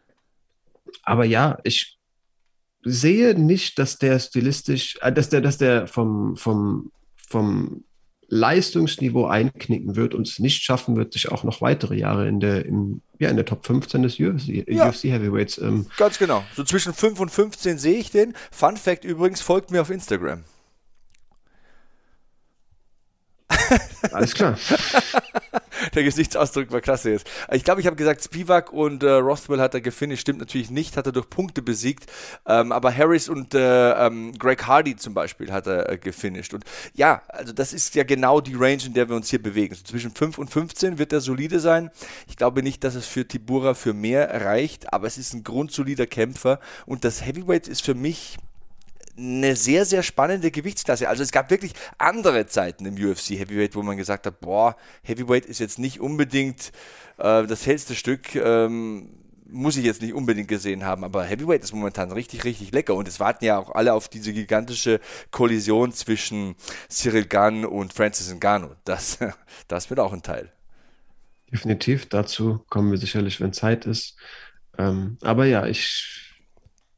aber 1.04 1.24
ja, 1.24 1.58
ich, 1.62 1.96
sehe 2.86 3.34
nicht, 3.34 3.78
dass 3.78 3.98
der 3.98 4.18
stilistisch, 4.18 4.96
äh, 5.02 5.12
dass 5.12 5.28
der, 5.28 5.40
dass 5.40 5.58
der 5.58 5.86
vom, 5.88 6.36
vom, 6.36 6.92
vom 7.28 7.84
Leistungsniveau 8.28 9.26
einknicken 9.26 9.96
wird 9.96 10.14
und 10.14 10.26
es 10.26 10.38
nicht 10.38 10.62
schaffen 10.62 10.96
wird, 10.96 11.12
sich 11.12 11.30
auch 11.30 11.44
noch 11.44 11.60
weitere 11.60 11.96
Jahre 11.96 12.28
in 12.28 12.40
der, 12.40 12.64
im, 12.64 13.00
ja, 13.18 13.28
in 13.28 13.36
der 13.36 13.44
Top 13.44 13.66
15 13.66 14.02
des 14.02 14.18
UFC, 14.20 14.68
ja, 14.68 14.88
UFC 14.88 15.04
Heavyweights. 15.04 15.58
Ähm, 15.58 15.86
ganz 15.96 16.18
genau. 16.18 16.44
So 16.54 16.64
zwischen 16.64 16.94
5 16.94 17.20
und 17.20 17.30
15 17.30 17.78
sehe 17.78 17.98
ich 17.98 18.10
den. 18.10 18.34
Fun 18.50 18.76
Fact 18.76 19.04
übrigens, 19.04 19.40
folgt 19.40 19.70
mir 19.70 19.82
auf 19.82 19.90
Instagram. 19.90 20.44
Alles 24.12 24.34
klar. 24.34 24.56
Der 25.94 26.02
Gesichtsausdruck 26.02 26.70
war 26.72 26.80
klasse 26.80 27.10
jetzt. 27.10 27.26
Ich 27.52 27.64
glaube, 27.64 27.80
ich 27.80 27.86
habe 27.86 27.96
gesagt, 27.96 28.24
Spivak 28.24 28.72
und 28.72 29.02
äh, 29.02 29.10
Rothwell 29.10 29.60
hat 29.60 29.74
er 29.74 29.80
gefinisht. 29.80 30.22
Stimmt 30.22 30.38
natürlich 30.38 30.70
nicht, 30.70 30.96
hat 30.96 31.06
er 31.06 31.12
durch 31.12 31.28
Punkte 31.28 31.62
besiegt. 31.62 32.06
Ähm, 32.46 32.72
aber 32.72 32.94
Harris 32.94 33.28
und 33.28 33.54
äh, 33.54 34.06
ähm, 34.06 34.32
Greg 34.38 34.66
Hardy 34.66 34.96
zum 34.96 35.14
Beispiel 35.14 35.52
hat 35.52 35.66
er 35.66 35.90
äh, 35.90 35.98
gefinisht. 35.98 36.54
Und 36.54 36.64
ja, 36.94 37.22
also 37.28 37.52
das 37.52 37.72
ist 37.72 37.94
ja 37.94 38.04
genau 38.04 38.40
die 38.40 38.54
Range, 38.54 38.82
in 38.84 38.94
der 38.94 39.08
wir 39.08 39.16
uns 39.16 39.30
hier 39.30 39.42
bewegen. 39.42 39.74
So 39.74 39.84
zwischen 39.84 40.12
5 40.12 40.38
und 40.38 40.50
15 40.50 40.98
wird 40.98 41.12
er 41.12 41.20
solide 41.20 41.60
sein. 41.60 41.90
Ich 42.26 42.36
glaube 42.36 42.62
nicht, 42.62 42.82
dass 42.84 42.94
es 42.94 43.06
für 43.06 43.26
Tibura 43.26 43.74
für 43.74 43.92
mehr 43.92 44.44
reicht, 44.44 44.92
aber 44.92 45.06
es 45.06 45.18
ist 45.18 45.34
ein 45.34 45.44
grundsolider 45.44 46.06
Kämpfer. 46.06 46.60
Und 46.86 47.04
das 47.04 47.24
Heavyweight 47.24 47.68
ist 47.68 47.82
für 47.82 47.94
mich 47.94 48.38
eine 49.18 49.56
sehr, 49.56 49.84
sehr 49.84 50.02
spannende 50.02 50.50
Gewichtsklasse. 50.50 51.08
Also 51.08 51.22
es 51.22 51.32
gab 51.32 51.50
wirklich 51.50 51.72
andere 51.98 52.46
Zeiten 52.46 52.84
im 52.86 52.94
UFC 52.94 53.30
Heavyweight, 53.30 53.74
wo 53.74 53.82
man 53.82 53.96
gesagt 53.96 54.26
hat, 54.26 54.40
boah, 54.40 54.76
Heavyweight 55.02 55.46
ist 55.46 55.58
jetzt 55.58 55.78
nicht 55.78 56.00
unbedingt 56.00 56.72
äh, 57.18 57.46
das 57.46 57.66
hellste 57.66 57.94
Stück, 57.94 58.34
ähm, 58.34 59.10
muss 59.48 59.76
ich 59.76 59.84
jetzt 59.84 60.02
nicht 60.02 60.12
unbedingt 60.14 60.48
gesehen 60.48 60.84
haben, 60.84 61.04
aber 61.04 61.24
Heavyweight 61.24 61.62
ist 61.62 61.72
momentan 61.72 62.10
richtig, 62.10 62.44
richtig 62.44 62.72
lecker 62.72 62.94
und 62.94 63.06
es 63.06 63.20
warten 63.20 63.44
ja 63.44 63.58
auch 63.58 63.74
alle 63.74 63.92
auf 63.92 64.08
diese 64.08 64.32
gigantische 64.32 65.00
Kollision 65.30 65.92
zwischen 65.92 66.56
Cyril 66.88 67.26
Gunn 67.26 67.64
und 67.64 67.92
Francis 67.92 68.34
Ngannou. 68.34 68.74
Das, 68.84 69.18
das 69.68 69.88
wird 69.88 70.00
auch 70.00 70.12
ein 70.12 70.22
Teil. 70.22 70.52
Definitiv, 71.52 72.08
dazu 72.08 72.64
kommen 72.68 72.90
wir 72.90 72.98
sicherlich, 72.98 73.40
wenn 73.40 73.52
Zeit 73.52 73.86
ist. 73.86 74.16
Ähm, 74.78 75.16
aber 75.22 75.46
ja, 75.46 75.66
ich 75.66 76.25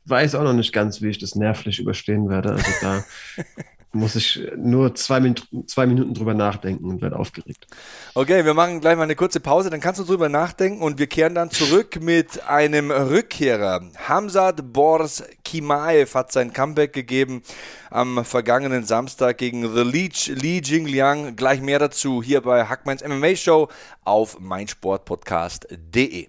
weiß 0.08 0.34
auch 0.34 0.42
noch 0.42 0.52
nicht 0.52 0.72
ganz, 0.72 1.02
wie 1.02 1.08
ich 1.08 1.18
das 1.18 1.34
nervlich 1.34 1.78
überstehen 1.78 2.28
werde. 2.28 2.52
Also 2.52 2.70
da 2.80 3.04
muss 3.92 4.16
ich 4.16 4.40
nur 4.56 4.94
zwei, 4.94 5.20
Min 5.20 5.34
zwei 5.66 5.86
Minuten 5.86 6.12
drüber 6.14 6.34
nachdenken 6.34 6.90
und 6.90 7.00
werde 7.00 7.18
aufgeregt. 7.18 7.66
Okay, 8.14 8.44
wir 8.44 8.52
machen 8.54 8.80
gleich 8.80 8.96
mal 8.96 9.04
eine 9.04 9.16
kurze 9.16 9.40
Pause, 9.40 9.70
dann 9.70 9.80
kannst 9.80 10.00
du 10.00 10.04
drüber 10.04 10.28
nachdenken 10.28 10.82
und 10.82 10.98
wir 10.98 11.06
kehren 11.06 11.34
dann 11.34 11.50
zurück 11.50 12.00
mit 12.00 12.46
einem 12.46 12.90
Rückkehrer. 12.90 13.80
Hamzat 14.06 14.72
Bors 14.72 15.24
Kimaev 15.44 16.14
hat 16.14 16.32
sein 16.32 16.52
Comeback 16.52 16.92
gegeben 16.92 17.42
am 17.90 18.24
vergangenen 18.24 18.84
Samstag 18.84 19.38
gegen 19.38 19.74
The 19.74 19.82
Leech 19.82 20.32
Li 20.34 20.60
Jingliang. 20.62 21.36
Gleich 21.36 21.62
mehr 21.62 21.78
dazu 21.78 22.22
hier 22.22 22.42
bei 22.42 22.66
Hackmanns 22.66 23.02
MMA 23.02 23.36
Show 23.36 23.68
auf 24.04 24.38
meinsportpodcast.de. 24.38 26.28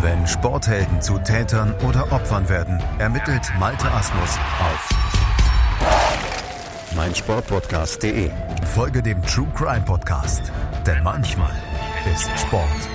Wenn 0.00 0.26
Sporthelden 0.26 1.02
zu 1.02 1.18
Tätern 1.18 1.74
oder 1.86 2.12
Opfern 2.12 2.48
werden, 2.48 2.82
ermittelt 2.98 3.42
Malte 3.58 3.90
Asmus 3.90 4.38
auf 4.60 4.88
meinsportpodcast.de. 6.94 8.30
Folge 8.74 9.02
dem 9.02 9.22
True 9.22 9.48
Crime 9.56 9.84
Podcast, 9.84 10.52
denn 10.86 11.02
manchmal 11.02 11.52
ist 12.12 12.30
Sport 12.38 12.88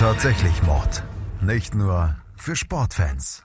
tatsächlich 0.00 0.62
Mord. 0.62 1.02
Nicht 1.42 1.74
nur 1.74 2.16
für 2.34 2.56
Sportfans. 2.56 3.44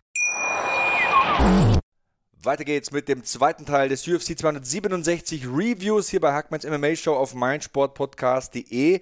Weiter 2.41 2.63
geht's 2.63 2.91
mit 2.91 3.09
dem 3.09 3.25
zweiten 3.25 3.65
Teil 3.65 3.89
des 3.89 4.07
UFC 4.07 4.39
267 4.39 5.47
Reviews 5.47 6.07
hier 6.07 6.21
bei 6.21 6.31
Hackmanns 6.31 6.63
MMA 6.63 6.95
Show 6.95 7.13
auf 7.13 7.33
meinsportpodcast.de. 7.33 9.01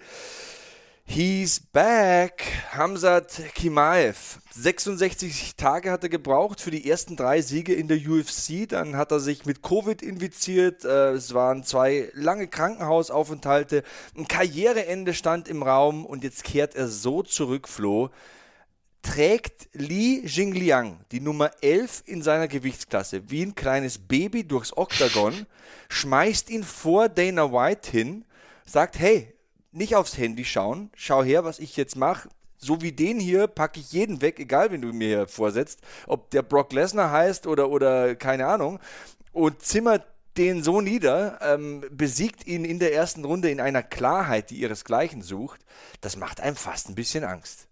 He's 1.06 1.60
back. 1.60 2.44
Hamzat 2.72 3.54
Kimaev. 3.54 4.40
66 4.52 5.56
Tage 5.56 5.92
hat 5.92 6.02
er 6.04 6.10
gebraucht 6.10 6.60
für 6.60 6.72
die 6.72 6.90
ersten 6.90 7.16
drei 7.16 7.42
Siege 7.42 7.74
in 7.74 7.88
der 7.88 7.98
UFC. 7.98 8.68
Dann 8.68 8.96
hat 8.96 9.12
er 9.12 9.20
sich 9.20 9.46
mit 9.46 9.62
Covid 9.62 10.02
infiziert. 10.02 10.86
Äh, 10.86 11.12
es 11.12 11.34
waren 11.34 11.64
zwei 11.64 12.10
lange 12.14 12.48
Krankenhausaufenthalte. 12.48 13.84
Ein 14.18 14.28
Karriereende 14.28 15.14
stand 15.14 15.48
im 15.48 15.62
Raum 15.62 16.06
und 16.06 16.24
jetzt 16.24 16.46
kehrt 16.46 16.74
er 16.74 16.88
so 16.88 17.22
zurück, 17.22 17.68
Flo. 17.68 18.10
Trägt 19.04 19.70
Li 19.74 20.26
Jingliang 20.26 21.02
die 21.12 21.20
Nummer 21.20 21.52
11 21.62 22.04
in 22.06 22.22
seiner 22.24 22.48
Gewichtsklasse 22.48 23.30
wie 23.30 23.44
ein 23.44 23.54
kleines 23.54 24.00
Baby 24.00 24.46
durchs 24.48 24.76
Oktagon, 24.76 25.46
schmeißt 25.90 26.50
ihn 26.50 26.64
vor 26.64 27.10
Dana 27.10 27.52
White 27.52 27.92
hin, 27.92 28.24
sagt, 28.66 28.98
hey, 28.98 29.33
nicht 29.74 29.96
aufs 29.96 30.18
Handy 30.18 30.46
schauen. 30.46 30.92
Schau 30.96 31.24
her, 31.24 31.44
was 31.44 31.60
ich 31.60 31.76
jetzt 31.76 31.96
mache. 31.96 32.30
So 32.58 32.82
wie 32.82 32.94
den 32.94 33.20
hier 33.20 33.48
packe 33.48 33.80
ich 33.80 33.92
jeden 33.92 34.22
weg, 34.22 34.40
egal 34.40 34.72
wen 34.72 34.82
du 34.82 34.94
mir 34.94 35.08
hier 35.08 35.28
vorsetzt. 35.28 35.82
Ob 36.08 36.30
der 36.30 36.44
Brock 36.44 36.72
Lesnar 36.72 37.12
heißt 37.12 37.46
oder, 37.46 37.70
oder 37.70 38.16
keine 38.16 38.48
Ahnung. 38.48 38.80
Und 39.34 39.62
zimmert 39.62 40.06
den 40.38 40.64
so 40.64 40.82
nieder, 40.82 41.40
ähm, 41.42 41.84
besiegt 41.92 42.48
ihn 42.48 42.66
in 42.66 42.80
der 42.80 42.94
ersten 42.94 43.26
Runde 43.26 43.50
in 43.50 43.60
einer 43.60 43.84
Klarheit, 43.84 44.50
die 44.50 44.56
ihresgleichen 44.56 45.22
sucht. 45.22 45.62
Das 46.02 46.16
macht 46.16 46.40
einem 46.40 46.56
fast 46.56 46.90
ein 46.90 46.96
bisschen 46.96 47.24
Angst. 47.24 47.68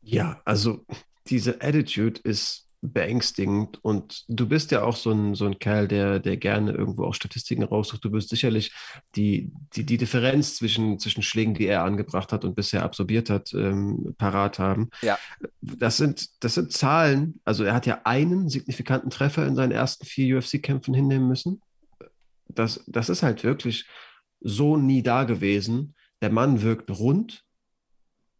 Ja, 0.00 0.40
also 0.44 0.84
diese 1.26 1.60
Attitude 1.60 2.20
ist 2.22 2.68
beängstigend. 2.92 3.78
Und 3.82 4.24
du 4.28 4.48
bist 4.48 4.70
ja 4.70 4.82
auch 4.82 4.96
so 4.96 5.10
ein, 5.10 5.34
so 5.34 5.46
ein 5.46 5.58
Kerl, 5.58 5.88
der, 5.88 6.20
der 6.20 6.36
gerne 6.36 6.72
irgendwo 6.72 7.04
auch 7.04 7.14
Statistiken 7.14 7.62
raussucht. 7.62 8.04
Du 8.04 8.12
wirst 8.12 8.28
sicherlich 8.28 8.72
die, 9.16 9.50
die, 9.74 9.84
die 9.84 9.96
Differenz 9.96 10.56
zwischen, 10.56 10.98
zwischen 10.98 11.22
Schlägen, 11.22 11.54
die 11.54 11.66
er 11.66 11.84
angebracht 11.84 12.32
hat 12.32 12.44
und 12.44 12.54
bisher 12.54 12.82
absorbiert 12.82 13.30
hat, 13.30 13.52
ähm, 13.54 14.14
parat 14.18 14.58
haben. 14.58 14.90
Ja. 15.02 15.18
Das 15.60 15.96
sind, 15.96 16.28
das 16.44 16.54
sind 16.54 16.72
Zahlen. 16.72 17.40
Also 17.44 17.64
er 17.64 17.74
hat 17.74 17.86
ja 17.86 18.00
einen 18.04 18.48
signifikanten 18.48 19.10
Treffer 19.10 19.46
in 19.46 19.56
seinen 19.56 19.72
ersten 19.72 20.04
vier 20.04 20.38
UFC-Kämpfen 20.38 20.94
hinnehmen 20.94 21.28
müssen. 21.28 21.60
Das, 22.48 22.84
das 22.86 23.08
ist 23.08 23.22
halt 23.22 23.44
wirklich 23.44 23.86
so 24.40 24.76
nie 24.76 25.02
da 25.02 25.24
gewesen. 25.24 25.94
Der 26.20 26.30
Mann 26.30 26.62
wirkt 26.62 26.90
rund. 26.90 27.42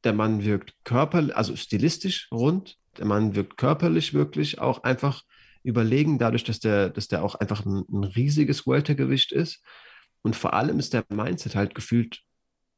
Der 0.04 0.12
Mann 0.12 0.44
wirkt 0.44 0.74
körperlich, 0.84 1.34
also 1.34 1.56
stilistisch 1.56 2.28
rund 2.30 2.76
der 2.98 3.06
Mann 3.06 3.34
wirkt 3.34 3.56
körperlich 3.56 4.14
wirklich 4.14 4.58
auch 4.60 4.82
einfach 4.82 5.24
überlegen, 5.62 6.18
dadurch, 6.18 6.44
dass 6.44 6.60
der, 6.60 6.90
dass 6.90 7.08
der 7.08 7.24
auch 7.24 7.34
einfach 7.36 7.64
ein, 7.64 7.84
ein 7.90 8.04
riesiges 8.04 8.66
Weltergewicht 8.66 9.32
ist. 9.32 9.62
Und 10.22 10.36
vor 10.36 10.54
allem 10.54 10.78
ist 10.78 10.92
der 10.92 11.04
Mindset 11.08 11.54
halt 11.54 11.74
gefühlt 11.74 12.22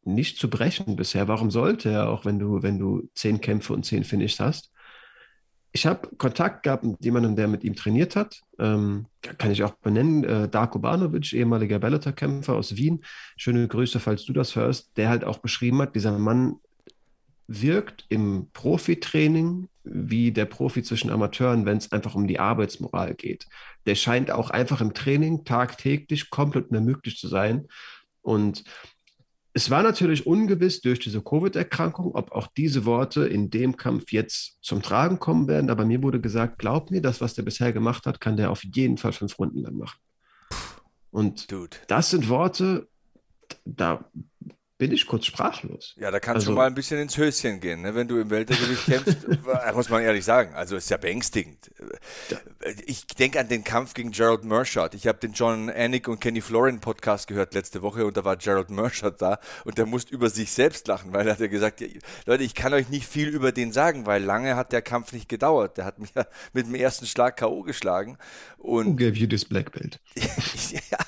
nicht 0.04 0.38
zu 0.38 0.48
brechen 0.48 0.96
bisher. 0.96 1.28
Warum 1.28 1.50
sollte 1.50 1.90
er, 1.90 2.08
auch 2.08 2.24
wenn 2.24 2.38
du, 2.38 2.62
wenn 2.62 2.78
du 2.78 3.08
zehn 3.14 3.40
Kämpfe 3.40 3.72
und 3.72 3.84
zehn 3.84 4.04
Finishes 4.04 4.40
hast? 4.40 4.72
Ich 5.72 5.84
habe 5.84 6.08
Kontakt 6.16 6.62
gehabt 6.62 6.84
mit 6.84 7.04
jemandem, 7.04 7.36
der 7.36 7.48
mit 7.48 7.62
ihm 7.62 7.74
trainiert 7.74 8.16
hat. 8.16 8.40
Ähm, 8.58 9.06
kann 9.20 9.50
ich 9.50 9.62
auch 9.62 9.72
benennen. 9.72 10.24
Äh, 10.24 10.48
Darko 10.48 10.78
Banovic, 10.78 11.32
ehemaliger 11.34 11.78
Bellator-Kämpfer 11.78 12.54
aus 12.54 12.76
Wien. 12.76 13.04
Schöne 13.36 13.68
Grüße, 13.68 14.00
falls 14.00 14.24
du 14.24 14.32
das 14.32 14.56
hörst. 14.56 14.96
Der 14.96 15.10
halt 15.10 15.24
auch 15.24 15.38
beschrieben 15.38 15.82
hat, 15.82 15.94
dieser 15.94 16.18
Mann 16.18 16.56
wirkt 17.46 18.06
im 18.08 18.48
Profitraining 18.52 19.68
wie 19.88 20.32
der 20.32 20.44
Profi 20.44 20.82
zwischen 20.82 21.10
Amateuren, 21.10 21.64
wenn 21.64 21.78
es 21.78 21.92
einfach 21.92 22.14
um 22.14 22.26
die 22.26 22.40
Arbeitsmoral 22.40 23.14
geht. 23.14 23.46
Der 23.86 23.94
scheint 23.94 24.30
auch 24.30 24.50
einfach 24.50 24.80
im 24.80 24.94
Training 24.94 25.44
tagtäglich 25.44 26.30
komplett 26.30 26.70
unermüdlich 26.70 27.16
zu 27.18 27.28
sein. 27.28 27.68
Und 28.22 28.64
es 29.52 29.70
war 29.70 29.82
natürlich 29.82 30.26
ungewiss 30.26 30.82
durch 30.82 30.98
diese 30.98 31.22
Covid-Erkrankung, 31.22 32.14
ob 32.14 32.32
auch 32.32 32.48
diese 32.48 32.84
Worte 32.84 33.26
in 33.26 33.48
dem 33.48 33.76
Kampf 33.76 34.12
jetzt 34.12 34.58
zum 34.60 34.82
Tragen 34.82 35.18
kommen 35.18 35.48
werden. 35.48 35.70
Aber 35.70 35.86
mir 35.86 36.02
wurde 36.02 36.20
gesagt, 36.20 36.58
glaub 36.58 36.90
mir, 36.90 37.00
das, 37.00 37.20
was 37.20 37.34
der 37.34 37.42
bisher 37.42 37.72
gemacht 37.72 38.04
hat, 38.06 38.20
kann 38.20 38.36
der 38.36 38.50
auf 38.50 38.64
jeden 38.64 38.98
Fall 38.98 39.12
fünf 39.12 39.38
Runden 39.38 39.62
lang 39.62 39.76
machen. 39.76 39.98
Und 41.10 41.50
Dude. 41.50 41.76
das 41.88 42.10
sind 42.10 42.28
Worte, 42.28 42.88
da 43.64 44.04
bin 44.78 44.92
ich 44.92 45.06
kurz 45.06 45.24
sprachlos. 45.24 45.94
Ja, 45.98 46.10
da 46.10 46.20
kannst 46.20 46.46
also, 46.46 46.50
du 46.50 46.56
mal 46.56 46.66
ein 46.66 46.74
bisschen 46.74 46.98
ins 47.00 47.16
Höschen 47.16 47.60
gehen, 47.60 47.80
ne? 47.82 47.94
wenn 47.94 48.08
du 48.08 48.18
im 48.18 48.28
Weltergewicht 48.28 48.84
kämpfst, 48.84 49.26
muss 49.74 49.88
man 49.88 50.02
ehrlich 50.02 50.24
sagen. 50.24 50.54
Also 50.54 50.76
ist 50.76 50.90
ja 50.90 50.98
beängstigend. 50.98 51.70
Ich 52.84 53.06
denke 53.06 53.40
an 53.40 53.48
den 53.48 53.64
Kampf 53.64 53.94
gegen 53.94 54.10
Gerald 54.10 54.44
Mershot. 54.44 54.94
Ich 54.94 55.06
habe 55.06 55.18
den 55.18 55.32
John 55.32 55.70
Anik 55.70 56.08
und 56.08 56.20
Kenny 56.20 56.42
Florin 56.42 56.80
Podcast 56.80 57.26
gehört 57.26 57.54
letzte 57.54 57.80
Woche 57.80 58.04
und 58.04 58.16
da 58.16 58.24
war 58.24 58.36
Gerald 58.36 58.70
Mershot 58.70 59.22
da 59.22 59.38
und 59.64 59.78
der 59.78 59.86
musste 59.86 60.14
über 60.14 60.28
sich 60.28 60.52
selbst 60.52 60.86
lachen, 60.88 61.12
weil 61.14 61.26
er 61.26 61.32
hat 61.32 61.40
ja 61.40 61.46
gesagt, 61.46 61.82
Leute, 62.26 62.44
ich 62.44 62.54
kann 62.54 62.74
euch 62.74 62.90
nicht 62.90 63.06
viel 63.06 63.28
über 63.28 63.52
den 63.52 63.72
sagen, 63.72 64.04
weil 64.04 64.22
lange 64.22 64.56
hat 64.56 64.72
der 64.72 64.82
Kampf 64.82 65.12
nicht 65.12 65.28
gedauert. 65.28 65.78
Der 65.78 65.86
hat 65.86 65.98
mich 65.98 66.10
ja 66.14 66.26
mit 66.52 66.66
dem 66.66 66.74
ersten 66.74 67.06
Schlag 67.06 67.38
K.O. 67.38 67.62
geschlagen. 67.62 68.18
Und 68.58 68.86
Who 68.86 68.96
gave 68.96 69.14
you 69.14 69.26
this 69.26 69.44
black 69.44 69.72
belt? 69.72 70.00
ja, 70.16 70.98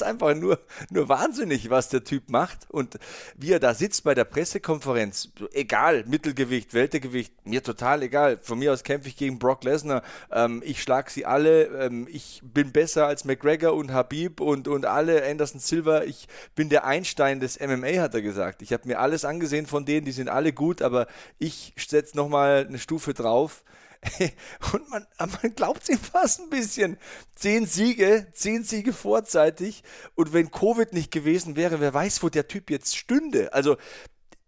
ist 0.00 0.06
einfach 0.06 0.34
nur, 0.34 0.58
nur 0.90 1.08
wahnsinnig, 1.08 1.70
was 1.70 1.88
der 1.88 2.04
Typ 2.04 2.30
macht. 2.30 2.70
Und 2.70 2.98
wie 3.36 3.52
er 3.52 3.60
da 3.60 3.74
sitzt 3.74 4.04
bei 4.04 4.14
der 4.14 4.24
Pressekonferenz, 4.24 5.30
egal, 5.52 6.04
Mittelgewicht, 6.06 6.74
Weltergewicht, 6.74 7.32
mir 7.46 7.62
total 7.62 8.02
egal. 8.02 8.38
Von 8.42 8.58
mir 8.58 8.72
aus 8.72 8.84
kämpfe 8.84 9.08
ich 9.08 9.16
gegen 9.16 9.38
Brock 9.38 9.64
Lesnar. 9.64 10.02
Ähm, 10.30 10.62
ich 10.64 10.82
schlage 10.82 11.10
sie 11.10 11.26
alle. 11.26 11.64
Ähm, 11.66 12.08
ich 12.10 12.40
bin 12.42 12.72
besser 12.72 13.06
als 13.06 13.24
McGregor 13.24 13.74
und 13.74 13.92
Habib 13.92 14.40
und, 14.40 14.68
und 14.68 14.86
alle, 14.86 15.24
Anderson 15.24 15.60
Silva. 15.60 16.02
Ich 16.02 16.28
bin 16.54 16.68
der 16.68 16.84
Einstein 16.84 17.40
des 17.40 17.60
MMA, 17.60 18.00
hat 18.00 18.14
er 18.14 18.22
gesagt. 18.22 18.62
Ich 18.62 18.72
habe 18.72 18.88
mir 18.88 19.00
alles 19.00 19.24
angesehen 19.24 19.66
von 19.66 19.84
denen, 19.84 20.04
die 20.04 20.12
sind 20.12 20.28
alle 20.28 20.52
gut, 20.52 20.82
aber 20.82 21.06
ich 21.38 21.74
setze 21.76 22.16
nochmal 22.16 22.66
eine 22.66 22.78
Stufe 22.78 23.14
drauf. 23.14 23.64
Und 24.72 24.88
man, 24.88 25.06
man 25.18 25.54
glaubt 25.54 25.82
es 25.82 25.90
ihm 25.90 25.98
fast 25.98 26.40
ein 26.40 26.50
bisschen. 26.50 26.96
Zehn 27.34 27.66
Siege, 27.66 28.28
zehn 28.32 28.64
Siege 28.64 28.92
vorzeitig. 28.92 29.82
Und 30.14 30.32
wenn 30.32 30.50
Covid 30.50 30.92
nicht 30.92 31.10
gewesen 31.10 31.56
wäre, 31.56 31.80
wer 31.80 31.92
weiß, 31.92 32.22
wo 32.22 32.28
der 32.28 32.48
Typ 32.48 32.70
jetzt 32.70 32.96
stünde. 32.96 33.52
Also, 33.52 33.76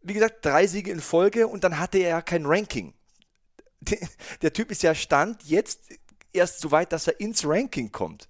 wie 0.02 0.14
gesagt, 0.14 0.44
drei 0.44 0.66
Siege 0.66 0.90
in 0.90 1.00
Folge 1.00 1.46
und 1.46 1.64
dann 1.64 1.78
hatte 1.78 1.98
er 1.98 2.08
ja 2.08 2.22
kein 2.22 2.46
Ranking. 2.46 2.94
Der 4.42 4.52
Typ 4.52 4.70
ist 4.70 4.82
ja 4.82 4.94
Stand 4.94 5.42
jetzt 5.44 5.88
erst 6.32 6.60
so 6.60 6.70
weit, 6.70 6.92
dass 6.92 7.06
er 7.06 7.20
ins 7.20 7.44
Ranking 7.46 7.92
kommt. 7.92 8.28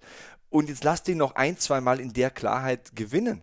Und 0.49 0.69
jetzt 0.69 0.83
lasst 0.83 1.07
ihn 1.07 1.17
noch 1.17 1.35
ein, 1.35 1.57
zwei 1.57 1.81
Mal 1.81 1.99
in 1.99 2.13
der 2.13 2.29
Klarheit 2.29 2.95
gewinnen. 2.95 3.41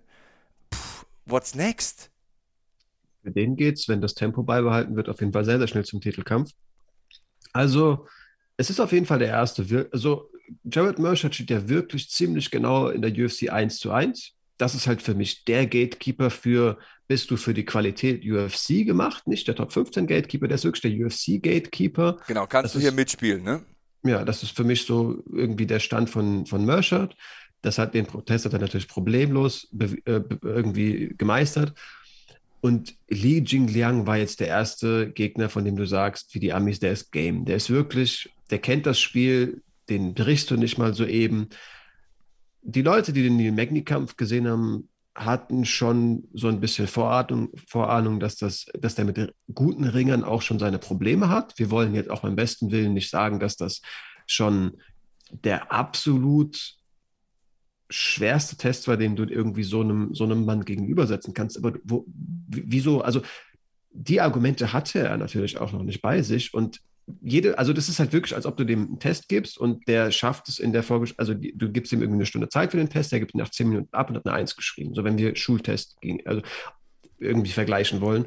Puh, 0.70 1.06
what's 1.26 1.54
next? 1.54 2.10
Für 3.22 3.30
den 3.30 3.56
geht's, 3.56 3.88
wenn 3.88 4.00
das 4.00 4.14
Tempo 4.14 4.42
beibehalten 4.42 4.96
wird, 4.96 5.08
auf 5.08 5.20
jeden 5.20 5.32
Fall 5.32 5.44
sehr, 5.44 5.58
sehr 5.58 5.66
schnell 5.66 5.84
zum 5.84 6.00
Titelkampf. 6.00 6.52
Also, 7.52 8.06
es 8.56 8.70
ist 8.70 8.80
auf 8.80 8.92
jeden 8.92 9.06
Fall 9.06 9.18
der 9.18 9.28
erste. 9.28 9.88
Also, 9.92 10.30
Jared 10.64 10.98
Merchant 10.98 11.34
steht 11.34 11.50
ja 11.50 11.68
wirklich 11.68 12.10
ziemlich 12.10 12.50
genau 12.50 12.88
in 12.88 13.02
der 13.02 13.12
UFC 13.12 13.50
1 13.50 13.78
zu 13.78 13.90
1. 13.90 14.32
Das 14.58 14.74
ist 14.74 14.86
halt 14.86 15.00
für 15.00 15.14
mich 15.14 15.44
der 15.44 15.66
Gatekeeper 15.66 16.30
für, 16.30 16.78
bist 17.09 17.30
du 17.30 17.36
für 17.36 17.55
die 17.55 17.64
Qualität 17.64 18.24
UFC 18.24 18.84
gemacht, 18.84 19.26
nicht 19.26 19.48
der 19.48 19.55
Top 19.55 19.72
15 19.72 20.07
Gatekeeper, 20.07 20.48
der 20.48 20.57
ist 20.57 20.64
wirklich 20.64 20.82
der 20.82 21.07
UFC 21.07 21.42
Gatekeeper. 21.42 22.18
Genau, 22.26 22.46
kannst 22.46 22.66
das 22.66 22.72
du 22.74 22.80
hier 22.80 22.92
mitspielen, 22.92 23.42
ne? 23.42 23.62
Ja, 24.03 24.24
das 24.24 24.42
ist 24.42 24.57
für 24.57 24.64
mich 24.64 24.84
so 24.84 25.22
irgendwie 25.30 25.66
der 25.66 25.80
Stand 25.80 26.11
von, 26.11 26.46
von 26.46 26.64
Merchant. 26.64 27.14
Das 27.62 27.78
hat 27.78 27.94
den 27.94 28.07
Protest 28.07 28.46
hat 28.46 28.55
er 28.55 28.59
natürlich 28.59 28.88
problemlos 28.88 29.68
äh, 29.78 30.20
irgendwie 30.42 31.14
gemeistert. 31.16 31.74
Und 32.61 32.94
Li 33.08 33.42
Jingliang 33.44 34.06
war 34.06 34.18
jetzt 34.18 34.40
der 34.40 34.48
erste 34.48 35.11
Gegner, 35.11 35.48
von 35.48 35.64
dem 35.64 35.76
du 35.76 35.86
sagst, 35.86 36.34
wie 36.34 36.40
die 36.40 36.52
Amis, 36.52 36.78
der 36.78 36.92
ist 36.92 37.11
Game. 37.11 37.44
Der 37.46 37.56
ist 37.56 37.70
wirklich, 37.70 38.30
der 38.50 38.58
kennt 38.58 38.86
das 38.86 39.00
Spiel, 39.00 39.62
den 39.88 40.14
brichst 40.14 40.50
du 40.50 40.56
nicht 40.56 40.76
mal 40.76 40.94
so 40.94 41.06
eben. 41.06 41.48
Die 42.62 42.82
Leute, 42.82 43.12
die 43.12 43.22
den 43.22 43.54
Magni-Kampf 43.54 44.16
gesehen 44.16 44.46
haben, 44.46 44.88
hatten 45.14 45.64
schon 45.64 46.28
so 46.34 46.48
ein 46.48 46.61
bisschen 46.61 46.86
Vorahnung, 46.86 47.50
Vorahnung 47.66 48.20
dass, 48.20 48.36
das, 48.36 48.66
dass 48.78 48.94
der 48.94 49.04
mit 49.04 49.34
guten 49.52 49.84
Ringern 49.84 50.24
auch 50.24 50.42
schon 50.42 50.58
seine 50.58 50.78
Probleme 50.78 51.28
hat. 51.28 51.58
Wir 51.58 51.70
wollen 51.70 51.94
jetzt 51.94 52.11
auch 52.11 52.22
beim 52.22 52.36
besten 52.36 52.70
Willen 52.70 52.94
nicht 52.94 53.11
sagen, 53.11 53.40
dass 53.40 53.56
das 53.56 53.80
schon 54.26 54.76
der 55.30 55.72
absolut 55.72 56.76
schwerste 57.91 58.57
Test 58.57 58.88
war, 58.88 58.97
den 58.97 59.16
du 59.16 59.24
irgendwie 59.24 59.64
so 59.64 59.80
einem, 59.80 60.14
so 60.14 60.24
einem 60.24 60.45
Mann 60.45 60.64
gegenübersetzen 60.64 61.34
kannst. 61.34 61.59
Aber 61.59 61.74
wo, 61.84 62.05
wieso, 62.07 63.03
also 63.03 63.22
die 63.93 64.20
Argumente 64.20 64.72
hatte 64.72 65.01
er 65.01 65.16
natürlich 65.16 65.59
auch 65.59 65.72
noch 65.72 65.82
nicht 65.82 66.01
bei 66.01 66.22
sich 66.22 66.55
und 66.55 66.80
jede, 67.22 67.59
also 67.59 67.72
das 67.72 67.88
ist 67.88 67.99
halt 67.99 68.12
wirklich, 68.12 68.36
als 68.36 68.47
ob 68.47 68.57
du 68.57 68.64
dem 68.64 68.86
einen 68.86 68.99
Test 69.01 69.28
gibst 69.28 69.59
und 69.59 69.88
der 69.88 70.12
schafft 70.12 70.49
es 70.49 70.61
in 70.61 70.72
der 70.72 70.84
Folge, 70.84 71.12
also 71.16 71.34
du 71.34 71.72
gibst 71.72 71.93
ihm 71.93 72.03
irgendwie 72.03 72.18
eine 72.18 72.26
Stunde 72.26 72.49
Zeit 72.49 72.70
für 72.70 72.76
den 72.76 72.88
Test, 72.88 73.11
der 73.11 73.18
gibt 73.20 73.34
nach 73.34 73.51
zehn 73.51 73.68
Minuten 73.68 73.93
ab 73.93 74.11
und 74.11 74.16
hat 74.16 74.26
eine 74.26 74.34
Eins 74.34 74.55
geschrieben. 74.55 74.95
So 74.95 75.03
wenn 75.03 75.18
wir 75.18 75.34
Schultest 75.34 76.01
gegen, 76.01 76.24
also 76.26 76.43
irgendwie 77.18 77.51
vergleichen 77.51 78.01
wollen. 78.01 78.26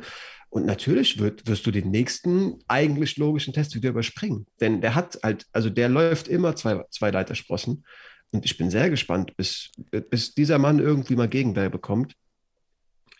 Und 0.49 0.67
natürlich 0.67 1.19
wird, 1.19 1.47
wirst 1.47 1.65
du 1.65 1.71
den 1.71 1.89
nächsten 1.89 2.59
eigentlich 2.67 3.17
logischen 3.17 3.53
Test 3.53 3.73
wieder 3.73 3.89
überspringen. 3.89 4.45
Denn 4.61 4.81
der 4.81 4.93
hat 4.93 5.17
halt, 5.23 5.47
also 5.51 5.69
der 5.69 5.89
läuft 5.89 6.27
immer 6.27 6.55
zwei, 6.55 6.83
zwei 6.91 7.09
Leitersprossen. 7.09 7.85
Und 8.33 8.45
ich 8.45 8.57
bin 8.57 8.71
sehr 8.71 8.89
gespannt, 8.89 9.37
bis, 9.37 9.69
bis 10.09 10.33
dieser 10.33 10.57
Mann 10.57 10.79
irgendwie 10.79 11.15
mal 11.15 11.29
Gegenwehr 11.29 11.69
bekommt. 11.69 12.15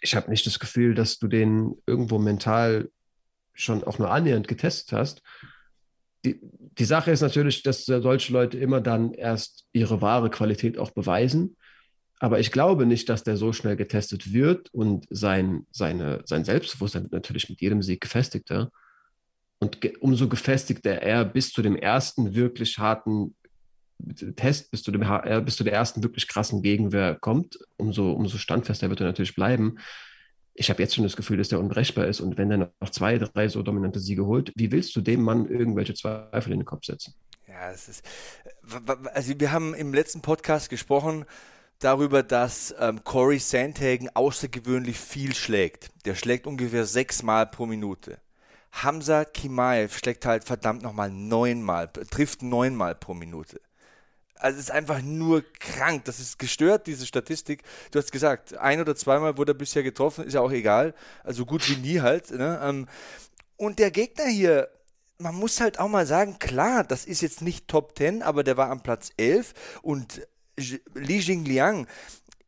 Ich 0.01 0.15
habe 0.15 0.29
nicht 0.31 0.45
das 0.47 0.59
Gefühl, 0.59 0.95
dass 0.95 1.19
du 1.19 1.27
den 1.27 1.75
irgendwo 1.85 2.17
mental 2.17 2.89
schon 3.53 3.83
auch 3.83 3.99
nur 3.99 4.11
annähernd 4.11 4.47
getestet 4.47 4.91
hast. 4.91 5.21
Die, 6.25 6.39
die 6.41 6.85
Sache 6.85 7.11
ist 7.11 7.21
natürlich, 7.21 7.61
dass 7.61 7.85
solche 7.85 8.33
Leute 8.33 8.57
immer 8.57 8.81
dann 8.81 9.13
erst 9.13 9.67
ihre 9.71 10.01
wahre 10.01 10.31
Qualität 10.31 10.79
auch 10.79 10.91
beweisen. 10.91 11.57
Aber 12.19 12.39
ich 12.39 12.51
glaube 12.51 12.87
nicht, 12.87 13.07
dass 13.07 13.23
der 13.23 13.37
so 13.37 13.53
schnell 13.53 13.75
getestet 13.75 14.33
wird 14.33 14.73
und 14.73 15.05
sein, 15.11 15.67
seine, 15.71 16.21
sein 16.25 16.43
Selbstbewusstsein 16.43 17.03
wird 17.03 17.13
natürlich 17.13 17.49
mit 17.49 17.61
jedem 17.61 17.83
Sieg 17.83 18.01
gefestigter. 18.01 18.71
Und 19.59 19.79
ge 19.79 19.95
umso 19.99 20.27
gefestigter 20.27 21.01
er 21.01 21.23
bis 21.23 21.51
zu 21.51 21.61
dem 21.61 21.75
ersten 21.75 22.33
wirklich 22.33 22.79
harten 22.79 23.35
Test 24.35 24.71
bis 24.71 24.83
zu, 24.83 24.91
dem, 24.91 25.01
äh, 25.01 25.41
bis 25.41 25.55
zu 25.55 25.63
der 25.63 25.73
ersten 25.73 26.03
wirklich 26.03 26.27
krassen 26.27 26.61
Gegenwehr 26.61 27.15
kommt, 27.19 27.59
umso, 27.77 28.11
umso 28.11 28.37
standfester 28.37 28.89
wird 28.89 29.01
er 29.01 29.07
natürlich 29.07 29.35
bleiben. 29.35 29.77
Ich 30.53 30.69
habe 30.69 30.81
jetzt 30.81 30.95
schon 30.95 31.03
das 31.03 31.15
Gefühl, 31.15 31.37
dass 31.37 31.49
der 31.49 31.59
unbrechbar 31.59 32.05
ist 32.05 32.21
und 32.21 32.37
wenn 32.37 32.51
er 32.51 32.71
noch 32.79 32.89
zwei, 32.91 33.17
drei 33.17 33.47
so 33.47 33.63
dominante 33.63 33.99
Siege 33.99 34.25
holt, 34.25 34.51
wie 34.55 34.71
willst 34.71 34.95
du 34.95 35.01
dem 35.01 35.21
Mann 35.21 35.47
irgendwelche 35.47 35.95
Zweifel 35.95 36.53
in 36.53 36.59
den 36.59 36.65
Kopf 36.65 36.85
setzen? 36.85 37.15
Ja, 37.47 37.71
es 37.71 37.87
ist. 37.87 38.05
Also, 39.13 39.39
wir 39.39 39.51
haben 39.51 39.73
im 39.73 39.93
letzten 39.93 40.21
Podcast 40.21 40.69
gesprochen 40.69 41.25
darüber, 41.79 42.23
dass 42.23 42.73
ähm, 42.79 43.03
Corey 43.03 43.39
Sandhagen 43.39 44.09
außergewöhnlich 44.13 44.97
viel 44.97 45.35
schlägt. 45.35 45.91
Der 46.05 46.15
schlägt 46.15 46.47
ungefähr 46.47 46.85
sechsmal 46.85 47.47
pro 47.47 47.65
Minute. 47.65 48.19
Hamza 48.71 49.23
Kimaev 49.25 49.97
schlägt 49.97 50.25
halt 50.25 50.43
verdammt 50.45 50.81
nochmal 50.81 51.11
neunmal, 51.11 51.87
trifft 51.87 52.41
neunmal 52.41 52.95
pro 52.95 53.13
Minute. 53.13 53.61
Also 54.43 54.57
es 54.59 54.65
ist 54.65 54.71
einfach 54.71 55.01
nur 55.01 55.41
krank. 55.57 56.03
Das 56.03 56.19
ist 56.19 56.37
gestört, 56.37 56.85
diese 56.87 57.05
Statistik. 57.05 57.63
Du 57.91 57.99
hast 57.99 58.11
gesagt, 58.11 58.57
ein 58.57 58.81
oder 58.81 58.93
zweimal 58.93 59.37
wurde 59.37 59.53
er 59.53 59.55
bisher 59.55 59.83
getroffen, 59.83 60.25
ist 60.25 60.33
ja 60.33 60.41
auch 60.41 60.51
egal. 60.51 60.93
Also 61.23 61.45
gut 61.45 61.67
wie 61.69 61.77
nie 61.77 62.01
halt. 62.01 62.29
Ne? 62.29 62.59
Ähm, 62.61 62.89
und 63.55 63.79
der 63.79 63.89
Gegner 63.89 64.25
hier, 64.25 64.67
man 65.17 65.35
muss 65.35 65.61
halt 65.61 65.79
auch 65.79 65.87
mal 65.87 66.05
sagen, 66.05 66.39
klar, 66.39 66.83
das 66.83 67.05
ist 67.05 67.21
jetzt 67.21 67.41
nicht 67.41 67.69
Top 67.69 67.97
10, 67.97 68.21
aber 68.21 68.43
der 68.43 68.57
war 68.57 68.69
am 68.69 68.83
Platz 68.83 69.11
11 69.15 69.53
und 69.81 70.27
Li 70.57 71.19
Jingliang 71.19 71.87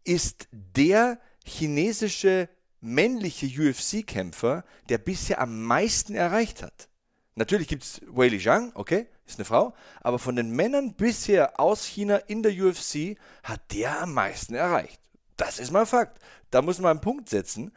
ist 0.03 0.49
der 0.51 1.17
chinesische 1.45 2.49
männliche 2.81 3.45
UFC-Kämpfer, 3.45 4.65
der 4.89 4.97
bisher 4.97 5.39
am 5.39 5.63
meisten 5.63 6.13
erreicht 6.13 6.61
hat. 6.61 6.89
Natürlich 7.35 7.69
gibt 7.69 7.83
es 7.83 8.01
Wei 8.07 8.27
Li 8.27 8.39
Zhang, 8.39 8.73
okay, 8.75 9.07
ist 9.25 9.39
eine 9.39 9.45
Frau, 9.45 9.73
aber 10.01 10.19
von 10.19 10.35
den 10.35 10.51
Männern 10.51 10.93
bisher 10.93 11.59
aus 11.59 11.85
China 11.85 12.17
in 12.17 12.43
der 12.43 12.53
UFC 12.53 13.17
hat 13.43 13.61
der 13.71 14.01
am 14.01 14.13
meisten 14.13 14.53
erreicht. 14.53 14.99
Das 15.37 15.59
ist 15.59 15.71
mal 15.71 15.85
Fakt. 15.85 16.19
Da 16.51 16.61
muss 16.61 16.79
man 16.79 16.91
einen 16.91 17.01
Punkt 17.01 17.29
setzen. 17.29 17.71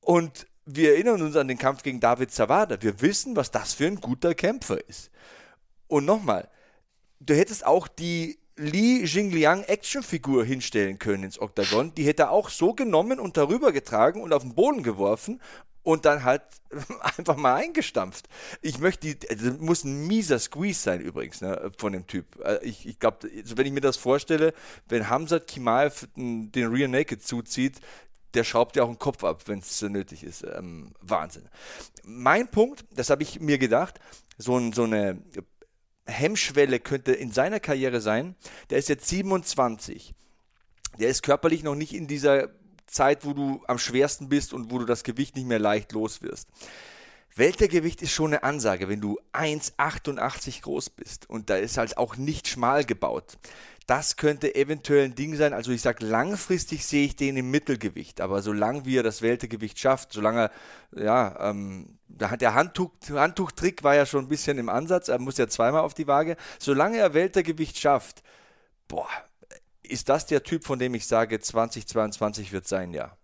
Und 0.00 0.46
wir 0.66 0.92
erinnern 0.92 1.22
uns 1.22 1.36
an 1.36 1.48
den 1.48 1.58
Kampf 1.58 1.82
gegen 1.82 2.00
David 2.00 2.30
Zawada. 2.30 2.80
Wir 2.80 3.00
wissen, 3.00 3.36
was 3.36 3.50
das 3.50 3.72
für 3.72 3.86
ein 3.86 4.00
guter 4.00 4.34
Kämpfer 4.34 4.78
ist. 4.88 5.10
Und 5.88 6.04
nochmal, 6.04 6.48
du 7.20 7.34
hättest 7.34 7.64
auch 7.64 7.88
die 7.88 8.38
Li 8.56 9.04
Jingliang 9.04 9.62
Actionfigur 9.64 10.44
hinstellen 10.44 10.98
können 10.98 11.24
ins 11.24 11.40
Oktagon. 11.40 11.94
Die 11.94 12.04
hätte 12.04 12.24
er 12.24 12.30
auch 12.30 12.48
so 12.48 12.72
genommen 12.72 13.20
und 13.20 13.36
darüber 13.36 13.72
getragen 13.72 14.22
und 14.22 14.32
auf 14.32 14.42
den 14.42 14.54
Boden 14.54 14.82
geworfen 14.82 15.40
und 15.86 16.04
dann 16.04 16.24
halt 16.24 16.42
einfach 17.16 17.36
mal 17.36 17.54
eingestampft. 17.54 18.28
Ich 18.60 18.80
möchte, 18.80 19.14
die, 19.14 19.30
also 19.30 19.52
muss 19.52 19.84
ein 19.84 20.08
mieser 20.08 20.40
Squeeze 20.40 20.80
sein 20.80 21.00
übrigens 21.00 21.40
ne, 21.40 21.70
von 21.78 21.92
dem 21.92 22.08
Typ. 22.08 22.44
Äh, 22.44 22.58
ich, 22.64 22.88
ich 22.88 22.98
glaube, 22.98 23.30
also 23.32 23.56
wenn 23.56 23.66
ich 23.66 23.72
mir 23.72 23.80
das 23.80 23.96
vorstelle, 23.96 24.52
wenn 24.88 25.08
Hamzat 25.08 25.46
Kimaev 25.46 26.08
den 26.16 26.66
Rear 26.66 26.88
Naked 26.88 27.22
zuzieht, 27.22 27.80
der 28.34 28.42
schraubt 28.42 28.74
ja 28.74 28.82
auch 28.82 28.88
den 28.88 28.98
Kopf 28.98 29.22
ab, 29.22 29.44
wenn 29.46 29.60
es 29.60 29.80
nötig 29.80 30.24
ist. 30.24 30.42
Ähm, 30.42 30.92
Wahnsinn. 31.00 31.48
Mein 32.02 32.50
Punkt, 32.50 32.84
das 32.90 33.08
habe 33.08 33.22
ich 33.22 33.38
mir 33.38 33.58
gedacht, 33.58 34.00
so, 34.38 34.72
so 34.72 34.82
eine 34.82 35.22
Hemmschwelle 36.06 36.80
könnte 36.80 37.12
in 37.12 37.30
seiner 37.30 37.60
Karriere 37.60 38.00
sein. 38.00 38.34
Der 38.70 38.78
ist 38.78 38.88
jetzt 38.88 39.06
27. 39.06 40.16
Der 40.98 41.10
ist 41.10 41.22
körperlich 41.22 41.62
noch 41.62 41.76
nicht 41.76 41.94
in 41.94 42.08
dieser 42.08 42.48
Zeit, 42.86 43.24
wo 43.24 43.32
du 43.32 43.62
am 43.66 43.78
schwersten 43.78 44.28
bist 44.28 44.52
und 44.52 44.70
wo 44.70 44.78
du 44.78 44.84
das 44.84 45.04
Gewicht 45.04 45.36
nicht 45.36 45.46
mehr 45.46 45.58
leicht 45.58 45.92
los 45.92 46.22
wirst. 46.22 46.48
Weltergewicht 47.36 48.00
ist 48.00 48.12
schon 48.12 48.32
eine 48.32 48.42
Ansage, 48.44 48.88
wenn 48.88 49.02
du 49.02 49.18
1,88 49.34 50.62
groß 50.62 50.90
bist 50.90 51.28
und 51.28 51.50
da 51.50 51.56
ist 51.56 51.76
halt 51.76 51.98
auch 51.98 52.16
nicht 52.16 52.48
schmal 52.48 52.84
gebaut. 52.84 53.36
Das 53.86 54.16
könnte 54.16 54.54
eventuell 54.54 55.04
ein 55.04 55.14
Ding 55.14 55.36
sein. 55.36 55.52
Also 55.52 55.70
ich 55.70 55.82
sage, 55.82 56.04
langfristig 56.04 56.84
sehe 56.84 57.04
ich 57.04 57.14
den 57.14 57.36
im 57.36 57.50
Mittelgewicht, 57.50 58.20
aber 58.22 58.40
solange 58.40 58.86
wie 58.86 58.96
er 58.96 59.02
das 59.02 59.20
Weltergewicht 59.20 59.78
schafft, 59.78 60.12
solange 60.12 60.50
er, 60.96 61.04
ja, 61.04 61.50
ähm, 61.50 61.98
der 62.08 62.54
Handtuch, 62.54 62.90
Handtuchtrick 63.10 63.84
war 63.84 63.94
ja 63.94 64.06
schon 64.06 64.24
ein 64.24 64.28
bisschen 64.28 64.58
im 64.58 64.70
Ansatz, 64.70 65.08
er 65.08 65.20
muss 65.20 65.36
ja 65.36 65.46
zweimal 65.46 65.82
auf 65.82 65.94
die 65.94 66.06
Waage, 66.06 66.36
solange 66.58 66.96
er 66.96 67.12
Weltergewicht 67.12 67.78
schafft, 67.78 68.22
boah, 68.88 69.08
ist 69.86 70.08
das 70.08 70.26
der 70.26 70.42
Typ, 70.42 70.64
von 70.64 70.78
dem 70.78 70.94
ich 70.94 71.06
sage, 71.06 71.40
2022 71.40 72.52
wird 72.52 72.66
sein, 72.66 72.92
ja. 72.92 73.16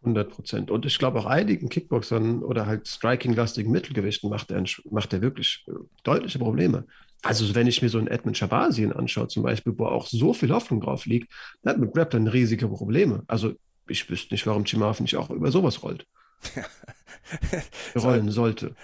100 0.00 0.30
Prozent. 0.30 0.70
Und 0.70 0.84
ich 0.86 0.98
glaube 0.98 1.18
auch 1.18 1.26
einigen 1.26 1.68
Kickboxern 1.68 2.42
oder 2.42 2.66
halt 2.66 2.86
striking-lastigen 2.86 3.72
Mittelgewichten 3.72 4.28
macht 4.28 4.50
er, 4.50 4.62
macht 4.90 5.12
er 5.12 5.22
wirklich 5.22 5.64
äh, 5.66 5.72
deutliche 6.02 6.38
Probleme. 6.38 6.86
Also 7.22 7.54
wenn 7.54 7.66
ich 7.66 7.80
mir 7.80 7.88
so 7.88 7.98
einen 7.98 8.08
Edmund 8.08 8.36
Shabazien 8.36 8.92
anschaue 8.92 9.28
zum 9.28 9.42
Beispiel, 9.42 9.72
wo 9.78 9.86
auch 9.86 10.06
so 10.06 10.34
viel 10.34 10.50
Hoffnung 10.50 10.82
drauf 10.82 11.06
liegt, 11.06 11.32
dann 11.62 11.74
hat 11.74 11.80
mit 11.80 11.94
Grappler 11.94 12.32
riesige 12.32 12.68
Probleme. 12.68 13.22
Also 13.26 13.54
ich 13.88 14.08
wüsste 14.10 14.34
nicht, 14.34 14.46
warum 14.46 14.64
Chimav 14.64 15.00
nicht 15.00 15.16
auch 15.16 15.30
über 15.30 15.50
sowas 15.50 15.82
rollt. 15.82 16.06
Rollen 17.96 18.30
sollte. 18.30 18.74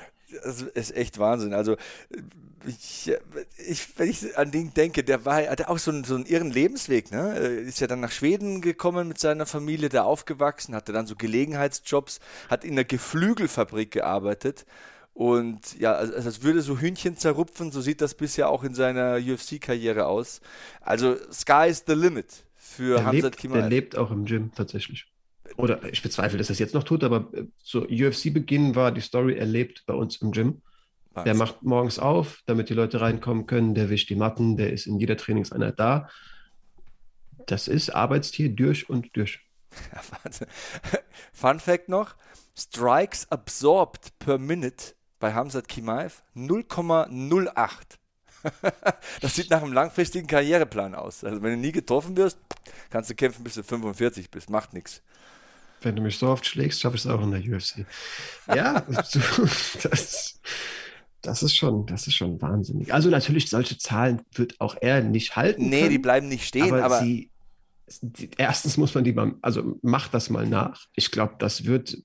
Das 0.43 0.63
ist 0.63 0.97
echt 0.97 1.19
Wahnsinn. 1.19 1.55
Also 1.55 1.77
ich, 2.67 3.13
ich, 3.69 3.99
wenn 3.99 4.09
ich 4.09 4.37
an 4.37 4.51
den 4.51 4.75
denke, 4.75 5.03
der 5.03 5.25
war, 5.25 5.37
hatte 5.49 5.69
auch 5.69 5.79
so 5.79 5.91
einen, 5.91 6.05
so 6.05 6.15
einen 6.15 6.27
irren 6.27 6.51
Lebensweg, 6.51 7.11
ne? 7.11 7.37
Ist 7.37 7.81
ja 7.81 7.87
dann 7.87 8.01
nach 8.01 8.13
Schweden 8.13 8.61
gekommen 8.61 9.09
mit 9.09 9.19
seiner 9.19 9.47
Familie, 9.47 9.89
da 9.89 10.03
aufgewachsen, 10.03 10.75
hatte 10.75 10.93
dann 10.93 11.07
so 11.07 11.17
Gelegenheitsjobs, 11.17 12.21
hat 12.49 12.65
in 12.65 12.73
einer 12.73 12.85
Geflügelfabrik 12.85 13.91
gearbeitet. 13.91 14.67
Und 15.15 15.79
ja, 15.79 15.93
also 15.93 16.15
als 16.15 16.43
würde 16.43 16.63
so 16.63 16.79
Hühnchen 16.79 17.17
zerrupfen, 17.17 17.73
so 17.73 17.81
sieht 17.81 18.01
das 18.01 18.15
bisher 18.15 18.49
auch 18.49 18.63
in 18.63 18.75
seiner 18.75 19.17
UFC-Karriere 19.17 20.07
aus. 20.07 20.41
Also 20.81 21.17
Sky 21.33 21.67
is 21.69 21.85
the 21.87 21.95
limit 21.95 22.45
für 22.57 22.97
der 22.97 23.05
Hamzat 23.07 23.37
Kimaev. 23.37 23.61
Der 23.61 23.69
lebt 23.69 23.97
auch 23.97 24.11
im 24.11 24.25
Gym 24.25 24.53
tatsächlich. 24.55 25.10
Oder 25.57 25.83
ich 25.85 26.03
bezweifle, 26.03 26.39
dass 26.39 26.49
er 26.49 26.53
es 26.53 26.59
jetzt 26.59 26.75
noch 26.75 26.85
tut, 26.85 27.05
aber 27.05 27.29
so 27.63 27.83
UFC-Beginn 27.83 28.75
war 28.75 28.93
die 28.93 29.01
Story, 29.01 29.37
er 29.37 29.47
lebt 29.47 29.85
bei 29.87 29.95
uns 29.95 30.17
im 30.17 30.33
Gym. 30.33 30.63
Wahnsinn. 31.13 31.25
Der 31.25 31.35
macht 31.35 31.63
morgens 31.63 31.99
auf, 31.99 32.43
damit 32.47 32.69
die 32.69 32.75
Leute 32.75 33.01
reinkommen 33.01 33.47
können. 33.47 33.75
Der 33.75 33.91
wischt 33.91 34.11
die 34.11 34.17
Matten, 34.17 34.57
der 34.57 34.73
ist 34.73 34.87
in 34.87 34.99
jeder 35.01 35.17
Trainingseinheit 35.17 35.79
da. 35.79 36.09
Das 37.47 37.67
ist 37.67 37.91
Arbeitstier 37.91 38.51
durch 38.51 38.89
und 38.89 39.17
durch. 39.17 39.41
Ja, 39.93 40.01
Fun 41.33 41.61
Fact 41.61 41.89
noch: 41.89 42.17
Strikes 42.57 43.31
absorbed 43.31 44.19
per 44.19 44.39
minute 44.39 44.95
bei 45.21 45.33
Hamzat 45.33 45.69
Kimaev 45.69 46.23
0,08. 46.35 48.01
das 49.21 49.35
sieht 49.35 49.51
nach 49.51 49.63
einem 49.63 49.73
langfristigen 49.73 50.27
Karriereplan 50.27 50.95
aus. 50.95 51.23
Also 51.25 51.43
wenn 51.43 51.53
du 51.53 51.59
nie 51.59 51.73
getroffen 51.73 52.17
wirst, 52.17 52.39
kannst 52.89 53.11
du 53.11 53.15
kämpfen, 53.15 53.45
bis 53.45 53.55
du 53.55 53.63
45 53.63 54.31
bist. 54.31 54.51
Macht 54.51 54.73
nichts. 54.73 55.03
Wenn 55.83 55.97
du 55.97 56.03
mich 56.03 56.19
so 56.19 56.29
oft 56.29 56.47
schlägst, 56.47 56.81
schaffe 56.81 56.97
ich 56.97 57.05
es 57.05 57.11
auch 57.11 57.23
in 57.23 57.31
der 57.31 57.41
UFC. 57.41 57.87
Ja, 58.49 58.81
das, 59.83 60.41
das 61.23 61.43
ist 61.43 61.57
schon, 61.57 61.87
das 61.87 62.07
ist 62.07 62.15
schon 62.15 62.41
wahnsinnig. 62.41 62.93
Also 62.93 63.11
natürlich, 63.11 63.49
solche 63.49 63.79
Zahlen 63.79 64.23
wird 64.33 64.61
auch 64.61 64.77
er 64.81 65.03
nicht 65.03 65.37
halten. 65.37 65.69
Nee, 65.69 65.81
können, 65.81 65.91
die 65.91 65.99
bleiben 65.99 66.29
nicht 66.29 66.47
stehen, 66.47 66.75
aber, 66.75 66.85
aber 66.85 67.01
sie, 67.01 67.31
die, 68.01 68.31
erstens 68.37 68.77
muss 68.77 68.95
man 68.95 69.05
die 69.05 69.13
mal, 69.13 69.35
also 69.43 69.79
macht 69.83 70.15
das 70.15 70.31
mal 70.31 70.47
nach. 70.47 70.87
Ich 70.95 71.11
glaube, 71.11 71.35
das 71.39 71.65
wird 71.65 71.99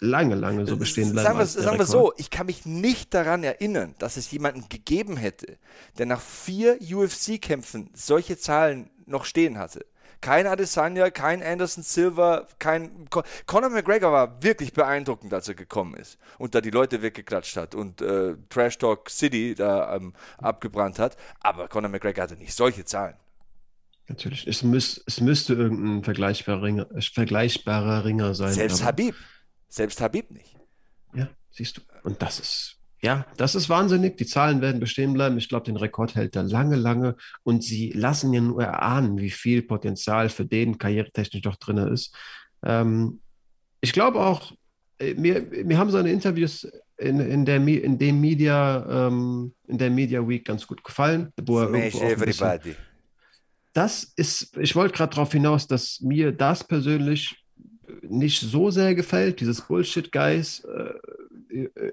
lange, 0.00 0.34
lange 0.34 0.66
so 0.66 0.76
bestehen 0.76 1.12
bleiben. 1.12 1.26
Sagen 1.26 1.38
wir, 1.38 1.46
sagen 1.46 1.78
wir 1.78 1.86
so, 1.86 2.12
ich 2.16 2.30
kann 2.30 2.46
mich 2.46 2.66
nicht 2.66 3.14
daran 3.14 3.44
erinnern, 3.44 3.94
dass 3.98 4.16
es 4.16 4.30
jemanden 4.30 4.68
gegeben 4.68 5.16
hätte, 5.16 5.58
der 5.98 6.06
nach 6.06 6.20
vier 6.20 6.78
UFC-Kämpfen 6.80 7.90
solche 7.94 8.36
Zahlen 8.38 8.90
noch 9.06 9.24
stehen 9.24 9.58
hatte. 9.58 9.86
Kein 10.22 10.46
Adesanya, 10.46 11.10
kein 11.10 11.42
Anderson 11.42 11.82
Silva, 11.82 12.46
kein. 12.58 13.10
Con 13.10 13.24
Conor 13.44 13.68
McGregor 13.68 14.12
war 14.12 14.42
wirklich 14.42 14.72
beeindruckend, 14.72 15.34
als 15.34 15.48
er 15.48 15.54
gekommen 15.54 15.94
ist 15.94 16.16
und 16.38 16.54
da 16.54 16.62
die 16.62 16.70
Leute 16.70 17.02
weggeklatscht 17.02 17.56
hat 17.56 17.74
und 17.74 18.00
äh, 18.00 18.36
Trash 18.48 18.78
Talk 18.78 19.10
City 19.10 19.54
da 19.54 19.96
ähm, 19.96 20.14
abgebrannt 20.38 20.98
hat. 20.98 21.16
Aber 21.40 21.68
Conor 21.68 21.90
McGregor 21.90 22.22
hatte 22.22 22.36
nicht 22.36 22.54
solche 22.54 22.84
Zahlen. 22.84 23.16
Natürlich. 24.08 24.46
Es, 24.46 24.62
müß, 24.62 25.04
es 25.06 25.20
müsste 25.20 25.54
irgendein 25.54 26.04
vergleichbarer 26.04 26.62
Ringer, 26.62 26.86
vergleichbarer 27.00 28.04
Ringer 28.04 28.34
sein. 28.34 28.52
Selbst 28.52 28.84
Habib. 28.84 29.14
Selbst 29.68 30.00
Habib 30.00 30.30
nicht. 30.30 30.56
Ja, 31.14 31.28
siehst 31.50 31.78
du. 31.78 31.82
Und 32.02 32.22
das 32.22 32.40
ist 32.40 32.81
ja, 33.04 33.26
das 33.36 33.56
ist 33.56 33.68
wahnsinnig. 33.68 34.16
Die 34.16 34.26
Zahlen 34.26 34.60
werden 34.60 34.80
bestehen 34.80 35.12
bleiben. 35.12 35.36
Ich 35.36 35.48
glaube, 35.48 35.64
den 35.64 35.76
Rekord 35.76 36.14
hält 36.14 36.36
er 36.36 36.44
lange, 36.44 36.76
lange. 36.76 37.16
Und 37.42 37.64
sie 37.64 37.90
lassen 37.90 38.32
ja 38.32 38.40
nur 38.40 38.62
erahnen, 38.62 39.18
wie 39.18 39.30
viel 39.30 39.62
Potenzial 39.62 40.28
für 40.28 40.44
den 40.44 40.78
karrieretechnisch 40.78 41.42
doch 41.42 41.56
drin 41.56 41.78
ist. 41.78 42.14
Ähm, 42.62 43.20
ich 43.80 43.92
glaube 43.92 44.20
auch, 44.20 44.52
äh, 45.00 45.14
mir, 45.14 45.44
mir 45.64 45.78
haben 45.78 45.90
seine 45.90 46.12
Interviews 46.12 46.68
in, 46.96 47.18
in, 47.18 47.44
der, 47.44 47.56
in 47.56 47.98
dem 47.98 48.20
Media, 48.20 49.08
ähm, 49.08 49.52
in 49.66 49.78
der 49.78 49.90
Media 49.90 50.26
Week 50.26 50.44
ganz 50.44 50.64
gut 50.64 50.84
gefallen. 50.84 51.32
Wo 51.42 51.58
er 51.58 51.74
everybody. 51.74 52.76
Das 53.72 54.12
ist, 54.14 54.56
ich 54.58 54.76
wollte 54.76 54.94
gerade 54.94 55.14
darauf 55.14 55.32
hinaus, 55.32 55.66
dass 55.66 56.00
mir 56.02 56.30
das 56.30 56.62
persönlich 56.62 57.34
nicht 58.02 58.40
so 58.40 58.70
sehr 58.70 58.94
gefällt, 58.94 59.40
dieses 59.40 59.60
Bullshit-Guys. 59.62 60.64
Äh, 61.50 61.64
äh 61.64 61.92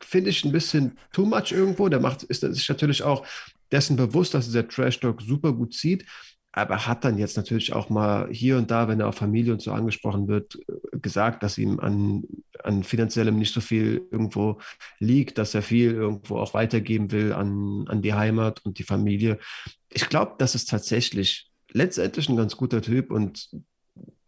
finde 0.00 0.30
ich 0.30 0.44
ein 0.44 0.52
bisschen 0.52 0.98
too 1.12 1.24
much 1.24 1.52
irgendwo. 1.52 1.88
Der 1.88 2.00
macht, 2.00 2.22
ist 2.24 2.40
sich 2.40 2.68
natürlich 2.68 3.02
auch 3.02 3.26
dessen 3.72 3.96
bewusst, 3.96 4.34
dass 4.34 4.46
dieser 4.46 4.68
Trash-Talk 4.68 5.22
super 5.22 5.52
gut 5.52 5.74
zieht, 5.74 6.06
aber 6.52 6.86
hat 6.86 7.04
dann 7.04 7.18
jetzt 7.18 7.36
natürlich 7.36 7.72
auch 7.72 7.90
mal 7.90 8.28
hier 8.30 8.56
und 8.56 8.70
da, 8.70 8.86
wenn 8.86 9.00
er 9.00 9.08
auf 9.08 9.16
Familie 9.16 9.52
und 9.52 9.60
so 9.60 9.72
angesprochen 9.72 10.28
wird, 10.28 10.56
gesagt, 10.92 11.42
dass 11.42 11.58
ihm 11.58 11.80
an, 11.80 12.22
an 12.62 12.84
finanziellem 12.84 13.36
nicht 13.36 13.52
so 13.52 13.60
viel 13.60 14.06
irgendwo 14.12 14.60
liegt, 15.00 15.38
dass 15.38 15.54
er 15.54 15.62
viel 15.62 15.90
irgendwo 15.90 16.36
auch 16.36 16.54
weitergeben 16.54 17.10
will 17.10 17.32
an, 17.32 17.86
an 17.88 18.02
die 18.02 18.14
Heimat 18.14 18.64
und 18.64 18.78
die 18.78 18.84
Familie. 18.84 19.38
Ich 19.90 20.08
glaube, 20.08 20.34
das 20.38 20.54
ist 20.54 20.68
tatsächlich 20.68 21.50
letztendlich 21.72 22.28
ein 22.28 22.36
ganz 22.36 22.56
guter 22.56 22.80
Typ 22.80 23.10
und 23.10 23.50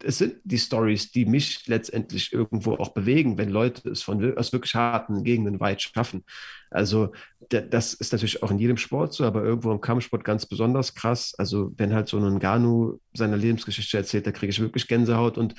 es 0.03 0.19
sind 0.19 0.35
die 0.43 0.59
Stories, 0.59 1.11
die 1.11 1.25
mich 1.25 1.67
letztendlich 1.67 2.31
irgendwo 2.31 2.73
auch 2.75 2.89
bewegen, 2.89 3.37
wenn 3.37 3.49
Leute 3.49 3.89
es 3.89 4.03
von 4.03 4.37
aus 4.37 4.53
wirklich 4.53 4.75
harten 4.75 5.23
Gegenden 5.23 5.59
weit 5.59 5.81
schaffen. 5.81 6.23
Also 6.69 7.13
das 7.49 7.93
ist 7.93 8.11
natürlich 8.11 8.43
auch 8.43 8.51
in 8.51 8.59
jedem 8.59 8.77
Sport 8.77 9.13
so, 9.13 9.23
aber 9.23 9.43
irgendwo 9.43 9.71
im 9.71 9.81
Kampfsport 9.81 10.23
ganz 10.23 10.45
besonders 10.45 10.93
krass. 10.93 11.33
Also 11.37 11.71
wenn 11.77 11.93
halt 11.93 12.07
so 12.07 12.19
ein 12.19 12.39
Ganu 12.39 12.99
seine 13.13 13.37
Lebensgeschichte 13.37 13.97
erzählt, 13.97 14.27
da 14.27 14.31
kriege 14.31 14.51
ich 14.51 14.59
wirklich 14.59 14.87
Gänsehaut 14.87 15.37
und 15.37 15.55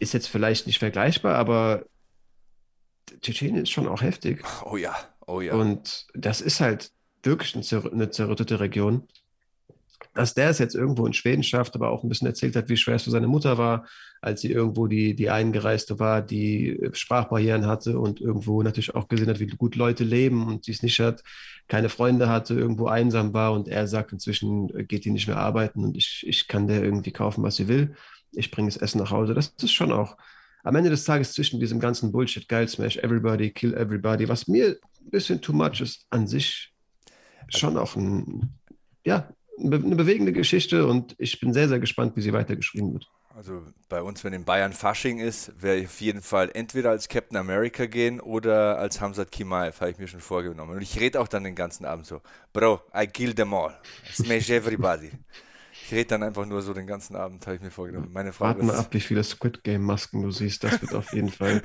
ist 0.00 0.14
jetzt 0.14 0.28
vielleicht 0.28 0.66
nicht 0.66 0.78
vergleichbar, 0.78 1.36
aber 1.36 1.84
Tschetschenien 3.20 3.62
ist 3.62 3.70
schon 3.70 3.88
auch 3.88 4.02
heftig. 4.02 4.44
Oh 4.64 4.76
ja, 4.76 4.94
oh 5.26 5.40
ja. 5.40 5.54
Und 5.54 6.06
das 6.14 6.40
ist 6.40 6.60
halt 6.60 6.90
wirklich 7.22 7.54
eine 7.54 8.10
zerrüttete 8.10 8.60
Region 8.60 9.04
dass 10.14 10.34
der 10.34 10.50
es 10.50 10.58
jetzt 10.58 10.74
irgendwo 10.74 11.06
in 11.06 11.12
Schweden 11.12 11.42
schafft, 11.42 11.74
aber 11.74 11.90
auch 11.90 12.02
ein 12.02 12.08
bisschen 12.08 12.26
erzählt 12.26 12.56
hat, 12.56 12.68
wie 12.68 12.76
schwer 12.76 12.96
es 12.96 13.04
für 13.04 13.10
seine 13.10 13.28
Mutter 13.28 13.58
war, 13.58 13.86
als 14.20 14.40
sie 14.40 14.50
irgendwo 14.50 14.86
die, 14.86 15.14
die 15.14 15.30
Eingereiste 15.30 15.98
war, 15.98 16.22
die 16.22 16.90
Sprachbarrieren 16.92 17.66
hatte 17.66 17.98
und 17.98 18.20
irgendwo 18.20 18.62
natürlich 18.62 18.94
auch 18.94 19.08
gesehen 19.08 19.28
hat, 19.28 19.40
wie 19.40 19.46
gut 19.46 19.76
Leute 19.76 20.04
leben 20.04 20.46
und 20.46 20.64
sie 20.64 20.72
es 20.72 20.82
nicht 20.82 20.98
hat, 21.00 21.22
keine 21.68 21.88
Freunde 21.88 22.28
hatte, 22.28 22.54
irgendwo 22.54 22.86
einsam 22.88 23.32
war 23.32 23.52
und 23.52 23.68
er 23.68 23.86
sagt, 23.86 24.12
inzwischen 24.12 24.68
geht 24.88 25.04
die 25.04 25.10
nicht 25.10 25.28
mehr 25.28 25.38
arbeiten 25.38 25.84
und 25.84 25.96
ich, 25.96 26.24
ich 26.26 26.48
kann 26.48 26.66
der 26.66 26.82
irgendwie 26.82 27.12
kaufen, 27.12 27.42
was 27.42 27.56
sie 27.56 27.68
will. 27.68 27.94
Ich 28.32 28.50
bringe 28.50 28.68
das 28.68 28.76
Essen 28.76 28.98
nach 28.98 29.10
Hause. 29.10 29.34
Das 29.34 29.54
ist 29.62 29.72
schon 29.72 29.92
auch 29.92 30.16
am 30.64 30.76
Ende 30.76 30.90
des 30.90 31.04
Tages 31.04 31.32
zwischen 31.32 31.60
diesem 31.60 31.80
ganzen 31.80 32.12
Bullshit, 32.12 32.48
geil, 32.48 32.68
smash 32.68 32.98
everybody, 32.98 33.50
kill 33.50 33.74
everybody, 33.74 34.28
was 34.28 34.48
mir 34.48 34.78
ein 35.00 35.10
bisschen 35.10 35.40
too 35.40 35.52
much 35.52 35.80
ist, 35.80 36.06
an 36.10 36.26
sich 36.26 36.72
schon 37.48 37.78
auch 37.78 37.96
ein, 37.96 38.58
ja, 39.04 39.28
eine 39.62 39.96
bewegende 39.96 40.32
Geschichte 40.32 40.86
und 40.86 41.14
ich 41.18 41.40
bin 41.40 41.52
sehr, 41.52 41.68
sehr 41.68 41.78
gespannt, 41.78 42.16
wie 42.16 42.22
sie 42.22 42.32
weitergeschrieben 42.32 42.92
wird. 42.92 43.08
Also 43.38 43.62
bei 43.88 44.02
uns, 44.02 44.24
wenn 44.24 44.32
in 44.32 44.44
Bayern 44.44 44.72
Fasching 44.72 45.20
ist, 45.20 45.52
werde 45.62 45.82
ich 45.82 45.86
auf 45.86 46.00
jeden 46.00 46.22
Fall 46.22 46.50
entweder 46.54 46.90
als 46.90 47.08
Captain 47.08 47.36
America 47.36 47.86
gehen 47.86 48.20
oder 48.20 48.78
als 48.78 49.00
Hamzat 49.00 49.30
Kimaev, 49.30 49.80
habe 49.80 49.92
ich 49.92 49.98
mir 49.98 50.08
schon 50.08 50.18
vorgenommen. 50.18 50.74
Und 50.74 50.82
ich 50.82 50.98
rede 50.98 51.20
auch 51.20 51.28
dann 51.28 51.44
den 51.44 51.54
ganzen 51.54 51.84
Abend 51.84 52.04
so, 52.04 52.20
Bro, 52.52 52.80
I 52.92 53.06
kill 53.06 53.34
them 53.34 53.54
all. 53.54 53.78
Smash 54.12 54.50
everybody. 54.50 55.12
Ich 55.84 55.92
rede 55.92 56.06
dann 56.06 56.24
einfach 56.24 56.46
nur 56.46 56.62
so 56.62 56.74
den 56.74 56.88
ganzen 56.88 57.14
Abend, 57.14 57.46
habe 57.46 57.54
ich 57.56 57.62
mir 57.62 57.70
vorgenommen. 57.70 58.10
Meine 58.12 58.32
Frage 58.32 58.58
Warte 58.58 58.66
mal 58.66 58.76
ab, 58.76 58.88
wie 58.90 59.00
viele 59.00 59.22
Squid 59.22 59.62
Game 59.62 59.82
Masken 59.82 60.22
du 60.22 60.32
siehst. 60.32 60.64
Das 60.64 60.82
wird 60.82 60.92
auf 60.94 61.12
jeden 61.12 61.30
Fall 61.30 61.62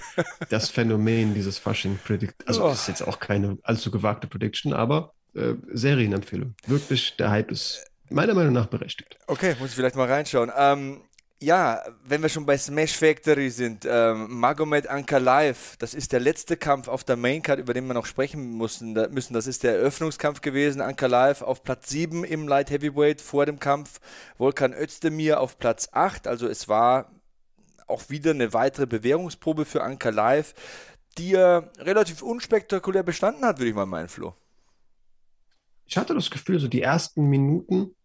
das 0.50 0.70
Phänomen 0.70 1.34
dieses 1.34 1.58
Fasching 1.58 1.98
Predict. 2.06 2.36
Also, 2.46 2.68
das 2.68 2.82
ist 2.82 2.88
jetzt 2.88 3.08
auch 3.08 3.20
keine 3.20 3.58
allzu 3.64 3.90
gewagte 3.90 4.28
Prediction, 4.28 4.74
aber 4.74 5.14
äh, 5.36 5.54
Serienempfehlung. 5.72 6.56
Wirklich, 6.68 7.16
der 7.18 7.32
Hype 7.32 7.52
ist 7.52 7.86
meiner 8.10 8.34
Meinung 8.34 8.54
nach 8.54 8.68
berechtigt. 8.68 9.18
Okay, 9.28 9.56
muss 9.60 9.70
ich 9.70 9.76
vielleicht 9.76 9.96
mal 9.96 10.08
reinschauen. 10.08 10.52
Ähm, 10.56 11.02
ja, 11.44 11.84
wenn 12.06 12.22
wir 12.22 12.30
schon 12.30 12.46
bei 12.46 12.58
Smash 12.58 12.96
Factory 12.96 13.50
sind, 13.50 13.86
ähm, 13.90 14.40
Magomed 14.40 14.88
Ankalaev, 14.88 15.76
das 15.78 15.94
ist 15.94 16.14
der 16.14 16.22
letzte 16.22 16.56
Kampf 16.56 16.88
auf 16.88 17.04
der 17.04 17.18
Maincard, 17.18 17.60
über 17.60 17.74
den 17.74 17.86
wir 17.86 17.94
noch 17.94 18.06
sprechen 18.06 18.58
müssen. 18.58 18.94
Das 18.96 19.48
ist 19.48 19.64
der 19.64 19.74
Eröffnungskampf 19.74 20.40
gewesen. 20.40 20.80
Ankalaev 20.80 21.44
auf 21.44 21.64
Platz 21.64 21.90
7 21.90 22.24
im 22.24 22.48
Light 22.48 22.72
Heavyweight 22.72 23.20
vor 23.20 23.46
dem 23.46 23.60
Kampf. 23.60 24.00
Volkan 24.38 24.74
Özdemir 24.74 25.42
auf 25.42 25.60
Platz 25.60 25.90
8. 25.92 26.28
Also 26.28 26.48
es 26.48 26.70
war 26.70 27.12
auch 27.88 28.10
wieder 28.10 28.32
eine 28.32 28.54
weitere 28.54 28.86
Bewährungsprobe 28.86 29.66
für 29.66 29.84
Ankalaev, 29.84 30.54
die 31.18 31.34
er 31.34 31.72
relativ 31.78 32.22
unspektakulär 32.22 33.04
bestanden 33.04 33.44
hat, 33.44 33.60
würde 33.60 33.70
ich 33.70 33.76
mal 33.76 33.86
meinen, 33.86 34.08
Flo 34.08 34.34
ich 35.86 35.98
hatte 35.98 36.14
das 36.14 36.30
Gefühl, 36.30 36.60
so 36.60 36.68
die 36.68 36.82
ersten 36.82 37.26
Minuten 37.30 37.96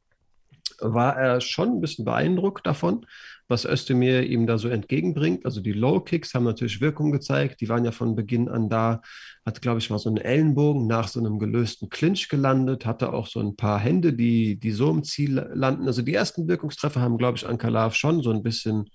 war 0.81 1.17
er 1.17 1.41
schon 1.41 1.71
ein 1.71 1.81
bisschen 1.81 2.05
beeindruckt 2.05 2.67
davon, 2.67 3.07
was 3.49 3.65
Özdemir 3.65 4.25
ihm 4.25 4.47
da 4.47 4.59
so 4.59 4.69
entgegenbringt. 4.69 5.45
Also 5.45 5.61
die 5.61 5.73
Low 5.73 6.01
Kicks 6.01 6.35
haben 6.35 6.45
natürlich 6.45 6.81
Wirkung 6.81 7.11
gezeigt. 7.11 7.61
Die 7.61 7.69
waren 7.69 7.85
ja 7.85 7.93
von 7.93 8.15
Beginn 8.15 8.49
an 8.49 8.69
da. 8.69 9.01
Hat, 9.45 9.63
glaube 9.63 9.79
ich, 9.79 9.91
mal 9.91 9.99
so 9.99 10.11
einen 10.11 10.19
Ellenbogen 10.19 10.87
nach 10.87 11.09
so 11.09 11.19
einem 11.19 11.39
gelösten 11.39 11.89
Clinch 11.89 12.29
gelandet. 12.29 12.85
Hatte 12.85 13.13
auch 13.13 13.27
so 13.27 13.41
ein 13.41 13.57
paar 13.57 13.81
Hände, 13.81 14.13
die, 14.13 14.57
die 14.57 14.73
so 14.73 14.91
im 14.91 15.03
Ziel 15.03 15.49
landen. 15.55 15.87
Also 15.87 16.03
die 16.03 16.15
ersten 16.15 16.47
Wirkungstreffer 16.47 17.01
haben, 17.01 17.19
glaube 17.19 17.39
ich, 17.39 17.47
Ankalav 17.49 17.95
schon 17.95 18.23
so 18.23 18.31
ein 18.31 18.43
bisschen 18.43 18.91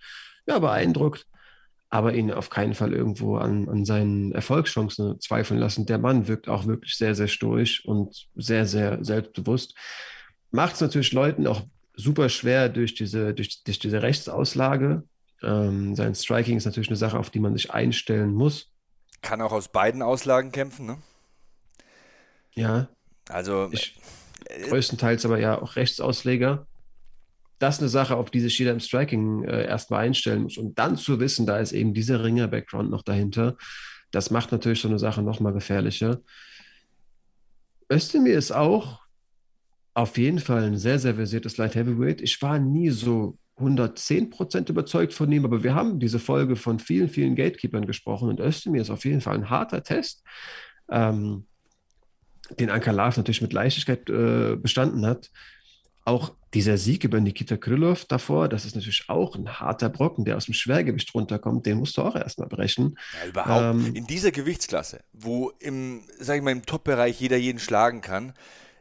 ja, 0.45 0.59
beeindruckt 0.59 1.25
aber 1.93 2.15
ihn 2.15 2.31
auf 2.31 2.49
keinen 2.49 2.73
Fall 2.73 2.91
irgendwo 2.91 3.37
an, 3.37 3.69
an 3.69 3.85
seinen 3.85 4.31
Erfolgschancen 4.31 5.21
zweifeln 5.21 5.59
lassen. 5.59 5.85
Der 5.85 5.99
Mann 5.99 6.27
wirkt 6.27 6.49
auch 6.49 6.65
wirklich 6.65 6.97
sehr, 6.97 7.13
sehr 7.13 7.27
stoisch 7.27 7.85
und 7.85 8.29
sehr, 8.33 8.65
sehr 8.65 9.05
selbstbewusst. 9.05 9.75
Macht 10.49 10.73
es 10.73 10.81
natürlich 10.81 11.13
Leuten 11.13 11.45
auch 11.45 11.61
super 11.95 12.29
schwer 12.29 12.69
durch 12.69 12.95
diese, 12.95 13.35
durch, 13.35 13.63
durch 13.63 13.77
diese 13.77 14.01
Rechtsauslage. 14.01 15.03
Ähm, 15.43 15.95
sein 15.95 16.15
Striking 16.15 16.57
ist 16.57 16.65
natürlich 16.65 16.89
eine 16.89 16.97
Sache, 16.97 17.19
auf 17.19 17.29
die 17.29 17.39
man 17.39 17.53
sich 17.53 17.69
einstellen 17.69 18.33
muss. 18.33 18.71
Kann 19.21 19.39
auch 19.43 19.51
aus 19.51 19.67
beiden 19.67 20.01
Auslagen 20.01 20.51
kämpfen, 20.51 20.87
ne? 20.87 20.97
Ja. 22.55 22.87
Also. 23.29 23.69
Ich, 23.71 23.99
äh, 24.45 24.67
größtenteils 24.67 25.27
aber 25.27 25.37
ja 25.37 25.61
auch 25.61 25.75
Rechtsausleger 25.75 26.65
das 27.63 27.79
eine 27.79 27.87
Sache, 27.87 28.17
auf 28.17 28.29
die 28.29 28.41
sich 28.41 28.59
jeder 28.59 28.71
im 28.71 28.81
Striking 28.81 29.45
äh, 29.45 29.65
erstmal 29.65 30.05
einstellen 30.05 30.43
muss. 30.43 30.57
Und 30.57 30.77
dann 30.77 30.97
zu 30.97 31.19
wissen, 31.19 31.45
da 31.45 31.57
ist 31.59 31.71
eben 31.71 31.93
dieser 31.93 32.23
Ringer-Background 32.23 32.91
noch 32.91 33.03
dahinter, 33.03 33.55
das 34.11 34.29
macht 34.29 34.51
natürlich 34.51 34.81
so 34.81 34.89
eine 34.89 34.99
Sache 34.99 35.23
nochmal 35.23 35.53
gefährlicher. 35.53 36.19
Özdemir 37.89 38.37
ist 38.37 38.51
auch 38.51 39.01
auf 39.93 40.17
jeden 40.17 40.39
Fall 40.39 40.63
ein 40.63 40.77
sehr, 40.77 40.99
sehr 40.99 41.15
versiertes 41.15 41.57
Light 41.57 41.75
Heavyweight. 41.75 42.21
Ich 42.21 42.41
war 42.41 42.59
nie 42.59 42.89
so 42.89 43.37
110% 43.57 44.69
überzeugt 44.69 45.13
von 45.13 45.31
ihm, 45.31 45.45
aber 45.45 45.63
wir 45.63 45.73
haben 45.73 45.99
diese 45.99 46.19
Folge 46.19 46.55
von 46.55 46.79
vielen, 46.79 47.09
vielen 47.09 47.35
Gatekeepern 47.35 47.87
gesprochen 47.87 48.29
und 48.29 48.39
Özdemir 48.39 48.81
ist 48.81 48.89
auf 48.89 49.05
jeden 49.05 49.21
Fall 49.21 49.35
ein 49.35 49.49
harter 49.49 49.83
Test. 49.83 50.23
Ähm, 50.91 51.45
den 52.59 52.69
Ankalaev 52.69 53.17
natürlich 53.17 53.41
mit 53.41 53.53
Leichtigkeit 53.53 54.09
äh, 54.09 54.57
bestanden 54.57 55.05
hat. 55.05 55.31
Auch 56.03 56.35
dieser 56.53 56.77
Sieg 56.77 57.03
über 57.03 57.19
Nikita 57.19 57.57
Krylov 57.57 58.05
davor, 58.05 58.47
das 58.47 58.65
ist 58.65 58.75
natürlich 58.75 59.05
auch 59.07 59.35
ein 59.35 59.59
harter 59.59 59.89
Brocken, 59.89 60.25
der 60.25 60.37
aus 60.37 60.45
dem 60.45 60.53
Schwergewicht 60.53 61.13
runterkommt, 61.13 61.65
den 61.65 61.79
musst 61.79 61.97
du 61.97 62.01
auch 62.01 62.15
erstmal 62.15 62.47
brechen. 62.47 62.97
Ja, 63.21 63.29
überhaupt. 63.29 63.75
Ähm, 63.75 63.95
in 63.95 64.07
dieser 64.07 64.31
Gewichtsklasse, 64.31 65.03
wo 65.13 65.51
im, 65.59 66.03
sag 66.19 66.37
ich 66.37 66.43
mal, 66.43 66.51
im 66.51 66.65
Top-Bereich 66.65 67.19
jeder 67.19 67.37
jeden 67.37 67.59
schlagen 67.59 68.01
kann, 68.01 68.33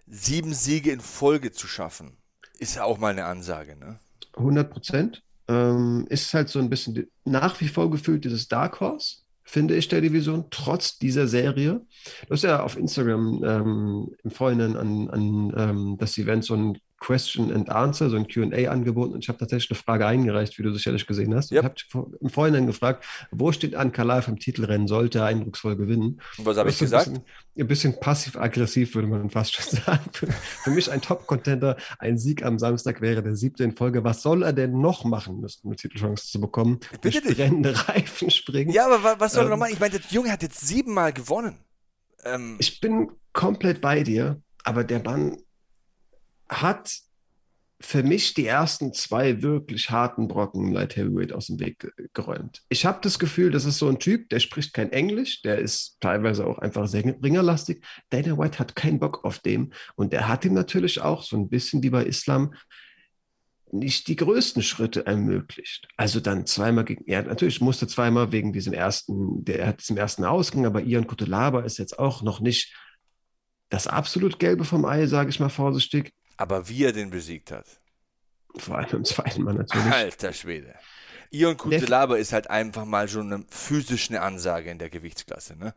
sieben 0.07 0.53
Siege 0.53 0.91
in 0.91 1.01
Folge 1.01 1.53
zu 1.53 1.66
schaffen, 1.66 2.16
ist 2.59 2.77
ja 2.77 2.85
auch 2.85 2.99
mal 2.99 3.12
eine 3.12 3.25
Ansage, 3.25 3.77
ne? 3.77 3.99
100 4.37 4.70
Prozent. 4.70 5.23
Ähm, 5.49 6.07
ist 6.09 6.33
halt 6.35 6.49
so 6.49 6.61
ein 6.61 6.70
bisschen 6.70 7.11
nach 7.25 7.61
wie 7.61 7.68
vor 7.68 7.91
gefühlt 7.91 8.25
dieses 8.25 8.49
Dark 8.49 8.81
Horse 8.81 9.23
finde 9.45 9.77
ich, 9.77 9.87
der 9.89 10.01
Division, 10.01 10.47
trotz 10.49 10.99
dieser 10.99 11.29
Serie. 11.29 11.83
Du 12.27 12.31
hast 12.31 12.43
ja 12.43 12.62
auf 12.62 12.79
Instagram 12.79 13.45
ähm, 13.45 14.11
im 14.25 14.31
Vorhinein 14.31 14.77
an, 14.77 15.11
an 15.11 15.53
ähm, 15.55 15.97
das 15.99 16.16
Event 16.16 16.45
so 16.45 16.55
ein 16.55 16.79
Question 17.03 17.53
and 17.53 17.69
Answer, 17.69 18.09
so 18.09 18.17
ein 18.17 18.29
QA 18.29 18.71
angeboten. 18.71 19.13
Und 19.13 19.25
ich 19.25 19.29
habe 19.29 19.37
tatsächlich 19.37 19.71
eine 19.73 19.79
Frage 19.79 20.07
eingereicht, 20.07 20.57
wie 20.59 20.63
du 20.63 20.73
sicherlich 20.73 21.05
gesehen 21.07 21.35
hast. 21.35 21.51
Yep. 21.51 21.75
Ich 21.77 21.95
habe 21.95 22.17
im 22.21 22.31
Vorhinein 22.31 22.67
gefragt, 22.67 23.05
wo 23.33 23.51
steht 23.51 23.75
Ankalaev 23.75 24.29
im 24.29 24.39
Titelrennen, 24.39 24.87
sollte 24.87 25.19
er 25.19 25.25
eindrucksvoll 25.25 25.77
gewinnen. 25.77 26.21
Und 26.39 26.47
was 26.47 26.57
habe 26.57 26.71
ich 26.71 26.79
gesagt? 26.79 27.09
Ein 27.09 27.25
bisschen, 27.55 27.67
bisschen 27.67 28.01
passiv-aggressiv, 28.01 28.95
würde 28.95 29.09
man 29.09 29.31
fast 29.31 29.55
schon 29.55 29.81
sagen. 29.85 30.11
Für, 30.13 30.71
mich 30.71 30.91
ein 30.93 31.03
Top-Contender, 31.03 31.77
ein 31.99 32.19
Sieg 32.19 32.45
am 32.45 32.61
Samstag 32.61 33.01
wäre 33.01 33.23
der 33.23 33.35
siebte 33.35 33.65
in 33.65 33.75
Folge. 33.75 34.05
Was 34.05 34.23
soll 34.23 34.45
er 34.45 34.53
denn 34.53 34.81
noch 34.81 35.05
machen 35.05 35.41
müssen, 35.41 35.67
um 35.67 35.77
Titelchance 35.77 36.29
zu 36.29 36.41
bekommen? 36.41 36.79
Bitte 37.01 37.21
Durch 37.21 37.37
brennende 37.37 37.89
Reifen 37.89 38.31
springen. 38.31 38.71
Ja, 38.71 38.87
aber 38.87 39.19
was 39.19 39.33
soll 39.33 39.43
er 39.43 39.45
ähm, 39.47 39.51
noch 39.51 39.59
machen? 39.59 39.73
Ich 39.73 39.81
meine, 39.81 39.99
der 39.99 40.03
Junge 40.11 40.31
hat 40.31 40.43
jetzt 40.43 40.61
siebenmal 40.61 41.13
gewonnen. 41.13 41.57
Ähm, 42.25 42.57
ich 42.61 42.81
bin 42.81 43.11
komplett 43.33 43.81
bei 43.81 44.05
dir, 44.05 44.41
aber 44.63 44.85
der 44.85 45.03
Mann 45.03 45.39
hat 46.53 46.93
für 47.81 48.03
mich 48.03 48.35
die 48.35 48.47
ersten 48.47 48.93
zwei 48.93 49.43
wirklich 49.43 49.91
harten 49.91 50.29
Brocken 50.29 50.73
Light 50.73 50.97
Heavyweight 50.97 51.33
aus 51.33 51.49
dem 51.49 51.59
Weg 51.59 51.93
geräumt. 52.13 52.63
Ich 52.69 52.87
habe 52.87 53.01
das 53.03 53.19
Gefühl, 53.19 53.51
das 53.51 53.65
ist 53.65 53.79
so 53.79 53.89
ein 53.89 53.99
Typ, 53.99 54.29
der 54.29 54.39
spricht 54.39 54.73
kein 54.73 54.93
Englisch, 54.93 55.43
der 55.43 55.59
ist 55.59 55.97
teilweise 56.01 56.47
auch 56.47 56.59
einfach 56.59 56.87
sehr 56.87 57.05
ringerlastig. 57.05 57.85
Dana 58.11 58.39
White 58.39 58.61
hat 58.61 58.77
keinen 58.77 59.01
Bock 59.01 59.25
auf 59.25 59.41
dem 59.41 59.73
und 59.97 60.13
der 60.13 60.29
hat 60.29 60.45
ihm 60.45 60.55
natürlich 60.55 61.01
auch 61.01 61.25
so 61.25 61.37
ein 61.37 61.49
bisschen 61.49 61.83
wie 61.83 61.91
bei 61.91 62.05
Islam 62.05 62.55
nicht 63.73 64.07
die 64.07 64.17
größten 64.17 64.63
Schritte 64.63 65.07
ermöglicht. 65.07 65.89
Also 65.97 66.21
dann 66.21 66.47
zweimal 66.47 66.85
gegen, 66.85 67.11
ja, 67.11 67.23
natürlich 67.23 67.61
musste 67.61 67.87
zweimal 67.87 68.31
wegen 68.31 68.53
diesem 68.53 68.75
ersten, 68.75 69.45
der 69.45 69.67
hat 69.67 69.81
diesem 69.81 69.97
ersten 69.97 70.25
Ausgang, 70.25 70.67
aber 70.67 70.83
Ian 70.83 71.07
Kutelaba 71.07 71.63
ist 71.63 71.79
jetzt 71.79 71.99
auch 71.99 72.23
noch 72.23 72.41
nicht 72.41 72.75
das 73.71 73.87
absolut 73.87 74.39
Gelbe 74.39 74.65
vom 74.65 74.85
Ei, 74.85 75.07
sage 75.07 75.31
ich 75.31 75.41
mal 75.41 75.49
vorsichtig. 75.49 76.13
Aber 76.43 76.68
wie 76.68 76.82
er 76.82 76.93
den 76.93 77.11
besiegt 77.11 77.53
hat. 77.53 77.66
Vor 78.57 78.76
allem 78.76 78.90
im 78.90 79.05
zweiten 79.05 79.45
Mal 79.45 79.55
natürlich. 79.55 79.93
Alter 79.93 80.32
Schwede. 80.32 80.74
Ion 81.30 81.57
Kutelaba 81.57 82.16
ist 82.16 82.32
halt 82.32 82.51
einfach 82.51 82.84
mal 82.84 83.09
schon 83.09 83.32
eine 83.32 83.45
physisch 83.49 84.11
eine 84.11 84.22
Ansage 84.22 84.68
in 84.68 84.78
der 84.78 84.90
Gewichtsklasse. 84.90 85.57
Ne? 85.57 85.72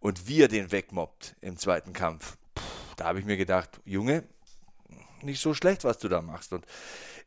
Und 0.00 0.26
wie 0.26 0.40
er 0.40 0.48
den 0.48 0.72
wegmobbt 0.72 1.36
im 1.42 1.58
zweiten 1.58 1.92
Kampf, 1.92 2.38
pff, 2.58 2.94
da 2.96 3.04
habe 3.04 3.20
ich 3.20 3.26
mir 3.26 3.36
gedacht, 3.36 3.78
Junge, 3.84 4.24
nicht 5.20 5.42
so 5.42 5.52
schlecht, 5.52 5.84
was 5.84 5.98
du 5.98 6.08
da 6.08 6.22
machst. 6.22 6.54
Und 6.54 6.64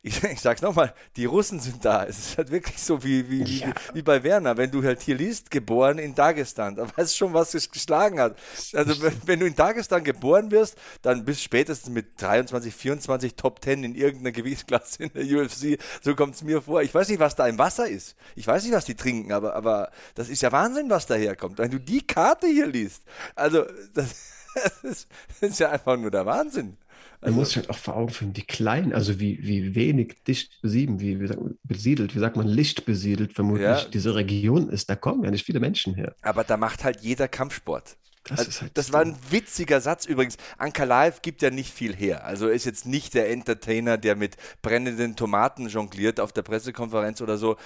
ich, 0.02 0.22
ich 0.24 0.40
sag's 0.40 0.62
nochmal, 0.62 0.94
die 1.16 1.26
Russen 1.26 1.60
sind 1.60 1.84
da. 1.84 2.04
Es 2.04 2.18
ist 2.18 2.38
halt 2.38 2.50
wirklich 2.50 2.82
so 2.82 3.04
wie, 3.04 3.28
wie, 3.28 3.42
ja. 3.42 3.68
wie, 3.68 3.96
wie, 3.96 4.02
bei 4.02 4.22
Werner, 4.22 4.56
wenn 4.56 4.70
du 4.70 4.82
halt 4.82 5.02
hier 5.02 5.14
liest, 5.14 5.50
geboren 5.50 5.98
in 5.98 6.14
Dagestan, 6.14 6.76
da 6.76 6.84
weißt 6.96 7.12
du 7.12 7.16
schon, 7.16 7.34
was 7.34 7.54
es 7.54 7.70
geschlagen 7.70 8.18
hat. 8.18 8.38
Also 8.72 9.02
wenn, 9.02 9.12
wenn, 9.26 9.40
du 9.40 9.46
in 9.46 9.54
Dagestan 9.54 10.02
geboren 10.04 10.50
wirst, 10.50 10.76
dann 11.02 11.24
bist 11.24 11.40
du 11.40 11.44
spätestens 11.44 11.92
mit 11.92 12.20
23, 12.20 12.74
24 12.74 13.34
Top 13.34 13.62
10 13.62 13.84
in 13.84 13.94
irgendeiner 13.94 14.32
Gewichtsklasse 14.32 15.04
in 15.04 15.12
der 15.12 15.24
UFC. 15.24 15.78
So 16.02 16.14
kommt 16.14 16.34
es 16.34 16.42
mir 16.42 16.62
vor. 16.62 16.82
Ich 16.82 16.94
weiß 16.94 17.08
nicht, 17.08 17.20
was 17.20 17.36
da 17.36 17.46
im 17.46 17.58
Wasser 17.58 17.88
ist. 17.88 18.16
Ich 18.36 18.46
weiß 18.46 18.64
nicht, 18.64 18.72
was 18.72 18.86
die 18.86 18.94
trinken, 18.94 19.32
aber, 19.32 19.54
aber 19.54 19.90
das 20.14 20.28
ist 20.28 20.42
ja 20.42 20.52
Wahnsinn, 20.52 20.88
was 20.88 21.06
daherkommt. 21.06 21.58
Wenn 21.58 21.70
du 21.70 21.78
die 21.78 22.06
Karte 22.06 22.46
hier 22.46 22.66
liest, 22.66 23.02
also 23.34 23.64
das, 23.94 24.14
das, 24.54 24.84
ist, 24.84 25.08
das 25.40 25.50
ist 25.50 25.60
ja 25.60 25.70
einfach 25.70 25.96
nur 25.96 26.10
der 26.10 26.24
Wahnsinn. 26.24 26.78
Also, 27.20 27.32
man 27.32 27.40
muss 27.40 27.48
sich 27.48 27.56
halt 27.58 27.70
auch 27.70 27.76
vor 27.76 27.96
Augen 27.96 28.10
führen, 28.10 28.34
wie 28.34 28.42
klein, 28.42 28.94
also 28.94 29.20
wie, 29.20 29.38
wie 29.42 29.74
wenig 29.74 30.22
dicht 30.26 30.60
besiedelt, 30.62 31.00
wie, 31.00 31.20
wie 31.20 31.26
sagt 31.26 31.40
man, 31.40 31.58
besiedelt, 31.64 32.14
wie 32.14 32.18
sagt 32.18 32.36
man, 32.36 32.46
Licht 32.46 32.86
besiedelt 32.86 33.34
vermutlich 33.34 33.66
ja. 33.66 33.84
diese 33.84 34.14
Region 34.14 34.70
ist. 34.70 34.88
Da 34.88 34.96
kommen 34.96 35.24
ja 35.24 35.30
nicht 35.30 35.44
viele 35.44 35.60
Menschen 35.60 35.94
her. 35.94 36.14
Aber 36.22 36.44
da 36.44 36.56
macht 36.56 36.82
halt 36.82 37.00
jeder 37.00 37.28
Kampfsport. 37.28 37.96
Das, 38.24 38.38
also, 38.38 38.60
halt 38.62 38.76
das 38.76 38.92
war 38.92 39.00
ein 39.02 39.16
witziger 39.30 39.80
Satz 39.80 40.06
übrigens. 40.06 40.36
Anka 40.58 40.84
Live 40.84 41.22
gibt 41.22 41.42
ja 41.42 41.50
nicht 41.50 41.72
viel 41.72 41.94
her. 41.94 42.24
Also 42.24 42.48
ist 42.48 42.64
jetzt 42.64 42.86
nicht 42.86 43.14
der 43.14 43.30
Entertainer, 43.30 43.98
der 43.98 44.16
mit 44.16 44.36
brennenden 44.62 45.16
Tomaten 45.16 45.68
jongliert 45.68 46.20
auf 46.20 46.32
der 46.32 46.42
Pressekonferenz 46.42 47.20
oder 47.20 47.38
so. 47.38 47.56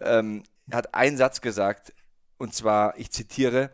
Ähm, 0.00 0.42
er 0.70 0.78
hat 0.78 0.94
einen 0.94 1.16
Satz 1.16 1.40
gesagt, 1.40 1.92
und 2.38 2.54
zwar, 2.54 2.98
ich 2.98 3.10
zitiere, 3.10 3.70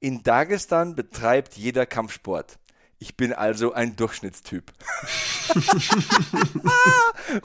in 0.00 0.22
Dagestan 0.22 0.94
betreibt 0.94 1.54
jeder 1.54 1.86
Kampfsport. 1.86 2.58
Ich 3.04 3.16
bin 3.18 3.34
also 3.34 3.74
ein 3.74 3.96
Durchschnittstyp. 3.96 4.72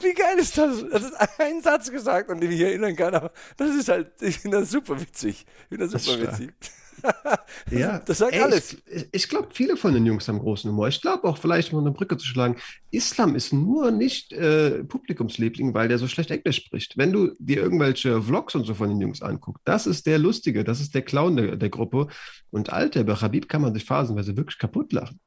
Wie 0.00 0.14
geil 0.14 0.38
ist 0.38 0.56
das? 0.56 0.82
Das 0.90 1.02
ist 1.02 1.12
ein 1.38 1.60
Satz 1.60 1.90
gesagt, 1.90 2.30
an 2.30 2.40
den 2.40 2.50
ich 2.50 2.56
mich 2.56 2.66
erinnern 2.66 2.96
kann, 2.96 3.14
aber 3.14 3.30
das 3.58 3.76
ist 3.76 3.90
halt, 3.90 4.10
ich 4.22 4.38
finde 4.38 4.60
das 4.60 4.70
super 4.70 4.98
witzig. 4.98 5.44
Ich 5.44 5.68
finde 5.68 5.86
das 5.86 6.02
super 6.02 6.24
das 6.24 6.40
witzig. 6.40 6.54
ja, 7.70 7.98
das 7.98 8.16
sagt 8.18 8.32
ey, 8.32 8.40
alles. 8.40 8.78
Ich, 8.86 9.08
ich 9.12 9.28
glaube, 9.28 9.48
viele 9.52 9.76
von 9.76 9.92
den 9.92 10.06
Jungs 10.06 10.28
haben 10.28 10.38
großen 10.38 10.70
Humor. 10.70 10.88
Ich 10.88 11.02
glaube 11.02 11.24
auch, 11.24 11.36
vielleicht 11.36 11.74
um 11.74 11.80
eine 11.80 11.90
Brücke 11.90 12.16
zu 12.16 12.26
schlagen, 12.26 12.56
Islam 12.90 13.36
ist 13.36 13.52
nur 13.52 13.90
nicht 13.90 14.32
äh, 14.32 14.82
Publikumsliebling, 14.84 15.74
weil 15.74 15.88
der 15.88 15.98
so 15.98 16.08
schlecht 16.08 16.30
Englisch 16.30 16.56
spricht. 16.56 16.96
Wenn 16.96 17.12
du 17.12 17.34
dir 17.38 17.58
irgendwelche 17.58 18.22
Vlogs 18.22 18.54
und 18.54 18.64
so 18.64 18.72
von 18.72 18.88
den 18.88 19.00
Jungs 19.02 19.20
anguckst, 19.20 19.60
das 19.66 19.86
ist 19.86 20.06
der 20.06 20.18
Lustige, 20.18 20.64
das 20.64 20.80
ist 20.80 20.94
der 20.94 21.02
Clown 21.02 21.36
der, 21.36 21.56
der 21.56 21.68
Gruppe. 21.68 22.06
Und 22.48 22.72
Alter, 22.72 23.04
bei 23.04 23.14
Habib 23.14 23.46
kann 23.46 23.60
man 23.60 23.74
sich 23.74 23.84
phasenweise 23.84 24.38
wirklich 24.38 24.58
kaputt 24.58 24.94
lachen. 24.94 25.20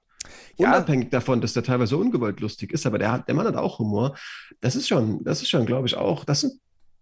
Ja. 0.58 0.70
Unabhängig 0.70 1.10
davon, 1.10 1.42
dass 1.42 1.54
der 1.54 1.64
teilweise 1.64 1.98
ungewollt 1.98 2.40
lustig 2.40 2.72
ist, 2.72 2.86
aber 2.86 3.00
der, 3.00 3.12
hat, 3.12 3.28
der 3.28 3.36
Mann 3.36 3.48
hat 3.48 3.56
auch 3.56 3.80
Humor. 3.80 4.16
Das 4.62 4.76
ist 4.76 4.88
schon, 4.88 5.24
das 5.24 5.42
ist 5.42 5.50
schon, 5.50 5.66
glaube 5.66 5.88
ich, 5.88 5.96
auch, 5.96 6.26
das 6.26 6.42
sind 6.42 6.60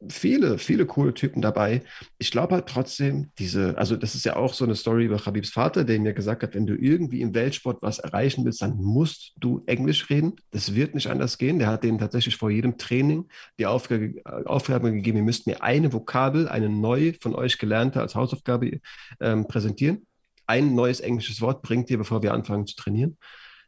viele, 0.10 0.58
viele 0.58 0.86
coole 0.86 1.14
Typen 1.14 1.42
dabei. 1.42 1.84
Ich 2.18 2.32
glaube 2.32 2.56
halt 2.56 2.68
trotzdem, 2.68 3.32
diese, 3.38 3.78
also 3.78 3.96
das 3.96 4.16
ist 4.16 4.26
ja 4.26 4.36
auch 4.36 4.54
so 4.54 4.66
eine 4.66 4.76
Story 4.76 5.06
über 5.06 5.24
Habibs 5.24 5.50
Vater, 5.50 5.84
der 5.84 6.00
mir 6.00 6.14
gesagt 6.14 6.44
hat, 6.44 6.56
wenn 6.56 6.66
du 6.66 6.76
irgendwie 6.76 7.22
im 7.22 7.34
Weltsport 7.34 7.82
was 7.82 8.00
erreichen 8.00 8.44
willst, 8.46 8.62
dann 8.62 8.78
musst 8.78 9.34
du 9.38 9.64
Englisch 9.68 10.10
reden. 10.10 10.36
Das 10.52 10.74
wird 10.76 10.96
nicht 10.96 11.08
anders 11.08 11.38
gehen. 11.38 11.60
Der 11.60 11.68
hat 11.68 11.84
denen 11.84 12.00
tatsächlich 12.00 12.36
vor 12.36 12.50
jedem 12.50 12.78
Training 12.78 13.28
die 13.60 13.66
Aufgabe, 13.66 14.16
Aufgabe 14.46 14.92
gegeben, 14.92 15.18
ihr 15.18 15.24
müsst 15.24 15.48
mir 15.48 15.62
eine 15.62 15.94
Vokabel, 15.94 16.48
eine 16.48 16.70
neue 16.70 17.14
von 17.14 17.36
euch 17.36 17.58
gelernte 17.58 18.02
als 18.02 18.16
Hausaufgabe 18.16 18.80
ähm, 19.20 19.48
präsentieren 19.48 20.06
ein 20.52 20.76
neues 20.76 21.00
englisches 21.00 21.40
Wort 21.40 21.62
bringt 21.62 21.90
dir, 21.90 21.98
bevor 21.98 22.22
wir 22.22 22.34
anfangen 22.34 22.68
zu 22.68 22.76
trainieren. 22.76 23.18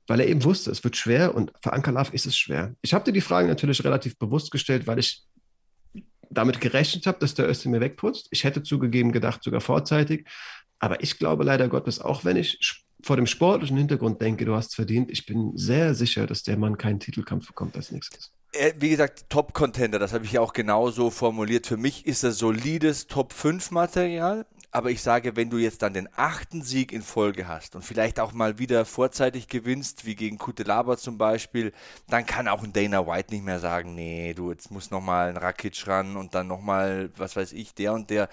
Weil 0.06 0.20
er 0.20 0.28
eben 0.28 0.44
wusste, 0.44 0.70
es 0.70 0.84
wird 0.84 0.98
schwer 0.98 1.34
und 1.34 1.54
für 1.62 1.72
Ankalaf 1.72 2.14
ist 2.14 2.26
es 2.26 2.38
schwer. 2.38 2.76
Ich 2.82 2.94
habe 2.94 3.06
dir 3.06 3.14
die 3.14 3.22
Fragen 3.22 3.48
natürlich 3.48 3.86
relativ 3.86 4.18
bewusst 4.18 4.52
gestellt, 4.52 4.86
weil 4.86 5.00
ich 5.00 5.24
damit 6.30 6.60
gerechnet 6.60 7.08
habe, 7.08 7.20
dass 7.20 7.36
der 7.36 7.48
Öste 7.48 7.70
mir 7.70 7.80
wegputzt. 7.80 8.28
Ich 8.32 8.44
hätte 8.44 8.64
zugegeben 8.64 9.14
gedacht, 9.14 9.44
sogar 9.44 9.62
vorzeitig. 9.62 10.28
Aber 10.80 11.02
ich 11.02 11.18
glaube 11.20 11.46
leider 11.46 11.70
Gottes, 11.70 12.02
auch 12.02 12.26
wenn 12.26 12.36
ich 12.36 12.84
vor 13.02 13.16
dem 13.16 13.28
sportlichen 13.28 13.78
Hintergrund 13.78 14.22
denke, 14.22 14.44
du 14.44 14.54
hast 14.54 14.76
verdient, 14.76 15.10
ich 15.10 15.26
bin 15.26 15.56
sehr 15.56 15.94
sicher, 15.94 16.28
dass 16.28 16.44
der 16.44 16.58
Mann 16.58 16.78
keinen 16.78 17.00
Titelkampf 17.00 17.48
bekommt 17.48 17.78
als 17.78 17.92
nächstes. 17.92 18.34
Wie 18.78 18.90
gesagt, 18.90 19.30
Top-Contender, 19.30 19.98
das 19.98 20.14
habe 20.14 20.26
ich 20.26 20.34
ja 20.34 20.42
auch 20.42 20.54
genauso 20.54 21.10
formuliert. 21.10 21.66
Für 21.66 21.78
mich 21.78 22.06
ist 22.06 22.24
er 22.24 22.32
solides 22.32 23.08
Top-5-Material. 23.08 24.46
Aber 24.76 24.90
ich 24.90 25.04
sage, 25.04 25.36
wenn 25.36 25.52
du 25.52 25.60
jetzt 25.60 25.84
dann 25.84 25.94
den 25.94 26.10
achten 26.16 26.64
Sieg 26.64 26.92
in 26.92 27.04
Folge 27.04 27.48
hast 27.48 27.76
und 27.76 27.84
vielleicht 27.84 28.20
auch 28.20 28.34
mal 28.34 28.58
wieder 28.58 28.86
vorzeitig 28.86 29.48
gewinnst, 29.48 30.04
wie 30.04 30.16
gegen 30.16 30.40
Kutelaba 30.40 30.98
zum 30.98 31.20
Beispiel, 31.20 31.74
dann 32.10 32.26
kann 32.26 32.48
auch 32.48 32.64
ein 32.64 32.74
Dana 32.74 33.06
White 33.06 33.32
nicht 33.32 33.46
mehr 33.46 33.60
sagen, 33.60 33.94
nee, 33.94 34.34
du, 34.34 34.50
jetzt 34.50 34.72
muss 34.72 34.90
nochmal 34.90 35.30
ein 35.30 35.38
Rakic 35.38 35.86
ran 35.86 36.18
und 36.18 36.34
dann 36.34 36.48
nochmal, 36.48 37.12
was 37.18 37.36
weiß 37.36 37.54
ich, 37.54 37.76
der 37.76 37.94
und 37.94 38.10
der. 38.10 38.30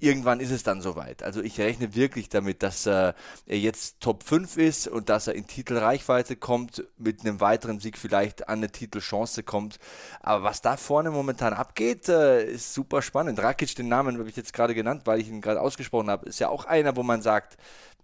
Irgendwann 0.00 0.40
ist 0.40 0.50
es 0.50 0.64
dann 0.64 0.80
soweit. 0.80 1.22
Also 1.22 1.40
ich 1.40 1.60
rechne 1.60 1.94
wirklich 1.94 2.28
damit, 2.28 2.64
dass 2.64 2.86
äh, 2.86 3.12
er 3.46 3.58
jetzt 3.58 4.00
Top 4.00 4.24
5 4.24 4.56
ist 4.56 4.88
und 4.88 5.08
dass 5.08 5.28
er 5.28 5.36
in 5.36 5.46
Titelreichweite 5.46 6.34
kommt, 6.34 6.82
mit 6.98 7.20
einem 7.20 7.40
weiteren 7.40 7.78
Sieg 7.78 7.98
vielleicht 7.98 8.48
an 8.48 8.58
eine 8.58 8.72
Titelchance 8.72 9.44
kommt. 9.44 9.78
Aber 10.22 10.42
was 10.42 10.60
da 10.60 10.76
vorne 10.76 11.12
momentan 11.12 11.52
abgeht, 11.52 12.08
äh, 12.08 12.44
ist 12.44 12.74
super 12.74 13.00
spannend. 13.00 13.40
Rakic, 13.40 13.76
den 13.76 13.86
Namen 13.86 14.18
habe 14.18 14.28
ich 14.28 14.34
jetzt 14.34 14.52
gerade 14.52 14.74
genannt, 14.74 15.02
weil 15.04 15.20
ich 15.20 15.28
ihn 15.28 15.40
gerade 15.40 15.60
ausgesprochen 15.60 15.83
angesprochen 15.84 16.10
habe, 16.10 16.28
ist 16.28 16.40
ja 16.40 16.48
auch 16.48 16.64
einer, 16.64 16.96
wo 16.96 17.02
man 17.02 17.22
sagt, 17.22 17.56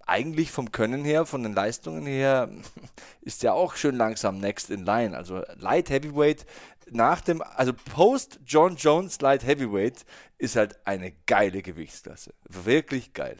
eigentlich 0.06 0.50
vom 0.50 0.72
Können 0.72 1.04
her, 1.04 1.24
von 1.24 1.42
den 1.42 1.54
Leistungen 1.54 2.06
her, 2.06 2.50
ist 3.22 3.42
ja 3.42 3.52
auch 3.52 3.76
schön 3.76 3.96
langsam 3.96 4.38
next 4.38 4.70
in 4.70 4.84
line. 4.84 5.16
Also 5.16 5.42
Light 5.56 5.90
Heavyweight 5.90 6.46
nach 6.92 7.20
dem, 7.20 7.42
also 7.42 7.72
Post 7.72 8.40
John 8.44 8.76
Jones 8.76 9.20
Light 9.20 9.46
Heavyweight 9.46 10.04
ist 10.38 10.56
halt 10.56 10.74
eine 10.84 11.12
geile 11.26 11.62
Gewichtsklasse. 11.62 12.34
Wirklich 12.48 13.12
geil. 13.12 13.36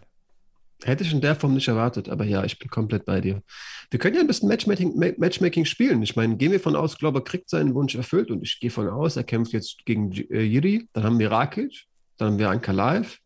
Hätte 0.85 1.05
ich 1.05 1.13
in 1.13 1.21
der 1.21 1.35
Form 1.37 1.55
nicht 1.55 1.69
erwartet, 1.69 2.09
aber 2.09 2.25
ja, 2.25 2.43
ich 2.45 2.59
bin 2.59 2.71
komplett 2.71 3.05
bei 3.05 3.21
dir. 3.21 3.43
Wir 3.91 3.99
können 3.99 4.15
ja 4.15 4.23
ein 4.23 4.27
bisschen 4.27 4.49
Matchmaking, 4.49 4.97
Ma- 4.99 5.13
Matchmaking 5.19 5.65
spielen. 5.67 6.03
Ich 6.03 6.17
meine, 6.17 6.37
gehen 6.37 6.53
wir 6.53 6.61
von 6.61 6.75
aus, 6.77 6.97
Glauber 6.97 7.23
kriegt 7.23 7.51
seinen 7.51 7.75
Wunsch 7.75 7.97
erfüllt 7.97 8.31
und 8.31 8.43
ich 8.43 8.61
gehe 8.61 8.71
von 8.71 8.89
aus, 8.89 9.17
er 9.17 9.25
kämpft 9.25 9.53
jetzt 9.53 9.85
gegen 9.85 10.13
äh, 10.13 10.41
Jiri, 10.41 10.89
dann 10.93 11.05
haben 11.05 11.19
wir 11.19 11.31
Rakic, 11.31 11.85
dann 12.17 12.29
haben 12.29 12.39
wir 12.39 12.49
Ankalaev. 12.49 13.19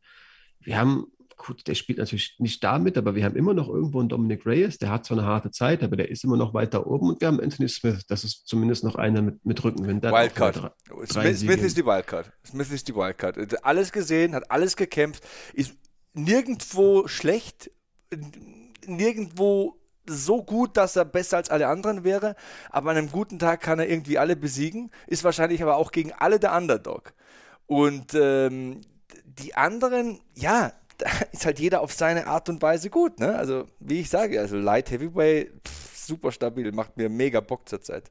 Wir 0.65 0.79
haben, 0.79 1.07
gut, 1.37 1.67
der 1.67 1.75
spielt 1.75 1.99
natürlich 1.99 2.37
nicht 2.39 2.63
damit, 2.65 2.97
aber 2.97 3.15
wir 3.15 3.25
haben 3.25 3.37
immer 3.37 3.55
noch 3.55 3.69
irgendwo 3.69 4.01
einen 4.01 4.09
Dominic 4.09 4.47
Reyes, 4.47 4.79
der 4.79 4.91
hat 4.91 5.05
zwar 5.05 5.19
eine 5.19 5.27
harte 5.27 5.51
Zeit, 5.51 5.83
aber 5.83 5.97
der 5.97 6.11
ist 6.11 6.25
immer 6.25 6.37
noch 6.37 6.55
weiter 6.55 6.87
oben 6.87 7.09
und 7.11 7.21
wir 7.21 7.29
haben 7.29 7.41
Anthony 7.41 7.69
Smith, 7.69 8.05
das 8.09 8.25
ist 8.25 8.47
zumindest 8.47 8.83
noch 8.85 8.95
einer 8.97 9.21
mit, 9.23 9.45
mit 9.45 9.63
Rückenwind. 9.63 10.03
Wildcard. 10.05 10.57
drei- 10.57 10.71
drei 10.89 11.07
Smith. 11.35 11.39
Smith 11.41 11.63
ist 11.63 11.77
die 11.77 11.85
Wildcard. 11.85 12.33
Smith 12.47 12.71
ist 12.71 12.89
die 12.89 12.95
Wildcard. 12.95 13.37
Hat 13.37 13.65
Alles 13.65 13.93
gesehen, 13.93 14.35
hat 14.35 14.51
alles 14.51 14.77
gekämpft, 14.77 15.23
ist 15.53 15.75
nirgendwo 16.15 17.07
schlecht, 17.09 17.71
nirgendwo 18.87 19.81
so 20.07 20.43
gut, 20.45 20.77
dass 20.77 20.97
er 20.97 21.05
besser 21.07 21.39
als 21.39 21.49
alle 21.51 21.67
anderen 21.69 22.05
wäre, 22.05 22.37
aber 22.71 22.91
an 22.91 22.99
einem 22.99 23.11
guten 23.11 23.39
Tag 23.39 23.63
kann 23.63 23.79
er 23.79 23.89
irgendwie 23.89 24.19
alle 24.19 24.37
besiegen, 24.37 24.91
ist 25.07 25.25
wahrscheinlich 25.25 25.63
aber 25.63 25.77
auch 25.77 25.93
gegen 25.93 26.13
alle 26.13 26.39
der 26.39 26.55
Underdog. 26.55 27.15
Und 27.67 28.13
ähm, 28.15 28.83
die 29.39 29.55
anderen, 29.55 30.21
ja, 30.35 30.73
da 30.99 31.09
ist 31.33 31.45
halt 31.47 31.59
jeder 31.59 31.81
auf 31.81 31.93
seine 31.93 32.27
Art 32.27 32.49
und 32.49 32.63
Weise 32.63 32.91
gut, 32.91 33.19
ne? 33.21 33.37
Also, 33.37 33.67
wie 33.81 34.01
ich 34.01 34.11
sage, 34.11 34.41
also 34.41 34.57
Light 34.57 34.91
Heavyweight, 34.91 35.51
pff, 35.67 35.99
super 36.07 36.33
stabil, 36.33 36.71
macht 36.73 36.97
mir 36.97 37.09
mega 37.09 37.41
Bock 37.41 37.69
zurzeit. 37.69 38.11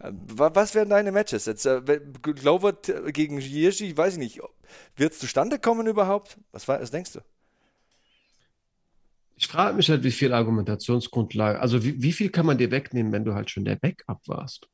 Äh, 0.00 0.12
wa- 0.12 0.50
Was 0.54 0.74
wären 0.74 0.90
deine 0.90 1.12
Matches? 1.12 1.46
Jetzt 1.46 1.66
äh, 1.66 2.00
Glover 2.22 2.74
gegen 3.12 3.38
Jirschi, 3.40 3.96
weiß 3.96 4.14
ich 4.14 4.18
nicht. 4.20 4.40
Wird 4.96 5.12
es 5.14 5.18
zustande 5.20 5.58
kommen 5.58 5.86
überhaupt? 5.86 6.38
Was, 6.52 6.68
war, 6.68 6.80
was 6.80 6.90
denkst 6.90 7.12
du? 7.14 7.20
Ich 9.36 9.46
frage 9.46 9.76
mich 9.76 9.88
halt, 9.88 10.02
wie 10.02 10.10
viel 10.10 10.32
Argumentationsgrundlage, 10.32 11.60
also 11.60 11.84
wie, 11.84 12.02
wie 12.02 12.12
viel 12.12 12.28
kann 12.30 12.44
man 12.44 12.58
dir 12.58 12.70
wegnehmen, 12.70 13.12
wenn 13.12 13.24
du 13.24 13.34
halt 13.34 13.50
schon 13.50 13.64
der 13.64 13.76
Backup 13.76 14.20
warst? 14.26 14.68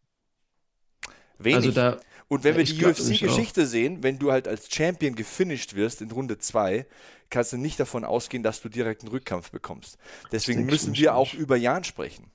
Wenig. 1.38 1.56
Also 1.56 1.70
da, 1.72 2.00
Und 2.28 2.44
wenn 2.44 2.54
Ja, 2.54 2.56
wir 2.56 2.64
die 2.64 2.84
UFC-Geschichte 2.84 3.66
sehen, 3.66 4.02
wenn 4.02 4.18
du 4.18 4.32
halt 4.32 4.48
als 4.48 4.72
Champion 4.72 5.14
gefinisht 5.14 5.74
wirst 5.74 6.00
in 6.00 6.10
Runde 6.10 6.38
2, 6.38 6.86
kannst 7.30 7.52
du 7.52 7.56
nicht 7.56 7.78
davon 7.80 8.04
ausgehen, 8.04 8.42
dass 8.42 8.60
du 8.62 8.68
direkt 8.68 9.02
einen 9.02 9.10
Rückkampf 9.10 9.50
bekommst. 9.50 9.98
Deswegen 10.32 10.66
müssen 10.66 10.94
wir 10.96 11.14
auch 11.14 11.34
über 11.34 11.56
Jan 11.56 11.84
sprechen. 11.84 12.30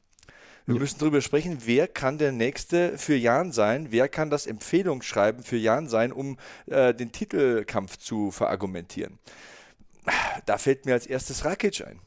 Wir 0.66 0.76
müssen 0.76 1.00
darüber 1.00 1.22
sprechen, 1.22 1.60
wer 1.66 1.88
kann 1.88 2.20
der 2.20 2.32
Nächste 2.32 2.98
für 3.00 3.16
Jan 3.16 3.52
sein, 3.52 3.88
wer 3.90 4.08
kann 4.08 4.30
das 4.30 4.46
Empfehlungsschreiben 4.46 5.44
für 5.44 5.58
Jan 5.58 5.88
sein, 5.90 6.12
um 6.12 6.38
äh, 6.68 6.94
den 6.94 7.12
Titelkampf 7.12 7.98
zu 7.98 8.30
verargumentieren. 8.30 9.18
Da 10.46 10.58
fällt 10.58 10.86
mir 10.86 10.94
als 10.94 11.08
erstes 11.08 11.46
Rakic 11.46 11.82
ein. 11.86 12.00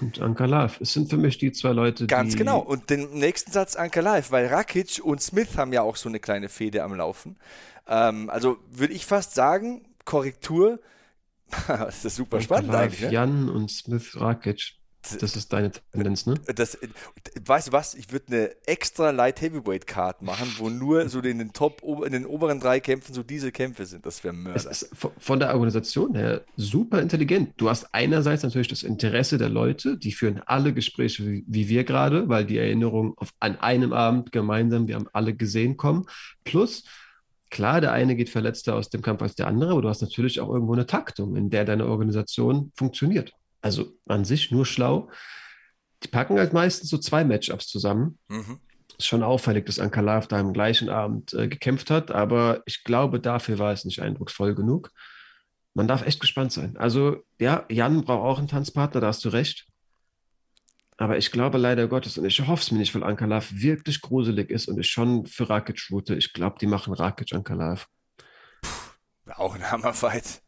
Und 0.00 0.20
Ankalaev, 0.20 0.80
es 0.80 0.92
sind 0.92 1.08
für 1.08 1.16
mich 1.16 1.38
die 1.38 1.50
zwei 1.52 1.72
Leute, 1.72 2.06
Ganz 2.06 2.32
die, 2.32 2.38
genau. 2.38 2.58
Und 2.58 2.90
den 2.90 3.10
nächsten 3.14 3.52
Satz 3.52 3.74
Anker 3.74 4.02
Live, 4.02 4.30
weil 4.30 4.46
Rakic 4.46 5.00
und 5.02 5.22
Smith 5.22 5.56
haben 5.56 5.72
ja 5.72 5.82
auch 5.82 5.96
so 5.96 6.08
eine 6.08 6.20
kleine 6.20 6.48
Fehde 6.48 6.82
am 6.82 6.94
Laufen. 6.94 7.36
Ähm, 7.86 8.28
also 8.28 8.58
würde 8.70 8.92
ich 8.92 9.06
fast 9.06 9.34
sagen, 9.34 9.86
Korrektur, 10.04 10.80
das 11.68 12.04
ist 12.04 12.16
super 12.16 12.40
spannend 12.40 12.70
Ankalaev, 12.70 12.92
eigentlich. 12.92 13.08
Ne? 13.08 13.12
Jan 13.12 13.48
und 13.48 13.70
Smith 13.70 14.20
Rakic. 14.20 14.77
Das 15.20 15.36
ist 15.36 15.52
deine 15.52 15.70
Tendenz, 15.92 16.26
ne? 16.26 16.34
Das, 16.54 16.76
weißt 17.46 17.68
du 17.68 17.72
was? 17.72 17.94
Ich 17.94 18.12
würde 18.12 18.26
eine 18.28 18.66
extra 18.66 19.10
Light 19.10 19.40
Heavyweight 19.40 19.86
Card 19.86 20.22
machen, 20.22 20.52
wo 20.58 20.68
nur 20.68 21.08
so 21.08 21.20
in 21.20 21.38
den 21.38 21.52
Top, 21.52 21.82
in 22.04 22.12
den 22.12 22.26
oberen 22.26 22.60
drei 22.60 22.80
Kämpfen 22.80 23.14
so 23.14 23.22
diese 23.22 23.52
Kämpfe 23.52 23.86
sind. 23.86 24.04
Das 24.04 24.22
wäre 24.24 24.34
Es 24.34 24.40
Mörder. 24.42 24.70
ist 24.70 24.90
von- 24.92 25.12
von 25.18 25.38
der 25.38 25.54
Organisation 25.54 26.14
her 26.14 26.42
super 26.56 27.00
intelligent. 27.00 27.52
Du 27.56 27.70
hast 27.70 27.86
einerseits 27.94 28.42
natürlich 28.42 28.68
das 28.68 28.82
Interesse 28.82 29.38
der 29.38 29.48
Leute, 29.48 29.96
die 29.96 30.12
führen 30.12 30.42
alle 30.46 30.74
Gespräche 30.74 31.24
wie, 31.26 31.44
wie 31.46 31.68
wir 31.68 31.84
gerade, 31.84 32.28
weil 32.28 32.44
die 32.44 32.58
Erinnerungen 32.58 33.14
auf, 33.16 33.32
an 33.40 33.56
einem 33.60 33.92
Abend 33.92 34.32
gemeinsam, 34.32 34.88
wir 34.88 34.96
haben 34.96 35.08
alle 35.12 35.32
gesehen, 35.34 35.76
kommen. 35.76 36.06
Plus, 36.44 36.84
klar, 37.50 37.80
der 37.80 37.92
eine 37.92 38.16
geht 38.16 38.28
verletzter 38.28 38.74
aus 38.74 38.90
dem 38.90 39.00
Kampf 39.00 39.22
als 39.22 39.36
der 39.36 39.46
andere, 39.46 39.70
aber 39.72 39.82
du 39.82 39.88
hast 39.88 40.02
natürlich 40.02 40.40
auch 40.40 40.52
irgendwo 40.52 40.74
eine 40.74 40.86
Taktung, 40.86 41.36
in 41.36 41.50
der 41.50 41.64
deine 41.64 41.86
Organisation 41.86 42.72
funktioniert. 42.76 43.32
Also 43.60 43.92
an 44.06 44.24
sich 44.24 44.50
nur 44.50 44.66
schlau. 44.66 45.10
Die 46.02 46.08
packen 46.08 46.38
halt 46.38 46.52
meistens 46.52 46.90
so 46.90 46.98
zwei 46.98 47.24
Matchups 47.24 47.66
zusammen. 47.66 48.18
Mhm. 48.28 48.60
Ist 48.98 49.06
schon 49.06 49.22
auffällig, 49.22 49.66
dass 49.66 49.78
Ankalaev 49.78 50.26
da 50.28 50.38
am 50.38 50.52
gleichen 50.52 50.88
Abend 50.88 51.32
äh, 51.34 51.48
gekämpft 51.48 51.90
hat, 51.90 52.10
aber 52.10 52.62
ich 52.66 52.84
glaube, 52.84 53.20
dafür 53.20 53.58
war 53.58 53.72
es 53.72 53.84
nicht 53.84 54.00
eindrucksvoll 54.00 54.54
genug. 54.54 54.92
Man 55.74 55.86
darf 55.86 56.04
echt 56.04 56.20
gespannt 56.20 56.52
sein. 56.52 56.76
Also, 56.76 57.22
ja, 57.38 57.64
Jan 57.68 58.02
braucht 58.02 58.24
auch 58.24 58.38
einen 58.38 58.48
Tanzpartner, 58.48 59.00
da 59.00 59.08
hast 59.08 59.24
du 59.24 59.28
recht. 59.28 59.66
Aber 60.96 61.16
ich 61.16 61.30
glaube 61.30 61.58
leider 61.58 61.86
Gottes, 61.86 62.18
und 62.18 62.24
ich 62.24 62.40
hoffe 62.40 62.62
es 62.62 62.72
mir 62.72 62.78
nicht, 62.78 62.92
weil 62.94 63.04
Ankalaev 63.04 63.52
wirklich 63.52 64.00
gruselig 64.00 64.50
ist 64.50 64.66
und 64.66 64.80
ich 64.80 64.88
schon 64.88 65.26
für 65.26 65.48
Rakic 65.48 65.80
route. 65.92 66.16
Ich 66.16 66.32
glaube, 66.32 66.56
die 66.60 66.66
machen 66.66 66.92
Rakic 66.92 67.32
Ankalaev. 67.32 67.86
Auch 69.36 69.54
ein 69.54 69.70
Hammerfight. 69.70 70.42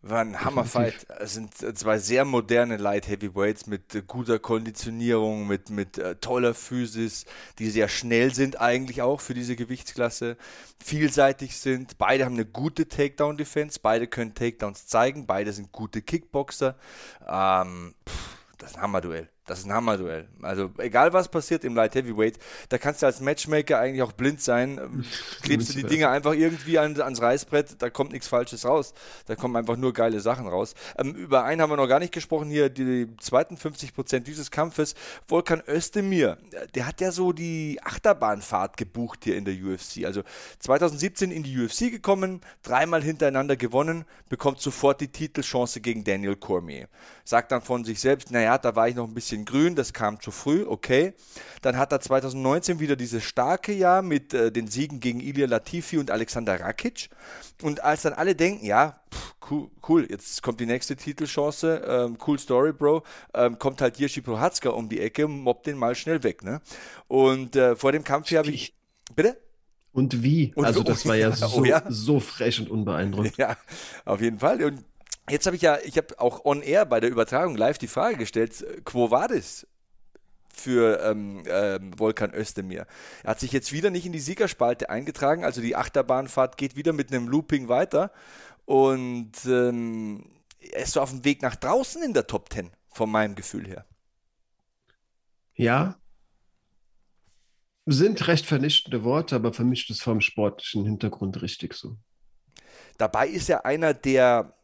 War 0.00 0.20
ein 0.20 0.44
Hammerfight. 0.44 1.06
Es 1.18 1.34
sind 1.34 1.54
zwei 1.54 1.98
sehr 1.98 2.24
moderne 2.24 2.76
Light 2.76 3.08
Heavyweights 3.08 3.66
mit 3.66 3.96
äh, 3.96 4.02
guter 4.06 4.38
Konditionierung, 4.38 5.48
mit, 5.48 5.70
mit 5.70 5.98
äh, 5.98 6.14
toller 6.16 6.54
Physis, 6.54 7.24
die 7.58 7.68
sehr 7.68 7.88
schnell 7.88 8.32
sind 8.32 8.60
eigentlich 8.60 9.02
auch 9.02 9.20
für 9.20 9.34
diese 9.34 9.56
Gewichtsklasse, 9.56 10.36
vielseitig 10.78 11.58
sind. 11.58 11.98
Beide 11.98 12.24
haben 12.24 12.34
eine 12.34 12.46
gute 12.46 12.86
Takedown-Defense, 12.86 13.80
beide 13.82 14.06
können 14.06 14.34
Takedowns 14.34 14.86
zeigen, 14.86 15.26
beide 15.26 15.52
sind 15.52 15.72
gute 15.72 16.00
Kickboxer. 16.00 16.76
Ähm, 17.26 17.94
pff, 18.08 18.38
das 18.58 18.70
ist 18.70 18.76
ein 18.76 18.82
Hammerduell. 18.82 19.28
Das 19.48 19.60
ist 19.60 19.64
ein 19.64 19.72
Hammerduell. 19.72 20.28
Also 20.42 20.70
egal 20.76 21.12
was 21.14 21.28
passiert 21.28 21.64
im 21.64 21.74
Light 21.74 21.94
Heavyweight, 21.94 22.38
da 22.68 22.76
kannst 22.76 23.02
du 23.02 23.06
als 23.06 23.20
Matchmaker 23.20 23.80
eigentlich 23.80 24.02
auch 24.02 24.12
blind 24.12 24.42
sein. 24.42 24.78
Ähm, 24.78 25.04
Klebst 25.42 25.70
du 25.70 25.74
die 25.74 25.84
Dinge 25.84 26.10
einfach 26.10 26.34
irgendwie 26.34 26.78
an, 26.78 27.00
ans 27.00 27.22
Reißbrett, 27.22 27.76
da 27.80 27.88
kommt 27.88 28.12
nichts 28.12 28.28
Falsches 28.28 28.66
raus. 28.66 28.92
Da 29.26 29.36
kommen 29.36 29.56
einfach 29.56 29.76
nur 29.76 29.94
geile 29.94 30.20
Sachen 30.20 30.46
raus. 30.46 30.74
Ähm, 30.98 31.14
über 31.14 31.44
einen 31.44 31.62
haben 31.62 31.70
wir 31.70 31.76
noch 31.76 31.88
gar 31.88 31.98
nicht 31.98 32.12
gesprochen 32.12 32.50
hier, 32.50 32.68
die 32.68 33.08
zweiten 33.20 33.56
50% 33.56 34.20
dieses 34.20 34.50
Kampfes. 34.50 34.94
Volkan 35.26 35.62
Özdemir, 35.66 36.36
der 36.74 36.86
hat 36.86 37.00
ja 37.00 37.10
so 37.10 37.32
die 37.32 37.80
Achterbahnfahrt 37.82 38.76
gebucht 38.76 39.24
hier 39.24 39.36
in 39.36 39.46
der 39.46 39.54
UFC. 39.54 40.04
Also 40.04 40.22
2017 40.58 41.30
in 41.30 41.42
die 41.42 41.58
UFC 41.58 41.90
gekommen, 41.90 42.42
dreimal 42.62 43.02
hintereinander 43.02 43.56
gewonnen, 43.56 44.04
bekommt 44.28 44.60
sofort 44.60 45.00
die 45.00 45.08
Titelchance 45.08 45.80
gegen 45.80 46.04
Daniel 46.04 46.36
Cormier. 46.36 46.88
Sagt 47.24 47.50
dann 47.52 47.62
von 47.62 47.84
sich 47.84 47.98
selbst, 47.98 48.30
naja, 48.30 48.58
da 48.58 48.76
war 48.76 48.88
ich 48.88 48.94
noch 48.94 49.08
ein 49.08 49.14
bisschen 49.14 49.37
grün, 49.44 49.74
das 49.74 49.92
kam 49.92 50.20
zu 50.20 50.30
früh, 50.30 50.64
okay. 50.66 51.14
Dann 51.62 51.76
hat 51.76 51.92
er 51.92 52.00
2019 52.00 52.80
wieder 52.80 52.96
dieses 52.96 53.22
starke 53.24 53.72
Jahr 53.72 54.02
mit 54.02 54.34
äh, 54.34 54.50
den 54.52 54.66
Siegen 54.68 55.00
gegen 55.00 55.20
Ilya 55.20 55.46
Latifi 55.46 55.98
und 55.98 56.10
Alexander 56.10 56.60
Rakic. 56.60 57.08
Und 57.62 57.82
als 57.82 58.02
dann 58.02 58.12
alle 58.12 58.34
denken, 58.34 58.64
ja, 58.64 59.00
pff, 59.12 59.34
cool, 59.50 59.70
cool, 59.88 60.06
jetzt 60.10 60.42
kommt 60.42 60.60
die 60.60 60.66
nächste 60.66 60.96
Titelchance, 60.96 61.82
ähm, 61.86 62.18
cool 62.26 62.38
Story, 62.38 62.72
Bro, 62.72 63.02
ähm, 63.34 63.58
kommt 63.58 63.80
halt 63.80 63.98
Jirschi 63.98 64.20
Prohatzka 64.20 64.70
um 64.70 64.88
die 64.88 65.00
Ecke 65.00 65.26
und 65.26 65.40
mobbt 65.40 65.66
den 65.66 65.76
mal 65.78 65.94
schnell 65.94 66.22
weg, 66.22 66.42
ne? 66.44 66.60
Und 67.08 67.56
äh, 67.56 67.76
vor 67.76 67.92
dem 67.92 68.04
Kampf 68.04 68.28
hier 68.28 68.38
habe 68.38 68.50
ich... 68.50 68.74
Bitte? 69.16 69.36
Und 69.92 70.22
wie? 70.22 70.52
Und- 70.54 70.64
also, 70.66 70.82
das 70.84 71.06
war 71.06 71.16
ja 71.16 71.30
Oh, 71.30 71.34
so, 71.34 71.64
ja. 71.64 71.82
so 71.88 72.20
frech 72.20 72.60
und 72.60 72.70
unbeeindruckend. 72.70 73.36
Ja, 73.38 73.56
auf 74.04 74.20
jeden 74.20 74.38
Fall. 74.38 74.62
Und 74.62 74.84
jetzt 75.28 75.46
habe 75.46 75.56
ich 75.56 75.62
ja, 75.62 75.78
ich 75.84 75.96
habe 75.96 76.18
auch 76.18 76.44
on 76.44 76.62
air 76.62 76.84
bei 76.86 77.00
der 77.00 77.10
Übertragung 77.10 77.56
live 77.56 77.78
die 77.78 77.88
Frage 77.88 78.16
gestellt, 78.16 78.62
äh, 78.62 78.80
quo 78.82 79.10
vadis 79.10 79.66
für 80.52 81.00
ähm, 81.02 81.44
ähm, 81.46 81.98
Volkan 81.98 82.34
Özdemir. 82.34 82.86
Er 83.22 83.30
hat 83.30 83.40
sich 83.40 83.52
jetzt 83.52 83.72
wieder 83.72 83.90
nicht 83.90 84.06
in 84.06 84.12
die 84.12 84.18
Siegerspalte 84.18 84.90
eingetragen, 84.90 85.44
also 85.44 85.60
die 85.60 85.76
Achterbahnfahrt 85.76 86.56
geht 86.56 86.76
wieder 86.76 86.92
mit 86.92 87.12
einem 87.12 87.28
Looping 87.28 87.68
weiter 87.68 88.10
und 88.64 89.32
ähm, 89.46 90.24
er 90.60 90.82
ist 90.82 90.92
so 90.92 91.00
auf 91.00 91.10
dem 91.10 91.24
Weg 91.24 91.42
nach 91.42 91.56
draußen 91.56 92.02
in 92.02 92.12
der 92.12 92.26
Top 92.26 92.52
10, 92.52 92.70
von 92.92 93.10
meinem 93.10 93.36
Gefühl 93.36 93.66
her. 93.66 93.86
Ja, 95.54 95.96
sind 97.90 98.26
recht 98.28 98.44
vernichtende 98.44 99.02
Worte, 99.02 99.34
aber 99.34 99.52
für 99.52 99.64
mich 99.64 99.82
ist 99.82 99.90
das 99.90 100.00
vom 100.00 100.20
sportlichen 100.20 100.84
Hintergrund 100.84 101.40
richtig 101.40 101.74
so. 101.74 101.96
Dabei 102.98 103.28
ist 103.28 103.48
er 103.48 103.64
einer, 103.64 103.94
der 103.94 104.57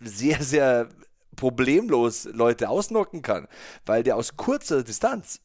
sehr, 0.00 0.42
sehr 0.42 0.88
problemlos 1.36 2.24
Leute 2.24 2.68
ausnocken 2.68 3.22
kann, 3.22 3.46
weil 3.84 4.02
der 4.02 4.16
aus 4.16 4.36
kurzer 4.36 4.82
Distanz 4.82 5.40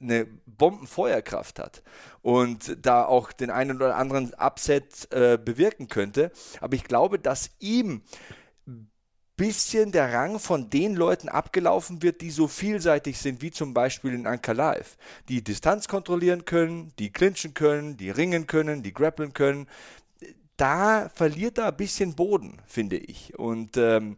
eine 0.00 0.26
Bombenfeuerkraft 0.46 1.58
hat 1.58 1.82
und 2.22 2.76
da 2.84 3.04
auch 3.04 3.32
den 3.32 3.50
einen 3.50 3.76
oder 3.76 3.96
anderen 3.96 4.32
Upset 4.34 5.12
äh, 5.12 5.38
bewirken 5.38 5.88
könnte. 5.88 6.32
Aber 6.60 6.74
ich 6.74 6.84
glaube, 6.84 7.18
dass 7.18 7.50
ihm 7.60 8.02
bisschen 9.36 9.90
der 9.90 10.12
Rang 10.12 10.38
von 10.38 10.70
den 10.70 10.94
Leuten 10.94 11.28
abgelaufen 11.28 12.02
wird, 12.02 12.20
die 12.20 12.30
so 12.30 12.46
vielseitig 12.46 13.18
sind, 13.18 13.42
wie 13.42 13.50
zum 13.50 13.74
Beispiel 13.74 14.14
in 14.14 14.26
Ankalaev, 14.26 14.96
die 15.28 15.42
Distanz 15.42 15.88
kontrollieren 15.88 16.44
können, 16.44 16.92
die 16.98 17.10
clinchen 17.10 17.52
können, 17.52 17.96
die 17.96 18.10
ringen 18.10 18.46
können, 18.46 18.84
die 18.84 18.92
grappeln 18.92 19.32
können. 19.32 19.66
Da 20.56 21.10
verliert 21.14 21.58
er 21.58 21.68
ein 21.68 21.76
bisschen 21.76 22.14
Boden, 22.14 22.58
finde 22.66 22.96
ich. 22.96 23.38
Und 23.38 23.76
ähm, 23.76 24.16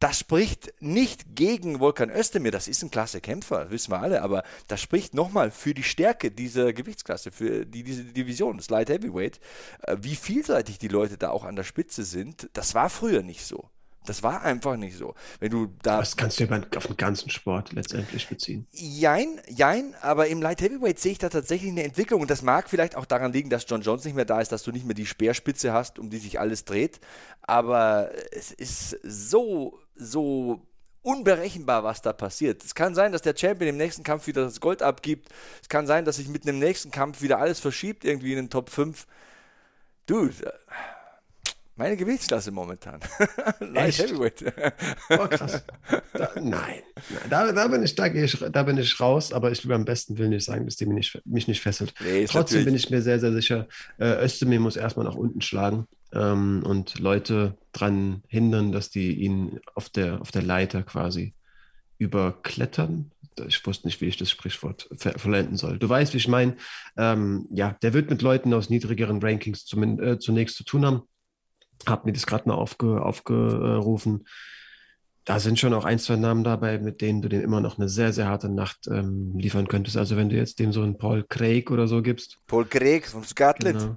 Das 0.00 0.18
spricht 0.18 0.72
nicht 0.80 1.36
gegen 1.36 1.78
Volkan 1.80 2.10
Özdemir, 2.10 2.50
das 2.52 2.68
ist 2.68 2.82
ein 2.82 2.90
klasse 2.90 3.20
Kämpfer, 3.20 3.70
wissen 3.70 3.92
wir 3.92 4.00
alle, 4.00 4.22
aber 4.22 4.44
das 4.66 4.80
spricht 4.80 5.14
nochmal 5.14 5.50
für 5.50 5.74
die 5.74 5.82
Stärke 5.82 6.30
dieser 6.30 6.72
Gewichtsklasse, 6.72 7.30
für 7.30 7.66
die, 7.66 7.84
diese 7.84 8.04
Division, 8.04 8.56
das 8.56 8.70
Light 8.70 8.88
Heavyweight, 8.90 9.40
äh, 9.82 9.96
wie 10.00 10.16
vielseitig 10.16 10.78
die 10.78 10.88
Leute 10.88 11.18
da 11.18 11.30
auch 11.30 11.44
an 11.44 11.56
der 11.56 11.64
Spitze 11.64 12.04
sind. 12.04 12.48
Das 12.54 12.74
war 12.74 12.88
früher 12.90 13.22
nicht 13.22 13.44
so. 13.44 13.68
Das 14.06 14.22
war 14.22 14.42
einfach 14.42 14.76
nicht 14.76 14.96
so. 14.96 15.14
Wenn 15.40 15.50
du 15.50 15.74
da. 15.82 15.98
Das 15.98 16.16
kannst 16.16 16.40
du 16.40 16.44
ja 16.44 16.60
auf 16.76 16.86
den 16.86 16.96
ganzen 16.96 17.28
Sport 17.28 17.72
letztendlich 17.72 18.28
beziehen. 18.28 18.66
Jein, 18.72 19.40
jein, 19.48 19.94
aber 20.00 20.28
im 20.28 20.40
Light 20.40 20.62
Heavyweight 20.62 20.98
sehe 20.98 21.12
ich 21.12 21.18
da 21.18 21.28
tatsächlich 21.28 21.70
eine 21.70 21.84
Entwicklung 21.84 22.22
und 22.22 22.30
das 22.30 22.42
mag 22.42 22.70
vielleicht 22.70 22.96
auch 22.96 23.04
daran 23.04 23.32
liegen, 23.32 23.50
dass 23.50 23.66
John 23.68 23.82
Jones 23.82 24.04
nicht 24.04 24.14
mehr 24.14 24.24
da 24.24 24.40
ist, 24.40 24.52
dass 24.52 24.62
du 24.62 24.72
nicht 24.72 24.86
mehr 24.86 24.94
die 24.94 25.06
Speerspitze 25.06 25.72
hast, 25.72 25.98
um 25.98 26.08
die 26.08 26.18
sich 26.18 26.40
alles 26.40 26.64
dreht. 26.64 27.00
Aber 27.42 28.10
es 28.32 28.52
ist 28.52 28.98
so, 29.02 29.78
so 29.94 30.66
unberechenbar, 31.02 31.84
was 31.84 32.02
da 32.02 32.12
passiert. 32.12 32.64
Es 32.64 32.74
kann 32.74 32.94
sein, 32.94 33.12
dass 33.12 33.22
der 33.22 33.36
Champion 33.36 33.70
im 33.70 33.76
nächsten 33.76 34.02
Kampf 34.02 34.26
wieder 34.26 34.44
das 34.44 34.60
Gold 34.60 34.82
abgibt. 34.82 35.28
Es 35.62 35.68
kann 35.68 35.86
sein, 35.86 36.04
dass 36.04 36.16
sich 36.16 36.28
mit 36.28 36.46
einem 36.46 36.58
nächsten 36.58 36.90
Kampf 36.90 37.22
wieder 37.22 37.38
alles 37.38 37.60
verschiebt, 37.60 38.04
irgendwie 38.04 38.32
in 38.32 38.36
den 38.36 38.50
Top 38.50 38.70
5. 38.70 39.06
Dude, 40.06 40.34
meine 41.80 41.96
Gewichtsklasse 41.96 42.50
momentan. 42.50 43.00
Light 43.60 43.98
Heavyweight. 43.98 44.44
oh, 45.08 45.26
krass. 45.28 45.64
Da, 46.12 46.28
nein, 46.38 46.82
da, 47.30 47.50
da, 47.52 47.68
bin 47.68 47.82
ich, 47.82 47.94
da, 47.94 48.04
ich, 48.06 48.38
da 48.52 48.62
bin 48.64 48.76
ich 48.76 49.00
raus, 49.00 49.32
aber 49.32 49.50
ich 49.50 49.66
will 49.66 49.74
am 49.74 49.86
besten 49.86 50.18
will 50.18 50.28
nicht 50.28 50.44
sagen, 50.44 50.66
dass 50.66 50.76
die 50.76 50.84
mich 50.84 51.14
nicht, 51.14 51.22
mich 51.26 51.48
nicht 51.48 51.62
fesselt. 51.62 51.94
Nee, 52.04 52.26
Trotzdem 52.26 52.66
bin 52.66 52.74
ich 52.74 52.90
mir 52.90 53.00
sehr, 53.00 53.18
sehr 53.18 53.32
sicher, 53.32 53.66
äh, 53.98 54.22
Özdemir 54.22 54.60
muss 54.60 54.76
erstmal 54.76 55.06
nach 55.06 55.14
unten 55.14 55.40
schlagen 55.40 55.86
ähm, 56.12 56.62
und 56.66 56.98
Leute 56.98 57.56
daran 57.72 58.22
hindern, 58.28 58.72
dass 58.72 58.90
die 58.90 59.14
ihn 59.14 59.58
auf 59.74 59.88
der, 59.88 60.20
auf 60.20 60.30
der 60.30 60.42
Leiter 60.42 60.82
quasi 60.82 61.32
überklettern. 61.96 63.10
Ich 63.48 63.64
wusste 63.66 63.88
nicht, 63.88 64.02
wie 64.02 64.06
ich 64.06 64.18
das 64.18 64.28
Sprichwort 64.28 64.86
ver 64.98 65.18
verwenden 65.18 65.56
soll. 65.56 65.78
Du 65.78 65.88
weißt, 65.88 66.12
wie 66.12 66.18
ich 66.18 66.28
meine. 66.28 66.56
Ähm, 66.98 67.48
ja, 67.50 67.74
der 67.80 67.94
wird 67.94 68.10
mit 68.10 68.20
Leuten 68.20 68.52
aus 68.52 68.68
niedrigeren 68.68 69.22
Rankings 69.22 69.64
äh, 69.72 70.18
zunächst 70.18 70.56
zu 70.56 70.64
tun 70.64 70.84
haben 70.84 71.04
habe 71.86 72.06
mir 72.06 72.12
das 72.12 72.26
gerade 72.26 72.48
mal 72.48 72.54
aufge, 72.54 73.02
aufgerufen. 73.02 74.26
Da 75.24 75.38
sind 75.38 75.58
schon 75.58 75.74
auch 75.74 75.84
ein, 75.84 75.98
zwei 75.98 76.16
Namen 76.16 76.44
dabei, 76.44 76.78
mit 76.78 77.00
denen 77.00 77.22
du 77.22 77.28
dem 77.28 77.42
immer 77.42 77.60
noch 77.60 77.78
eine 77.78 77.88
sehr, 77.88 78.12
sehr 78.12 78.26
harte 78.26 78.48
Nacht 78.48 78.88
ähm, 78.88 79.38
liefern 79.38 79.68
könntest. 79.68 79.96
Also 79.96 80.16
wenn 80.16 80.28
du 80.28 80.36
jetzt 80.36 80.58
dem 80.58 80.72
so 80.72 80.82
einen 80.82 80.98
Paul 80.98 81.24
Craig 81.28 81.70
oder 81.70 81.86
so 81.86 82.02
gibst. 82.02 82.38
Paul 82.46 82.64
Craig 82.64 83.06
vom 83.06 83.24
Scarlett. 83.24 83.78
Genau. 83.78 83.96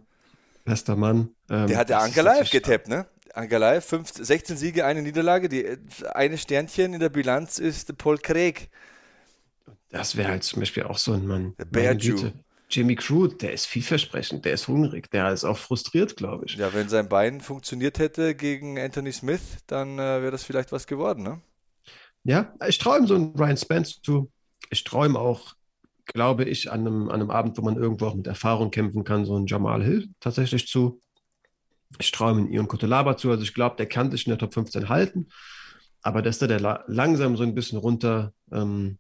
Bester 0.65 0.95
Mann. 0.95 1.29
Ähm, 1.49 1.67
Der 1.67 1.77
hat 1.77 1.89
ja 1.89 1.99
Anker 1.99 2.23
Live 2.23 2.49
getappt, 2.49 2.88
ne? 2.88 3.05
Anker 3.34 3.57
Live, 3.57 3.89
16 3.89 4.57
Siege, 4.57 4.86
eine 4.86 5.01
Niederlage. 5.01 5.49
Die 5.49 5.65
eine 6.13 6.38
Sternchen 6.38 6.93
in 6.93 6.99
der 6.99 7.09
Bilanz 7.09 7.57
ist 7.57 7.97
Paul 7.97 8.17
Craig. 8.19 8.69
Das 9.89 10.15
wäre 10.15 10.29
halt 10.29 10.43
zum 10.43 10.59
Beispiel 10.59 10.84
auch 10.84 10.97
so 10.97 11.13
ein 11.13 11.25
Mann. 11.25 11.55
Jew. 11.97 12.31
Jimmy 12.76 12.95
Crew, 12.95 13.28
der 13.28 13.53
ist 13.53 13.67
vielversprechend, 13.67 14.45
der 14.45 14.53
ist 14.53 14.67
hungrig, 14.67 15.11
der 15.11 15.32
ist 15.32 15.43
auch 15.43 15.57
frustriert, 15.57 16.17
glaube 16.17 16.45
ich. 16.45 16.55
Ja, 16.55 16.74
wenn 16.74 16.89
sein 16.89 17.07
Bein 17.07 17.39
funktioniert 17.39 17.99
hätte 17.99 18.34
gegen 18.34 18.80
Anthony 18.80 19.11
Smith, 19.11 19.57
dann 19.67 19.99
äh, 19.99 20.21
wäre 20.21 20.32
das 20.32 20.43
vielleicht 20.43 20.71
was 20.71 20.88
geworden, 20.88 21.24
ne? 21.24 21.41
Ja, 22.24 22.53
ich 22.67 22.78
traue 22.80 22.99
ihm 22.99 23.07
so 23.07 23.15
einen 23.15 23.36
Ryan 23.36 23.57
Spence 23.57 24.01
zu. 24.01 24.32
Ich 24.69 24.84
traue 24.84 25.07
ihm 25.07 25.17
auch, 25.17 25.53
glaube 26.05 26.45
ich, 26.45 26.71
an 26.71 26.82
einem, 26.82 27.09
an 27.09 27.21
einem 27.21 27.30
Abend, 27.32 27.57
wo 27.57 27.61
man 27.61 27.76
irgendwo 27.76 28.07
auch 28.07 28.15
mit 28.15 28.28
Erfahrung 28.28 28.71
kämpfen 28.71 29.03
kann, 29.03 29.26
so 29.26 29.36
einen 29.36 29.47
Jamal 29.47 29.84
Hill 29.84 30.09
tatsächlich 30.19 30.67
zu. 30.67 30.99
Ich 31.99 32.11
traue 32.11 32.39
ihm 32.39 32.51
Ion 32.51 32.67
Kotelaba 32.67 33.17
zu. 33.17 33.30
Also 33.30 33.43
ich 33.43 33.53
glaube, 33.53 33.76
der 33.76 33.88
kann 33.88 34.09
sich 34.09 34.26
in 34.26 34.32
der 34.32 34.39
Top 34.39 34.53
15 34.53 34.89
halten. 34.89 35.28
Aber 36.01 36.21
dass 36.21 36.39
der, 36.39 36.47
der 36.47 36.86
langsam 36.88 37.38
so 37.38 37.43
ein 37.43 37.55
bisschen 37.55 37.78
runter 37.78 38.34
ähm, 38.51 38.97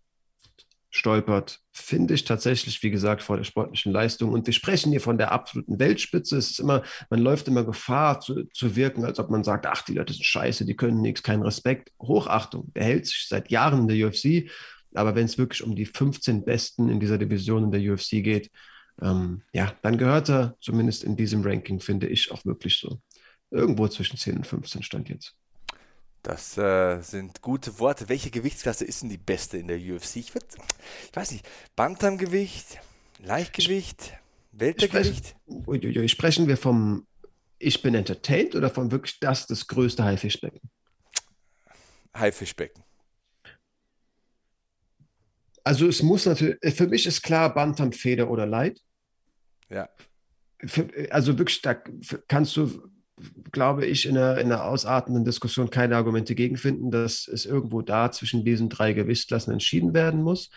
stolpert, 0.95 1.59
finde 1.71 2.13
ich 2.13 2.23
tatsächlich, 2.23 2.83
wie 2.83 2.91
gesagt, 2.91 3.23
vor 3.23 3.37
der 3.37 3.43
sportlichen 3.43 3.91
Leistung. 3.91 4.31
Und 4.31 4.45
wir 4.45 4.53
sprechen 4.53 4.91
hier 4.91 5.01
von 5.01 5.17
der 5.17 5.31
absoluten 5.31 5.79
Weltspitze. 5.79 6.37
Es 6.37 6.51
ist 6.51 6.59
immer, 6.59 6.83
man 7.09 7.19
läuft 7.19 7.47
immer 7.47 7.63
Gefahr 7.63 8.19
zu, 8.19 8.43
zu 8.53 8.75
wirken, 8.75 9.03
als 9.03 9.17
ob 9.17 9.31
man 9.31 9.43
sagt, 9.43 9.65
ach, 9.65 9.81
die 9.81 9.95
Leute 9.95 10.13
sind 10.13 10.23
scheiße, 10.23 10.65
die 10.65 10.75
können 10.75 11.01
nichts, 11.01 11.23
kein 11.23 11.41
Respekt. 11.41 11.91
Hochachtung. 11.99 12.71
Der 12.75 12.83
hält 12.83 13.07
sich 13.07 13.25
seit 13.27 13.49
Jahren 13.49 13.81
in 13.81 13.87
der 13.87 14.07
UFC. 14.07 14.51
Aber 14.93 15.15
wenn 15.15 15.25
es 15.25 15.39
wirklich 15.39 15.63
um 15.63 15.75
die 15.75 15.87
15 15.87 16.45
Besten 16.45 16.89
in 16.89 16.99
dieser 16.99 17.17
Division 17.17 17.63
in 17.63 17.71
der 17.71 17.81
UFC 17.81 18.23
geht, 18.23 18.51
ähm, 19.01 19.41
ja, 19.51 19.73
dann 19.81 19.97
gehört 19.97 20.29
er 20.29 20.55
zumindest 20.61 21.03
in 21.03 21.15
diesem 21.15 21.41
Ranking, 21.41 21.79
finde 21.79 22.05
ich, 22.07 22.31
auch 22.31 22.45
wirklich 22.45 22.77
so. 22.77 23.01
Irgendwo 23.49 23.87
zwischen 23.87 24.17
10 24.17 24.37
und 24.37 24.47
15 24.47 24.83
stand 24.83 25.09
jetzt. 25.09 25.35
Das 26.23 26.57
äh, 26.57 27.01
sind 27.01 27.41
gute 27.41 27.79
Worte. 27.79 28.07
Welche 28.07 28.31
Gewichtsklasse 28.31 28.85
ist 28.85 29.01
denn 29.01 29.09
die 29.09 29.17
beste 29.17 29.57
in 29.57 29.67
der 29.67 29.77
UFC? 29.77 30.15
Ich, 30.15 30.33
würd, 30.33 30.45
ich 31.09 31.15
weiß 31.15 31.31
nicht. 31.31 31.45
Bantamgewicht, 31.75 32.79
Leichtgewicht, 33.19 34.13
Weltergewicht? 34.53 35.35
Sprechen, 35.45 36.09
sprechen 36.09 36.47
wir 36.47 36.55
vom 36.55 37.05
Ich 37.59 37.81
bin 37.81 37.93
entertained 37.93 38.55
oder 38.55 38.69
von 38.69 38.89
wirklich 38.89 39.19
das, 39.19 39.47
das 39.47 39.67
größte 39.67 40.05
Haifischbecken? 40.05 40.61
Haifischbecken. 42.15 42.83
Also 45.65 45.87
es 45.87 46.01
muss 46.01 46.25
natürlich, 46.25 46.57
für 46.75 46.87
mich 46.87 47.05
ist 47.05 47.21
klar 47.21 47.53
Bantam, 47.53 47.91
Feder 47.91 48.29
oder 48.29 48.45
Light. 48.45 48.79
Ja. 49.69 49.89
Für, 50.63 50.89
also 51.11 51.37
wirklich, 51.37 51.61
da 51.61 51.73
kannst 52.27 52.55
du 52.55 52.92
glaube 53.51 53.85
ich, 53.85 54.05
in 54.05 54.17
einer, 54.17 54.37
in 54.37 54.51
einer 54.51 54.65
ausartenden 54.65 55.25
Diskussion 55.25 55.69
keine 55.69 55.95
Argumente 55.95 56.35
gegenfinden, 56.35 56.91
dass 56.91 57.27
es 57.27 57.45
irgendwo 57.45 57.81
da 57.81 58.11
zwischen 58.11 58.43
diesen 58.43 58.69
drei 58.69 58.93
Gewichtsklassen 58.93 59.53
entschieden 59.53 59.93
werden 59.93 60.21
muss. 60.21 60.49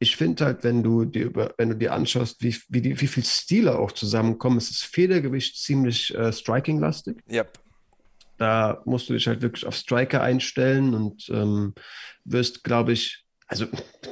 Ich 0.00 0.16
finde 0.16 0.44
halt, 0.44 0.62
wenn 0.62 0.82
du 0.82 1.04
dir 1.04 1.24
über, 1.26 1.54
wenn 1.58 1.70
du 1.70 1.76
dir 1.76 1.92
anschaust, 1.92 2.42
wie, 2.42 2.56
wie, 2.68 2.80
die, 2.80 3.00
wie 3.00 3.06
viel 3.06 3.24
Stile 3.24 3.78
auch 3.78 3.92
zusammenkommen, 3.92 4.58
ist 4.58 4.70
das 4.70 4.82
Federgewicht 4.82 5.56
ziemlich 5.56 6.14
äh, 6.14 6.32
striking-lastig. 6.32 7.16
Yep. 7.30 7.58
Da 8.36 8.80
musst 8.84 9.08
du 9.08 9.14
dich 9.14 9.26
halt 9.26 9.42
wirklich 9.42 9.66
auf 9.66 9.74
Striker 9.74 10.22
einstellen 10.22 10.94
und 10.94 11.28
ähm, 11.30 11.74
wirst, 12.24 12.62
glaube 12.62 12.92
ich, 12.92 13.24
also 13.48 13.66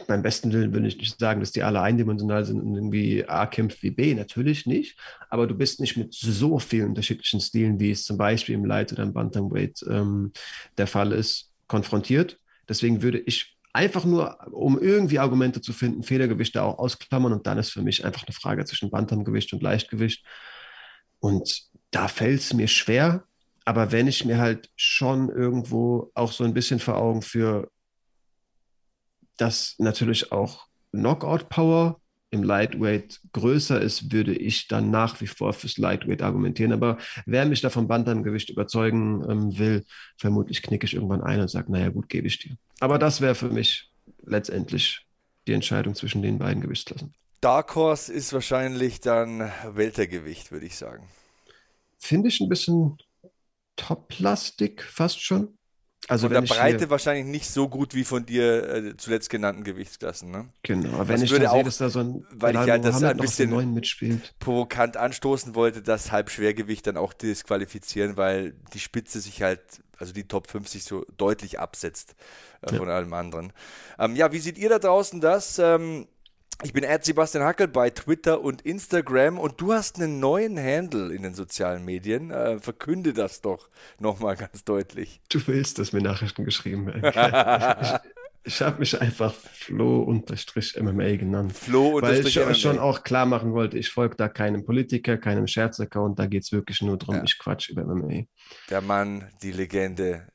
beim 0.09 0.22
besten 0.22 0.51
Willen 0.51 0.72
will 0.72 0.87
ich 0.87 0.97
nicht 0.97 1.18
sagen, 1.18 1.41
dass 1.41 1.53
die 1.53 1.62
alle 1.62 1.82
eindimensional 1.82 2.45
sind 2.47 2.61
und 2.61 2.74
irgendwie 2.74 3.28
A 3.28 3.47
kämpft 3.47 3.82
wie 3.82 3.91
B, 3.91 4.14
natürlich 4.14 4.64
nicht. 4.64 4.99
Aber 5.28 5.47
du 5.47 5.55
bist 5.55 5.78
nicht 5.78 5.97
mit 5.99 6.14
so 6.14 6.59
vielen 6.59 6.89
unterschiedlichen 6.89 7.41
Stilen, 7.41 7.78
wie 7.78 7.91
es 7.91 8.05
zum 8.05 8.16
Beispiel 8.16 8.55
im 8.55 8.64
Light 8.64 8.93
oder 8.93 9.03
im 9.03 9.12
Bantamweight 9.12 9.84
ähm, 9.89 10.32
der 10.78 10.87
Fall 10.87 11.12
ist, 11.12 11.53
konfrontiert. 11.68 12.39
Deswegen 12.66 13.03
würde 13.03 13.18
ich 13.18 13.59
einfach 13.74 14.07
nur, 14.07 14.39
um 14.53 14.80
irgendwie 14.80 15.18
Argumente 15.18 15.61
zu 15.61 15.74
finden, 15.74 16.03
Federgewichte 16.03 16.62
auch 16.62 16.78
ausklammern 16.78 17.34
und 17.34 17.47
dann 17.47 17.59
ist 17.59 17.70
für 17.70 17.82
mich 17.82 18.07
einfach 18.07 18.26
eine 18.26 18.32
Frage 18.32 18.64
zwischen 18.64 18.91
Bantamgewicht 18.91 19.53
und 19.53 19.62
Leichtgewicht. 19.62 20.24
Und 21.20 21.64
da 21.91 22.09
fällt 22.09 22.41
es 22.41 22.55
mir 22.55 22.68
schwer, 22.68 23.24
aber 23.66 23.93
wenn 23.93 24.07
ich 24.07 24.24
mir 24.24 24.39
halt 24.39 24.70
schon 24.76 25.28
irgendwo 25.28 26.11
auch 26.14 26.32
so 26.32 26.45
ein 26.45 26.55
bisschen 26.55 26.78
vor 26.78 26.97
Augen 26.97 27.20
für 27.20 27.70
dass 29.37 29.74
natürlich 29.78 30.32
auch 30.32 30.66
Knockout-Power 30.93 32.01
im 32.30 32.43
Lightweight 32.43 33.20
größer 33.32 33.80
ist, 33.80 34.12
würde 34.12 34.34
ich 34.34 34.68
dann 34.68 34.91
nach 34.91 35.20
wie 35.20 35.26
vor 35.26 35.53
fürs 35.53 35.78
Lightweight 35.78 36.22
argumentieren. 36.22 36.72
Aber 36.72 36.99
wer 37.24 37.47
mich 37.47 37.61
da 37.61 37.70
vom 37.70 37.87
Bantamgewicht 37.87 38.51
überzeugen 38.51 39.24
ähm, 39.28 39.59
will, 39.59 39.84
vermutlich 40.18 40.62
knicke 40.62 40.87
ich 40.87 40.95
irgendwann 40.95 41.22
ein 41.22 41.41
und 41.41 41.49
sage, 41.49 41.70
naja 41.70 41.89
gut, 41.91 42.09
gebe 42.09 42.26
ich 42.26 42.39
dir. 42.39 42.57
Aber 42.80 42.99
das 42.99 43.20
wäre 43.20 43.34
für 43.34 43.49
mich 43.49 43.91
letztendlich 44.24 45.07
die 45.47 45.53
Entscheidung 45.53 45.95
zwischen 45.95 46.22
den 46.22 46.39
beiden 46.39 46.61
Gewichtsklassen. 46.61 47.14
Dark 47.41 47.74
Horse 47.74 48.12
ist 48.12 48.32
wahrscheinlich 48.32 49.01
dann 49.01 49.53
Weltergewicht, 49.72 50.51
würde 50.51 50.66
ich 50.66 50.76
sagen. 50.76 51.09
Finde 51.99 52.28
ich 52.28 52.41
ein 52.41 52.49
bisschen 52.49 52.99
top-lastig 53.76 54.82
fast 54.82 55.20
schon. 55.22 55.57
Also 56.09 56.28
von 56.28 56.34
der 56.34 56.42
Breite 56.42 56.88
wahrscheinlich 56.88 57.26
nicht 57.26 57.51
so 57.51 57.68
gut 57.68 57.94
wie 57.94 58.05
von 58.05 58.24
dir 58.24 58.68
äh, 58.68 58.97
zuletzt 58.97 59.28
genannten 59.28 59.64
Gewichtsklassen. 59.64 60.30
Ne? 60.30 60.49
Genau, 60.62 60.94
aber 60.94 61.09
wenn 61.09 61.16
das 61.16 61.24
ich 61.24 61.30
würde 61.32 61.51
auch, 61.51 61.55
sehe, 61.55 61.64
dass 61.64 61.78
da 61.78 61.90
so 61.90 61.99
ein 61.99 62.26
weil 62.30 62.55
ich 62.55 62.70
halt 62.70 62.84
das 62.84 63.03
ein 63.03 63.16
bisschen 63.16 63.74
mitspielt. 63.74 64.34
provokant 64.38 64.97
anstoßen 64.97 65.57
wollte, 65.57 65.82
das 65.82 66.12
Halbschwergewicht 66.12 66.86
dann 66.86 66.97
auch 66.97 67.12
disqualifizieren, 67.12 68.16
weil 68.16 68.55
die 68.72 68.78
Spitze 68.78 69.20
sich 69.20 69.42
halt, 69.42 69.61
also 69.99 70.12
die 70.12 70.28
Top 70.28 70.49
50 70.49 70.84
so 70.84 71.05
deutlich 71.16 71.59
absetzt 71.59 72.14
äh, 72.62 72.70
ja. 72.70 72.78
von 72.78 72.88
allem 72.88 73.12
anderen. 73.12 73.53
Ähm, 73.99 74.14
ja, 74.14 74.30
wie 74.30 74.38
seht 74.38 74.59
ihr 74.59 74.68
da 74.68 74.78
draußen 74.78 75.20
das? 75.20 75.59
Ähm, 75.59 76.07
ich 76.62 76.72
bin 76.72 76.84
Ed 76.84 77.04
Sebastian 77.04 77.44
Hackel 77.44 77.68
bei 77.68 77.90
Twitter 77.90 78.40
und 78.40 78.62
Instagram 78.62 79.38
und 79.38 79.61
du 79.61 79.72
hast 79.72 80.00
einen 80.00 80.20
neuen 80.20 80.59
Handle 80.59 81.14
in 81.14 81.22
den 81.22 81.34
sozialen 81.34 81.84
Medien. 81.84 82.30
Äh, 82.30 82.59
verkünde 82.59 83.12
das 83.12 83.40
doch 83.42 83.68
nochmal 83.98 84.36
ganz 84.36 84.64
deutlich. 84.64 85.20
Du 85.28 85.40
willst, 85.46 85.78
dass 85.78 85.92
mir 85.92 86.00
Nachrichten 86.00 86.44
geschrieben 86.44 86.86
werden. 86.86 87.02
ich, 88.44 88.54
ich 88.54 88.62
habe 88.62 88.78
mich 88.78 88.98
einfach 89.00 89.34
Flo-MMA 89.34 91.16
genannt. 91.16 91.52
Flo 91.52 92.00
weil 92.00 92.26
ich 92.26 92.61
schon 92.61 92.78
auch 92.78 93.02
klar 93.02 93.26
machen 93.26 93.52
wollte, 93.52 93.76
ich 93.76 93.90
folge 93.90 94.16
da 94.16 94.28
keinem 94.28 94.64
Politiker, 94.64 95.18
keinem 95.18 95.46
Scherzaccount, 95.46 96.18
da 96.18 96.26
geht 96.26 96.44
es 96.44 96.52
wirklich 96.52 96.80
nur 96.80 96.96
darum, 96.96 97.16
ja. 97.16 97.22
ich 97.24 97.38
quatsch 97.38 97.68
über 97.68 97.84
MMA. 97.84 98.22
Der 98.70 98.80
Mann, 98.80 99.28
die 99.42 99.52
Legende, 99.52 100.26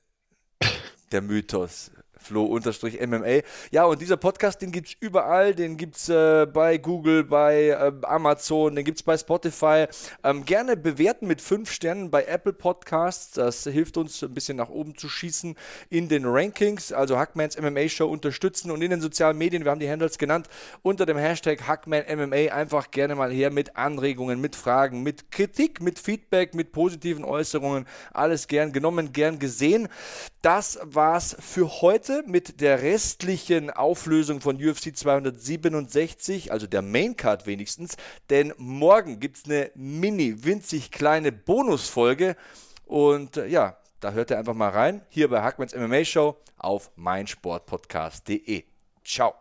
der 1.12 1.22
Mythos. 1.22 1.92
Flo-MMA. 2.22 3.42
Ja, 3.72 3.86
und 3.86 4.02
dieser 4.02 4.18
Podcast, 4.18 4.62
den 4.62 4.72
gibt 4.72 4.88
es 4.90 4.96
überall. 5.00 5.56
Den 5.56 5.78
gibt 5.78 5.96
es 5.96 6.10
äh, 6.10 6.46
bei 6.46 6.78
Google, 6.78 7.24
bei 7.24 7.70
äh, 7.70 7.92
Amazon, 8.04 8.76
den 8.76 8.86
gibt 8.86 9.00
es 9.00 9.04
bei 9.04 9.18
Spotify. 9.18 9.86
Ähm, 10.24 10.46
gerne 10.46 10.78
bewerten 10.78 11.28
mit 11.28 11.42
fünf 11.42 11.72
Sternen 11.72 12.12
bei 12.12 12.26
Apple 12.26 12.54
Podcasts. 12.54 13.32
Das 13.32 13.64
hilft 13.64 13.98
uns 13.98 14.22
ein 14.24 14.34
bisschen 14.34 14.58
nach 14.58 14.70
oben 14.70 14.96
zu 14.96 15.10
schießen 15.10 15.56
in 15.90 16.10
den 16.10 16.26
Rankings. 16.26 16.94
Also 16.94 17.18
Hackmans 17.18 17.60
MMA 17.60 17.90
Show 17.90 18.08
unterstützen 18.08 18.72
und 18.72 18.82
in 18.82 18.92
den 18.92 19.02
sozialen 19.02 19.38
Medien, 19.38 19.64
wir 19.64 19.72
haben 19.72 19.80
die 19.80 19.90
Handles 19.90 20.18
genannt, 20.18 20.48
unter 20.84 21.06
dem 21.06 21.18
Hashtag 21.18 21.68
Hackman 21.68 22.04
MMA 22.08 22.54
einfach 22.54 22.92
gerne 22.92 23.16
mal 23.16 23.32
her 23.32 23.52
mit 23.52 23.76
Anregungen, 23.76 24.40
mit 24.40 24.56
Fragen, 24.56 25.04
mit 25.04 25.32
Kritik, 25.32 25.82
mit 25.82 26.00
Feedback, 26.00 26.54
mit 26.54 26.72
positiven 26.72 27.24
Äußerungen. 27.24 27.88
Alles 28.14 28.48
gern 28.48 28.72
genommen, 28.72 29.14
gern 29.14 29.40
gesehen. 29.40 29.88
Das 30.42 30.80
war's 30.84 31.36
für 31.40 31.82
heute 31.82 32.11
heute 32.12 32.30
mit 32.30 32.62
der 32.62 32.82
restlichen 32.82 33.70
Auflösung 33.70 34.42
von 34.42 34.56
UFC 34.56 34.96
267, 34.96 36.52
also 36.52 36.68
der 36.68 36.82
Maincard 36.82 37.46
wenigstens, 37.46 37.98
denn 38.30 38.54
morgen 38.58 39.20
gibt 39.20 39.38
es 39.38 39.46
eine 39.46 39.72
mini, 39.76 40.44
winzig 40.44 40.92
kleine 40.92 41.32
Bonusfolge 41.32 42.36
und 42.86 43.38
äh, 43.38 43.48
ja, 43.48 43.78
da 44.00 44.12
hört 44.12 44.32
ihr 44.32 44.40
einfach 44.40 44.54
mal 44.54 44.70
rein, 44.70 45.02
hier 45.10 45.30
bei 45.30 45.42
Hackmans 45.42 45.76
MMA 45.76 46.04
Show 46.06 46.38
auf 46.58 46.92
meinsportpodcast.de. 46.96 48.64
Ciao. 49.04 49.41